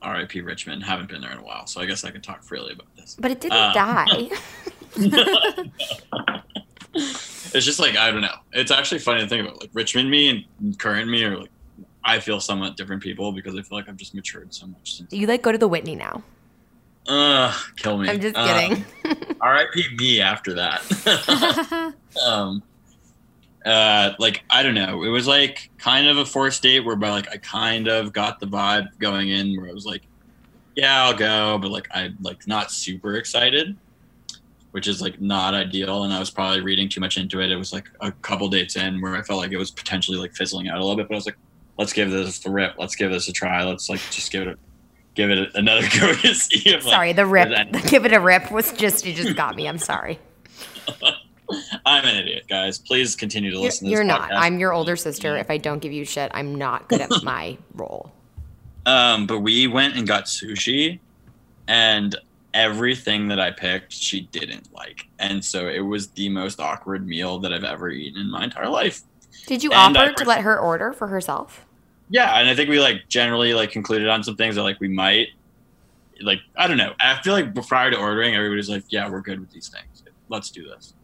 R.I.P. 0.00 0.40
Richmond. 0.42 0.84
Haven't 0.84 1.08
been 1.08 1.20
there 1.20 1.32
in 1.32 1.38
a 1.38 1.42
while, 1.42 1.66
so 1.66 1.80
I 1.80 1.86
guess 1.86 2.04
I 2.04 2.12
can 2.12 2.20
talk 2.20 2.44
freely 2.44 2.72
about 2.72 2.86
this. 2.96 3.16
But 3.18 3.32
it 3.32 3.40
didn't 3.40 3.56
Uh. 3.58 3.72
die. 3.72 4.28
It's 6.94 7.64
just 7.64 7.78
like 7.80 7.96
I 7.96 8.10
don't 8.10 8.20
know. 8.20 8.34
It's 8.52 8.70
actually 8.70 9.00
funny 9.00 9.22
to 9.22 9.28
think 9.28 9.46
about. 9.46 9.60
Like 9.60 9.70
Richmond 9.72 10.10
me 10.10 10.46
and 10.60 10.78
current 10.78 11.10
me 11.10 11.24
are 11.24 11.36
like 11.38 11.50
I 12.06 12.20
feel 12.20 12.40
somewhat 12.40 12.76
different 12.76 13.02
people 13.02 13.32
because 13.32 13.54
I 13.54 13.62
feel 13.62 13.76
like 13.78 13.88
I've 13.88 13.96
just 13.96 14.14
matured 14.14 14.54
so 14.54 14.66
much 14.68 14.96
since. 14.96 15.12
you 15.12 15.26
like 15.26 15.42
go 15.42 15.50
to 15.52 15.58
the 15.58 15.68
Whitney 15.68 15.96
now. 15.96 16.22
Uh, 17.08 17.52
kill 17.76 17.98
me. 17.98 18.08
I'm 18.08 18.20
just 18.20 18.36
Uh, 18.36 18.46
kidding. 18.46 18.84
R.I.P. 19.40 19.96
me 19.96 20.20
after 20.20 20.54
that. 20.54 21.94
um, 22.26 22.62
uh, 23.64 24.12
like 24.18 24.44
I 24.50 24.62
don't 24.62 24.74
know. 24.74 25.02
It 25.02 25.08
was 25.08 25.26
like 25.26 25.70
kind 25.78 26.06
of 26.08 26.18
a 26.18 26.24
forced 26.24 26.62
date 26.62 26.80
whereby 26.80 27.10
like 27.10 27.28
I 27.32 27.36
kind 27.38 27.88
of 27.88 28.12
got 28.12 28.40
the 28.40 28.46
vibe 28.46 28.86
going 28.98 29.28
in 29.30 29.56
where 29.60 29.68
I 29.68 29.72
was 29.72 29.84
like, 29.86 30.02
yeah, 30.76 31.04
I'll 31.04 31.14
go, 31.14 31.58
but 31.58 31.70
like 31.70 31.88
I 31.92 32.10
like 32.22 32.46
not 32.46 32.70
super 32.70 33.14
excited, 33.16 33.76
which 34.72 34.86
is 34.88 35.00
like 35.02 35.20
not 35.20 35.54
ideal. 35.54 36.04
And 36.04 36.12
I 36.12 36.18
was 36.18 36.30
probably 36.30 36.60
reading 36.60 36.88
too 36.88 37.00
much 37.00 37.16
into 37.18 37.40
it. 37.40 37.50
It 37.50 37.56
was 37.56 37.72
like 37.72 37.88
a 38.00 38.12
couple 38.12 38.48
dates 38.48 38.76
in 38.76 39.00
where 39.00 39.16
I 39.16 39.22
felt 39.22 39.40
like 39.40 39.52
it 39.52 39.56
was 39.58 39.70
potentially 39.70 40.18
like 40.18 40.34
fizzling 40.34 40.68
out 40.68 40.76
a 40.78 40.80
little 40.80 40.96
bit, 40.96 41.08
but 41.08 41.14
I 41.14 41.18
was 41.18 41.26
like, 41.26 41.36
let's 41.78 41.92
give 41.92 42.10
this 42.10 42.44
a 42.44 42.50
rip. 42.50 42.74
Let's 42.78 42.96
give 42.96 43.10
this 43.10 43.28
a 43.28 43.32
try. 43.32 43.64
Let's 43.64 43.88
like 43.88 44.00
just 44.10 44.32
give 44.32 44.42
it 44.42 44.48
a 44.48 44.58
give 45.16 45.30
it 45.30 45.50
another 45.54 45.82
go 45.98 46.12
like, 46.22 46.82
sorry, 46.82 47.12
the 47.12 47.26
rip. 47.26 47.72
Give 47.88 48.04
it 48.04 48.12
a 48.12 48.20
rip 48.20 48.52
was 48.52 48.70
just, 48.72 49.04
you 49.04 49.14
just 49.14 49.34
got 49.34 49.56
me. 49.56 49.66
I'm 49.66 49.78
sorry. 49.78 50.20
I'm 51.86 52.04
an 52.04 52.16
idiot, 52.16 52.44
guys. 52.48 52.78
Please 52.78 53.16
continue 53.16 53.50
to 53.50 53.56
You're, 53.56 53.64
listen. 53.64 53.86
to 53.86 53.90
you're 53.90 54.04
this 54.04 54.08
not. 54.08 54.32
I'm 54.32 54.58
your 54.58 54.72
older 54.72 54.94
sister. 54.96 55.36
If 55.36 55.50
I 55.50 55.58
don't 55.58 55.78
give 55.80 55.92
you 55.92 56.04
shit, 56.04 56.30
I'm 56.34 56.54
not 56.54 56.88
good 56.88 57.00
at 57.00 57.10
my 57.22 57.56
role. 57.74 58.12
Um, 58.84 59.26
but 59.26 59.40
we 59.40 59.66
went 59.66 59.96
and 59.96 60.06
got 60.06 60.26
sushi, 60.26 61.00
and 61.66 62.14
everything 62.54 63.28
that 63.28 63.40
I 63.40 63.50
picked, 63.50 63.92
she 63.92 64.22
didn't 64.32 64.72
like, 64.72 65.08
and 65.18 65.44
so 65.44 65.68
it 65.68 65.80
was 65.80 66.08
the 66.08 66.28
most 66.28 66.60
awkward 66.60 67.06
meal 67.06 67.38
that 67.40 67.52
I've 67.52 67.64
ever 67.64 67.90
eaten 67.90 68.20
in 68.20 68.30
my 68.30 68.44
entire 68.44 68.68
life. 68.68 69.02
Did 69.46 69.62
you 69.62 69.72
And 69.72 69.96
I 69.96 70.06
offer 70.08 70.18
to 70.18 70.24
let 70.24 70.40
her 70.42 70.58
order 70.58 70.92
for 70.92 71.08
herself? 71.08 71.65
Yeah, 72.08 72.38
and 72.38 72.48
I 72.48 72.54
think 72.54 72.70
we 72.70 72.80
like 72.80 73.08
generally 73.08 73.54
like 73.54 73.70
concluded 73.70 74.08
on 74.08 74.22
some 74.22 74.36
things 74.36 74.54
that 74.54 74.62
like 74.62 74.80
we 74.80 74.88
might, 74.88 75.28
like 76.20 76.40
I 76.56 76.66
don't 76.66 76.76
know. 76.76 76.94
I 77.00 77.20
feel 77.22 77.32
like 77.32 77.54
prior 77.66 77.90
to 77.90 77.98
ordering, 77.98 78.34
everybody's 78.34 78.70
like, 78.70 78.84
"Yeah, 78.88 79.08
we're 79.10 79.20
good 79.20 79.40
with 79.40 79.50
these 79.50 79.68
things. 79.68 80.04
Let's 80.28 80.50
do 80.50 80.64
this." 80.64 80.94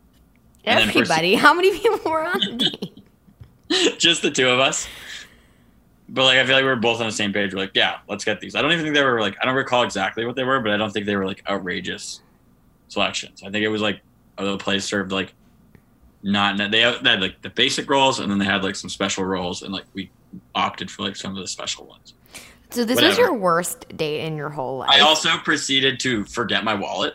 Everybody. 0.64 1.34
How 1.36 1.52
many 1.54 1.76
people 1.76 2.10
were 2.10 2.24
on 2.24 2.60
just 3.98 4.22
the 4.22 4.30
two 4.30 4.48
of 4.48 4.60
us. 4.60 4.86
But 6.08 6.24
like 6.24 6.38
I 6.38 6.44
feel 6.44 6.54
like 6.54 6.64
we 6.64 6.68
were 6.68 6.76
both 6.76 7.00
on 7.00 7.06
the 7.06 7.12
same 7.12 7.32
page. 7.32 7.54
We're 7.54 7.60
like, 7.60 7.72
yeah, 7.74 7.98
let's 8.08 8.24
get 8.24 8.40
these. 8.40 8.54
I 8.54 8.62
don't 8.62 8.72
even 8.72 8.84
think 8.84 8.94
they 8.94 9.04
were 9.04 9.20
like 9.20 9.36
I 9.40 9.46
don't 9.46 9.54
recall 9.54 9.82
exactly 9.82 10.26
what 10.26 10.36
they 10.36 10.44
were, 10.44 10.60
but 10.60 10.72
I 10.72 10.76
don't 10.76 10.92
think 10.92 11.06
they 11.06 11.16
were 11.16 11.26
like 11.26 11.42
outrageous 11.48 12.20
selections. 12.88 13.42
I 13.42 13.50
think 13.50 13.64
it 13.64 13.68
was 13.68 13.80
like 13.80 14.00
the 14.36 14.58
place 14.58 14.84
served 14.84 15.12
like 15.12 15.32
not 16.22 16.58
they 16.70 16.80
had, 16.80 17.02
they 17.02 17.10
had 17.10 17.20
like 17.20 17.40
the 17.42 17.50
basic 17.50 17.88
rolls 17.88 18.20
and 18.20 18.30
then 18.30 18.38
they 18.38 18.44
had 18.44 18.62
like 18.62 18.76
some 18.76 18.90
special 18.90 19.24
rolls 19.24 19.62
and 19.62 19.72
like 19.72 19.84
we 19.94 20.10
opted 20.54 20.90
for 20.90 21.02
like 21.02 21.16
some 21.16 21.32
of 21.32 21.38
the 21.38 21.48
special 21.48 21.86
ones. 21.86 22.14
So 22.70 22.84
this 22.84 23.00
was 23.00 23.18
your 23.18 23.34
worst 23.34 23.86
date 23.96 24.24
in 24.24 24.36
your 24.36 24.48
whole 24.48 24.78
life. 24.78 24.90
I 24.90 25.00
also 25.00 25.36
proceeded 25.38 26.00
to 26.00 26.24
forget 26.24 26.64
my 26.64 26.74
wallet. 26.74 27.14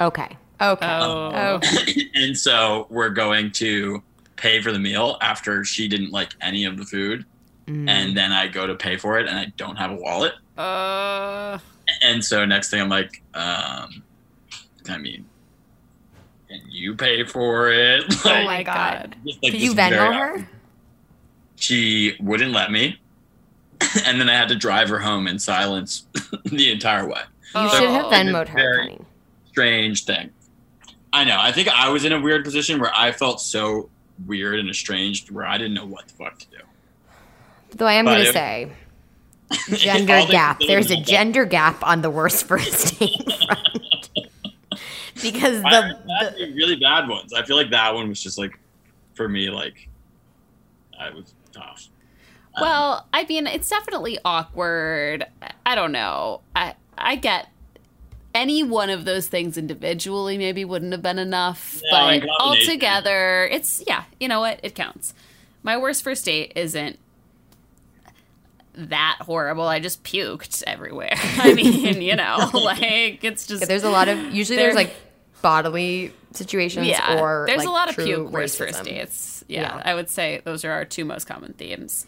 okay. 0.00 0.36
Okay. 0.60 0.86
Oh. 0.88 1.60
and 2.14 2.38
so 2.38 2.86
we're 2.88 3.10
going 3.10 3.50
to 3.52 4.02
pay 4.36 4.62
for 4.62 4.70
the 4.70 4.78
meal 4.78 5.18
after 5.20 5.64
she 5.64 5.88
didn't 5.88 6.10
like 6.12 6.32
any 6.40 6.64
of 6.64 6.78
the 6.78 6.84
food. 6.84 7.26
Mm. 7.66 7.90
And 7.90 8.16
then 8.16 8.30
I 8.30 8.46
go 8.46 8.66
to 8.66 8.74
pay 8.76 8.96
for 8.96 9.18
it 9.18 9.26
and 9.28 9.36
I 9.36 9.52
don't 9.56 9.76
have 9.76 9.90
a 9.90 9.96
wallet. 9.96 10.34
uh 10.56 11.58
And 12.02 12.24
so 12.24 12.44
next 12.44 12.70
thing 12.70 12.80
I'm 12.80 12.88
like, 12.88 13.22
um, 13.34 14.04
I 14.88 14.96
mean, 14.98 15.26
can 16.48 16.60
you 16.70 16.94
pay 16.94 17.24
for 17.24 17.68
it? 17.70 18.04
oh 18.24 18.44
my 18.44 18.62
god 18.62 19.16
just, 19.26 19.42
like, 19.42 19.52
Did 19.52 19.60
you 19.60 19.74
this 19.74 19.88
very- 19.90 20.14
Venmo 20.14 20.38
her? 20.38 20.48
She 21.64 22.14
wouldn't 22.20 22.52
let 22.52 22.70
me. 22.70 23.00
and 24.04 24.20
then 24.20 24.28
I 24.28 24.34
had 24.34 24.48
to 24.48 24.54
drive 24.54 24.90
her 24.90 24.98
home 24.98 25.26
in 25.26 25.38
silence 25.38 26.06
the 26.44 26.70
entire 26.70 27.08
way. 27.08 27.22
You 27.54 27.68
So 27.70 27.78
should 27.78 27.88
have 27.88 28.06
Venmoed 28.06 28.48
her, 28.48 28.58
very- 28.58 28.98
Strange 29.48 30.04
thing. 30.04 30.28
I 31.14 31.24
know. 31.24 31.38
I 31.40 31.52
think 31.52 31.68
I 31.68 31.88
was 31.88 32.04
in 32.04 32.12
a 32.12 32.20
weird 32.20 32.44
position 32.44 32.78
where 32.80 32.92
I 32.94 33.12
felt 33.12 33.40
so 33.40 33.88
weird 34.26 34.58
and 34.58 34.68
estranged 34.68 35.30
where 35.30 35.46
I 35.46 35.56
didn't 35.56 35.72
know 35.74 35.86
what 35.86 36.06
the 36.08 36.14
fuck 36.14 36.38
to 36.40 36.46
do. 36.50 36.56
Though 37.70 37.86
I 37.86 37.94
am 37.94 38.04
going 38.04 38.26
to 38.26 38.32
say, 38.32 38.70
gender 39.70 40.20
gap. 40.28 40.60
There's 40.66 40.90
a 40.90 41.00
gender 41.00 41.46
gap 41.46 41.82
on 41.82 42.02
the 42.02 42.10
worst 42.10 42.46
first 42.46 42.98
date 42.98 43.24
front. 43.46 44.18
because 45.22 45.62
the, 45.62 45.70
had 45.70 46.34
the 46.36 46.52
really 46.56 46.76
bad 46.76 47.08
ones. 47.08 47.32
I 47.32 47.42
feel 47.44 47.56
like 47.56 47.70
that 47.70 47.94
one 47.94 48.08
was 48.10 48.22
just 48.22 48.36
like, 48.36 48.58
for 49.14 49.28
me, 49.28 49.48
like, 49.50 49.88
I 50.98 51.10
was 51.10 51.32
tough. 51.54 51.88
Well, 52.60 53.06
I 53.12 53.24
mean, 53.24 53.46
it's 53.48 53.68
definitely 53.68 54.18
awkward. 54.24 55.26
I 55.66 55.74
don't 55.74 55.92
know. 55.92 56.40
I 56.54 56.74
I 56.96 57.16
get 57.16 57.48
any 58.34 58.62
one 58.62 58.90
of 58.90 59.04
those 59.04 59.26
things 59.28 59.56
individually 59.56 60.38
maybe 60.38 60.64
wouldn't 60.64 60.92
have 60.92 61.02
been 61.02 61.18
enough, 61.18 61.80
No, 61.84 61.90
but 61.90 61.98
combination. 62.00 62.30
altogether, 62.40 63.48
it's 63.50 63.82
yeah. 63.86 64.04
You 64.20 64.28
know 64.28 64.40
what? 64.40 64.60
It 64.62 64.74
counts. 64.74 65.14
My 65.62 65.76
worst 65.76 66.02
first 66.04 66.24
date 66.26 66.52
isn't 66.56 66.98
that 68.74 69.18
horrible. 69.20 69.64
I 69.64 69.80
just 69.80 70.02
puked 70.04 70.62
everywhere. 70.66 71.10
I 71.14 71.54
mean, 71.54 72.02
you 72.02 72.16
know, 72.16 72.50
like 72.54 73.22
it's 73.24 73.46
just 73.46 73.66
there's 73.66 73.84
a 73.84 73.90
lot 73.90 74.08
of 74.08 74.32
usually 74.34 74.56
there's 74.56 74.74
like 74.74 74.94
bodily 75.44 76.10
situations 76.32 76.86
yeah. 76.86 77.20
or 77.20 77.44
there's 77.46 77.58
like, 77.58 77.68
a 77.68 77.70
lot 77.70 77.90
of 77.90 78.02
puke 78.02 78.30
worst 78.30 78.56
first 78.56 78.82
dates. 78.82 79.44
Yeah, 79.46 79.76
Yeah. 79.76 79.82
I 79.84 79.94
would 79.94 80.08
say 80.08 80.40
those 80.42 80.64
are 80.64 80.70
our 80.70 80.86
two 80.86 81.04
most 81.04 81.26
common 81.26 81.52
themes. 81.52 82.06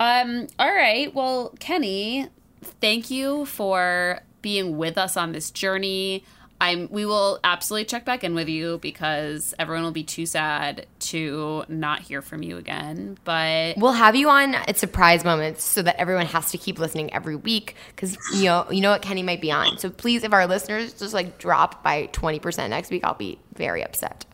Um, 0.00 0.46
all 0.58 0.72
right, 0.72 1.14
well, 1.14 1.54
Kenny, 1.60 2.28
thank 2.62 3.10
you 3.10 3.44
for 3.44 4.20
being 4.40 4.78
with 4.78 4.96
us 4.96 5.18
on 5.18 5.32
this 5.32 5.50
journey. 5.50 6.24
I'm. 6.60 6.88
We 6.90 7.06
will 7.06 7.38
absolutely 7.44 7.84
check 7.84 8.04
back 8.04 8.24
in 8.24 8.34
with 8.34 8.48
you 8.48 8.78
because 8.78 9.54
everyone 9.58 9.84
will 9.84 9.92
be 9.92 10.02
too 10.02 10.26
sad 10.26 10.86
to 11.00 11.64
not 11.68 12.00
hear 12.00 12.20
from 12.20 12.42
you 12.42 12.56
again. 12.56 13.16
But 13.24 13.76
We'll 13.76 13.92
have 13.92 14.16
you 14.16 14.28
on 14.28 14.54
at 14.54 14.76
surprise 14.76 15.24
moments 15.24 15.62
so 15.62 15.82
that 15.82 15.96
everyone 16.00 16.26
has 16.26 16.50
to 16.50 16.58
keep 16.58 16.78
listening 16.78 17.12
every 17.14 17.36
week 17.36 17.76
because 17.94 18.16
you 18.34 18.44
know 18.44 18.66
you 18.70 18.80
know 18.80 18.90
what 18.90 19.02
Kenny 19.02 19.22
might 19.22 19.40
be 19.40 19.52
on. 19.52 19.78
So 19.78 19.88
please, 19.88 20.24
if 20.24 20.32
our 20.32 20.46
listeners 20.46 20.92
just 20.94 21.14
like 21.14 21.38
drop 21.38 21.82
by 21.84 22.06
twenty 22.06 22.40
percent 22.40 22.70
next 22.70 22.90
week, 22.90 23.04
I'll 23.04 23.14
be 23.14 23.38
very 23.54 23.84
upset. 23.84 24.24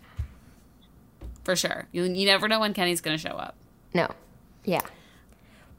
for 1.44 1.56
sure, 1.56 1.86
you 1.92 2.04
you 2.04 2.26
never 2.26 2.48
know 2.48 2.60
when 2.60 2.72
Kenny's 2.74 3.00
going 3.02 3.16
to 3.16 3.20
show 3.28 3.34
up. 3.36 3.54
No, 3.92 4.08
yeah, 4.64 4.80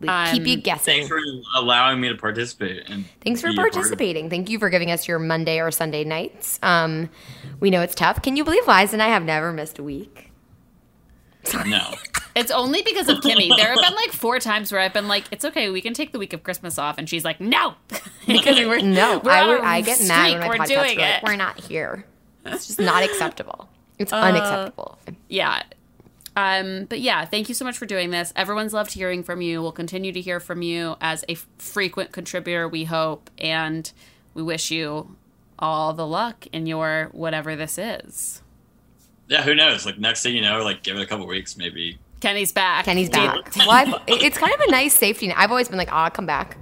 We 0.06 0.10
Um, 0.10 0.34
keep 0.34 0.48
you 0.48 0.58
guessing. 0.58 0.96
Thanks 0.96 1.08
for 1.10 1.20
allowing 1.56 2.00
me 2.02 2.10
to 2.10 2.16
participate. 2.16 2.90
And 2.90 3.06
Thanks 3.24 3.42
for 3.42 3.48
be 3.48 3.54
a 3.54 3.58
part 3.58 3.68
of 3.70 3.74
it. 3.74 3.76
participating. 3.76 4.30
Thank 4.30 4.50
you 4.50 4.60
for 4.60 4.70
giving 4.70 4.92
us 4.92 5.08
your 5.08 5.20
Monday 5.20 5.60
or 5.60 5.72
Sunday 5.72 6.04
nights. 6.04 6.60
Um, 6.64 7.10
we 7.60 7.70
know 7.70 7.82
it's 7.82 7.96
tough. 7.96 8.22
Can 8.22 8.36
you 8.38 8.44
believe 8.44 8.68
Liza 8.68 8.94
and 8.94 9.02
I 9.04 9.08
have 9.10 9.24
never 9.24 9.52
missed 9.52 9.80
a 9.80 9.84
week? 9.84 10.32
No. 11.66 11.94
It's 12.38 12.52
only 12.52 12.82
because 12.82 13.08
of 13.08 13.20
Kimmy. 13.20 13.48
There 13.56 13.70
have 13.70 13.80
been 13.82 13.96
like 13.96 14.12
four 14.12 14.40
times 14.40 14.70
where 14.70 14.82
I've 14.82 14.92
been 14.92 15.08
like, 15.08 15.24
"It's 15.32 15.46
okay, 15.46 15.70
we 15.70 15.80
can 15.80 15.94
take 15.94 16.12
the 16.12 16.20
week 16.20 16.34
of 16.34 16.44
Christmas 16.44 16.78
off," 16.78 16.98
and 16.98 17.08
she's 17.08 17.24
like, 17.24 17.40
"No," 17.40 17.76
because 18.28 18.58
we're 18.60 18.80
No, 18.82 19.20
we're 19.24 19.32
I, 19.32 19.42
on 19.44 19.48
would, 19.48 19.60
a 19.62 19.64
I 19.66 19.80
get 19.80 20.02
mad 20.06 20.32
when 20.32 20.40
my 20.42 20.48
we're 20.50 20.56
podcast 20.58 20.68
doing 20.68 20.80
are 20.80 20.84
like, 20.84 21.00
it. 21.00 21.24
we're 21.24 21.36
not 21.38 21.58
here. 21.62 22.06
It's 22.46 22.68
just 22.68 22.82
not 22.82 23.04
acceptable. 23.04 23.70
It's 24.00 24.12
unacceptable. 24.12 25.00
yeah. 25.30 25.64
Um, 26.36 26.86
but 26.86 27.00
yeah, 27.00 27.24
thank 27.26 27.48
you 27.50 27.56
so 27.56 27.64
much 27.66 27.78
for 27.78 27.86
doing 27.86 28.10
this. 28.12 28.34
Everyone's 28.36 28.74
loved 28.74 28.92
hearing 28.92 29.24
from 29.24 29.42
you. 29.42 29.62
We'll 29.62 29.72
continue 29.72 30.12
to 30.12 30.20
hear 30.22 30.40
from 30.40 30.62
you 30.62 30.96
as 31.02 31.24
a 31.30 31.34
f- 31.34 31.48
frequent 31.58 32.12
contributor, 32.12 32.68
we 32.68 32.84
hope, 32.84 33.30
and 33.38 33.90
we 34.34 34.44
wish 34.44 34.70
you 34.72 35.16
all 35.58 35.94
the 35.94 36.06
luck 36.06 36.46
in 36.52 36.66
your 36.68 37.10
whatever 37.14 37.56
this 37.56 37.78
is. 37.78 38.42
Yeah, 39.30 39.42
who 39.44 39.56
knows? 39.56 39.86
Like 39.86 39.98
next 39.98 40.24
thing 40.24 40.36
you 40.36 40.42
know, 40.42 40.62
like 40.64 40.84
give 40.84 40.98
it 40.98 41.02
a 41.02 41.06
couple 41.06 41.26
weeks, 41.26 41.56
maybe. 41.58 41.98
Kenny's 42.20 42.52
back. 42.52 42.86
Kenny's 42.86 43.10
back. 43.10 43.56
Well, 43.56 43.72
I've, 43.72 43.94
it's 44.08 44.38
kind 44.38 44.54
of 44.54 44.60
a 44.62 44.72
nice 44.72 44.94
safety 44.94 45.28
net. 45.28 45.38
I've 45.38 45.52
always 45.52 45.68
been 45.70 45.78
like, 45.78 45.90
oh, 45.92 45.96
I'll 45.96 46.12
come 46.12 46.26
back. 46.26 46.58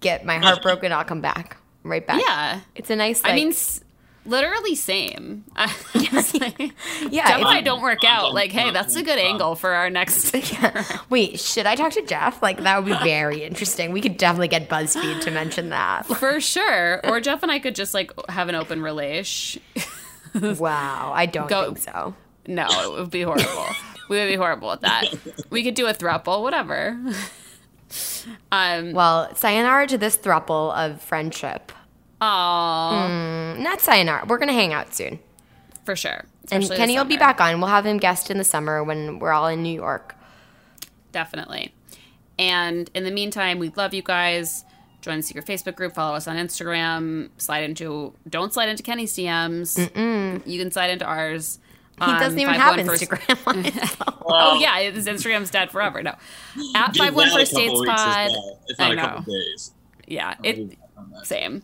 Get 0.00 0.24
my 0.24 0.38
heart 0.38 0.62
broken, 0.62 0.92
I'll 0.92 1.04
come 1.04 1.20
back. 1.20 1.56
Right 1.82 2.06
back. 2.06 2.20
Yeah. 2.24 2.60
It's 2.74 2.90
a 2.90 2.96
nice, 2.96 3.22
like, 3.22 3.32
I 3.32 3.34
mean, 3.34 3.48
s- 3.48 3.82
literally 4.26 4.74
same. 4.74 5.44
It's 6.10 6.34
like, 6.34 6.72
yeah. 7.10 7.42
I 7.46 7.60
don't 7.60 7.82
work 7.82 8.02
out. 8.04 8.32
Like, 8.34 8.50
hey, 8.50 8.70
that's 8.70 8.96
a 8.96 9.02
good 9.02 9.18
angle 9.18 9.54
for 9.56 9.70
our 9.70 9.90
next. 9.90 10.34
Wait, 11.10 11.38
should 11.38 11.66
I 11.66 11.74
talk 11.76 11.92
to 11.92 12.02
Jeff? 12.02 12.42
Like, 12.42 12.62
that 12.62 12.82
would 12.82 12.86
be 12.90 12.98
very 13.04 13.42
interesting. 13.44 13.92
We 13.92 14.00
could 14.00 14.16
definitely 14.16 14.48
get 14.48 14.68
BuzzFeed 14.68 15.20
to 15.22 15.30
mention 15.30 15.68
that. 15.70 16.06
For 16.18 16.40
sure. 16.40 17.06
Or 17.06 17.20
Jeff 17.20 17.42
and 17.42 17.52
I 17.52 17.58
could 17.58 17.74
just 17.74 17.92
like 17.94 18.10
have 18.30 18.48
an 18.48 18.54
open 18.54 18.80
relation. 18.82 19.62
Wow, 20.34 21.12
I 21.14 21.26
don't 21.26 21.48
Go- 21.48 21.66
think 21.66 21.78
so. 21.78 22.14
No, 22.46 22.66
it 22.66 22.98
would 22.98 23.10
be 23.10 23.22
horrible. 23.22 23.66
we 24.08 24.16
would 24.18 24.28
be 24.28 24.36
horrible 24.36 24.72
at 24.72 24.80
that. 24.80 25.04
We 25.50 25.62
could 25.62 25.74
do 25.74 25.86
a 25.86 25.92
throuple, 25.94 26.42
whatever. 26.42 26.98
Um, 28.52 28.92
Well, 28.92 29.34
sayonara 29.34 29.86
to 29.88 29.98
this 29.98 30.16
thruple 30.16 30.74
of 30.74 31.00
friendship. 31.02 31.72
Aw, 32.20 33.06
mm, 33.08 33.58
Not 33.60 33.80
sayonara. 33.80 34.24
We're 34.26 34.38
going 34.38 34.48
to 34.48 34.54
hang 34.54 34.72
out 34.72 34.94
soon. 34.94 35.18
for 35.84 35.96
sure. 35.96 36.24
And 36.50 36.66
Kenny 36.70 36.96
will 36.96 37.04
be 37.04 37.16
back 37.18 37.40
on. 37.40 37.60
We'll 37.60 37.68
have 37.68 37.84
him 37.84 37.98
guest 37.98 38.30
in 38.30 38.38
the 38.38 38.44
summer 38.44 38.82
when 38.82 39.18
we're 39.18 39.32
all 39.32 39.48
in 39.48 39.62
New 39.62 39.74
York. 39.74 40.14
Definitely. 41.12 41.74
And 42.38 42.90
in 42.94 43.04
the 43.04 43.10
meantime, 43.10 43.58
we 43.58 43.70
love 43.70 43.92
you 43.92 44.02
guys. 44.02 44.64
Join 45.02 45.18
the 45.18 45.22
secret 45.22 45.44
Facebook 45.46 45.76
group. 45.76 45.94
Follow 45.94 46.14
us 46.16 46.26
on 46.26 46.36
Instagram. 46.36 47.30
Slide 47.38 47.64
into 47.64 48.14
don't 48.28 48.52
slide 48.52 48.68
into 48.68 48.82
Kenny's 48.82 49.14
DMs. 49.14 49.78
You 50.46 50.58
can 50.60 50.70
slide 50.70 50.90
into 50.90 51.04
ours. 51.04 51.58
He 52.00 52.06
doesn't 52.06 52.38
even 52.38 52.54
have 52.54 52.76
Instagram 52.76 53.46
on 53.46 53.64
his 53.64 53.90
phone. 53.96 54.14
Oh 54.24 54.58
yeah, 54.60 54.78
his 54.90 55.06
Instagram's 55.06 55.50
dead 55.50 55.70
forever. 55.70 56.02
No, 56.02 56.14
at 56.76 56.92
Give 56.94 57.04
five 57.06 57.14
one 57.14 57.28
that 57.28 57.50
a 57.50 57.54
dates 57.54 57.80
pod. 57.86 58.28
well, 58.30 58.60
If 58.68 58.78
not 58.78 58.92
a 58.92 58.94
know. 58.96 59.02
couple 59.02 59.32
days. 59.34 59.72
Yeah, 60.06 60.28
I'll 60.28 60.36
it 60.44 60.58
leave 60.58 60.70
that 60.70 60.78
on 60.96 61.10
that. 61.10 61.26
same. 61.26 61.62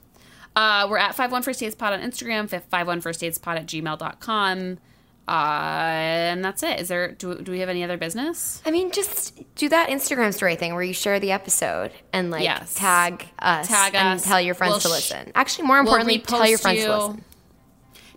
Uh, 0.56 0.86
we're 0.88 0.98
at 0.98 1.14
five 1.14 1.32
one 1.32 1.42
first 1.42 1.60
dates 1.60 1.74
pod 1.74 1.92
on 1.92 2.00
Instagram. 2.00 2.48
Five 2.70 2.86
one 2.86 3.00
first 3.00 3.20
dates 3.20 3.38
pod 3.38 3.58
at 3.58 3.66
gmail.com. 3.66 4.78
Uh, 5.26 5.30
and 5.30 6.44
that's 6.44 6.62
it. 6.62 6.80
Is 6.80 6.88
there? 6.88 7.12
Do, 7.12 7.40
do 7.40 7.50
we 7.50 7.60
have 7.60 7.68
any 7.70 7.82
other 7.82 7.96
business? 7.96 8.62
I 8.66 8.70
mean, 8.70 8.90
just 8.92 9.40
do 9.54 9.68
that 9.70 9.88
Instagram 9.88 10.34
story 10.34 10.54
thing 10.56 10.74
where 10.74 10.82
you 10.82 10.92
share 10.92 11.18
the 11.18 11.32
episode 11.32 11.92
and 12.12 12.30
like 12.30 12.42
Yes. 12.42 12.74
tag 12.74 13.26
us 13.38 13.66
Tag 13.68 13.94
and 13.94 14.18
us. 14.20 14.24
tell 14.24 14.40
your 14.40 14.54
friends 14.54 14.72
We'll 14.72 14.80
to 14.80 14.88
listen. 14.90 15.32
Actually, 15.34 15.66
more 15.66 15.78
importantly, 15.78 16.18
tell 16.18 16.46
your 16.46 16.58
friends 16.58 16.80
you- 16.80 16.86
to 16.86 16.96
listen. 17.06 17.24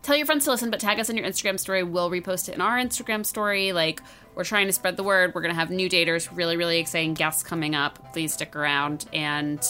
Tell 0.04 0.16
your 0.16 0.26
friends 0.26 0.46
to 0.46 0.52
listen, 0.52 0.70
but 0.70 0.80
tag 0.80 1.00
us 1.02 1.10
in 1.10 1.18
your 1.18 1.26
Instagram 1.26 1.60
story. 1.60 1.84
We'll 1.84 2.10
repost 2.10 2.48
it 2.48 2.56
in 2.56 2.62
our 2.62 2.78
Instagram 2.78 3.26
story. 3.26 3.74
Like 3.74 4.02
we're 4.36 4.44
trying 4.46 4.68
to 4.68 4.74
spread 4.74 4.96
the 4.96 5.04
word. 5.04 5.34
We're 5.34 5.42
gonna 5.42 5.54
have 5.54 5.70
new 5.70 5.90
daters, 5.90 6.30
really, 6.34 6.56
really 6.58 6.80
exciting 6.80 7.14
guests 7.14 7.42
coming 7.44 7.74
up. 7.76 8.14
Please 8.14 8.34
stick 8.34 8.56
around, 8.56 9.06
and 9.14 9.62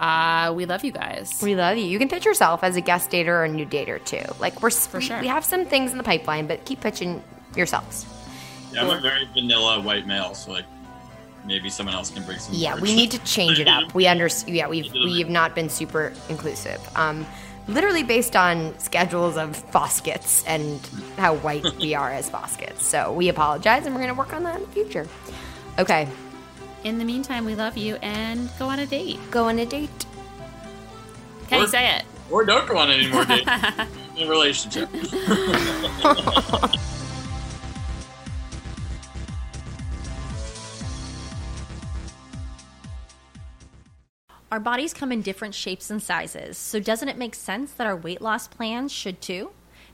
uh, 0.00 0.52
we 0.54 0.64
love 0.66 0.82
you 0.84 0.92
guys. 0.92 1.38
We 1.42 1.54
love 1.54 1.76
you. 1.76 1.84
You 1.84 1.98
can 1.98 2.08
pitch 2.08 2.24
yourself 2.24 2.64
as 2.64 2.74
a 2.76 2.80
guest 2.80 3.10
dater 3.10 3.28
or 3.28 3.44
a 3.44 3.48
new 3.48 3.66
dater 3.66 4.02
too. 4.04 4.22
Like 4.40 4.62
we're 4.62 4.70
for 4.70 5.00
sure. 5.00 5.20
We 5.20 5.26
have 5.28 5.44
some 5.44 5.66
things 5.66 5.92
in 5.92 5.98
the 5.98 6.04
pipeline, 6.04 6.46
but 6.46 6.64
keep 6.64 6.80
pitching 6.80 7.22
yourselves. 7.54 8.06
Yeah, 8.72 8.82
I'm 8.84 8.90
a 8.96 9.00
very 9.00 9.28
vanilla 9.34 9.80
white 9.82 10.06
male, 10.06 10.34
so 10.34 10.52
like 10.52 10.64
maybe 11.44 11.68
someone 11.68 11.94
else 11.94 12.10
can 12.10 12.22
bring 12.24 12.38
some. 12.38 12.54
Yeah, 12.54 12.72
more- 12.72 12.80
we 12.82 12.94
need 12.94 13.10
to 13.10 13.18
change 13.24 13.60
it 13.60 13.68
up. 13.68 13.92
We 13.94 14.06
understand. 14.06 14.56
Yeah, 14.56 14.68
we've 14.68 14.90
we've 14.92 15.28
not 15.28 15.54
been 15.54 15.68
super 15.68 16.12
inclusive. 16.28 16.80
Um, 16.96 17.26
literally 17.68 18.02
based 18.02 18.36
on 18.36 18.76
schedules 18.78 19.36
of 19.36 19.50
Foskets 19.70 20.42
and 20.46 20.80
how 21.18 21.34
white 21.36 21.64
we 21.76 21.94
are 21.94 22.10
as 22.10 22.28
Foskets. 22.30 22.80
So 22.80 23.12
we 23.12 23.28
apologize, 23.28 23.84
and 23.86 23.94
we're 23.94 24.00
going 24.00 24.14
to 24.14 24.18
work 24.18 24.32
on 24.32 24.44
that 24.44 24.56
in 24.56 24.62
the 24.62 24.68
future. 24.68 25.06
Okay, 25.78 26.08
In 26.84 26.98
the 26.98 27.04
meantime, 27.04 27.44
we 27.44 27.54
love 27.54 27.76
you, 27.76 27.96
and 27.96 28.48
go 28.58 28.66
on 28.66 28.78
a 28.78 28.86
date. 28.86 29.18
go 29.30 29.48
on 29.48 29.58
a 29.58 29.66
date. 29.66 30.06
Can 31.48 31.60
you 31.60 31.68
say 31.68 31.96
it? 31.96 32.04
Or 32.30 32.44
don't 32.44 32.66
go 32.66 32.78
on 32.78 32.90
any 32.90 33.08
more 33.08 33.24
dates 33.24 33.48
in 34.16 34.26
a 34.26 34.30
relationship. 34.30 34.88
Our 44.52 44.58
bodies 44.58 44.92
come 44.92 45.12
in 45.12 45.22
different 45.22 45.54
shapes 45.54 45.90
and 45.90 46.02
sizes, 46.02 46.58
so 46.58 46.80
doesn't 46.80 47.08
it 47.08 47.16
make 47.16 47.36
sense 47.36 47.70
that 47.74 47.86
our 47.86 47.94
weight 47.94 48.20
loss 48.20 48.48
plans 48.48 48.90
should 48.90 49.20
too? 49.20 49.52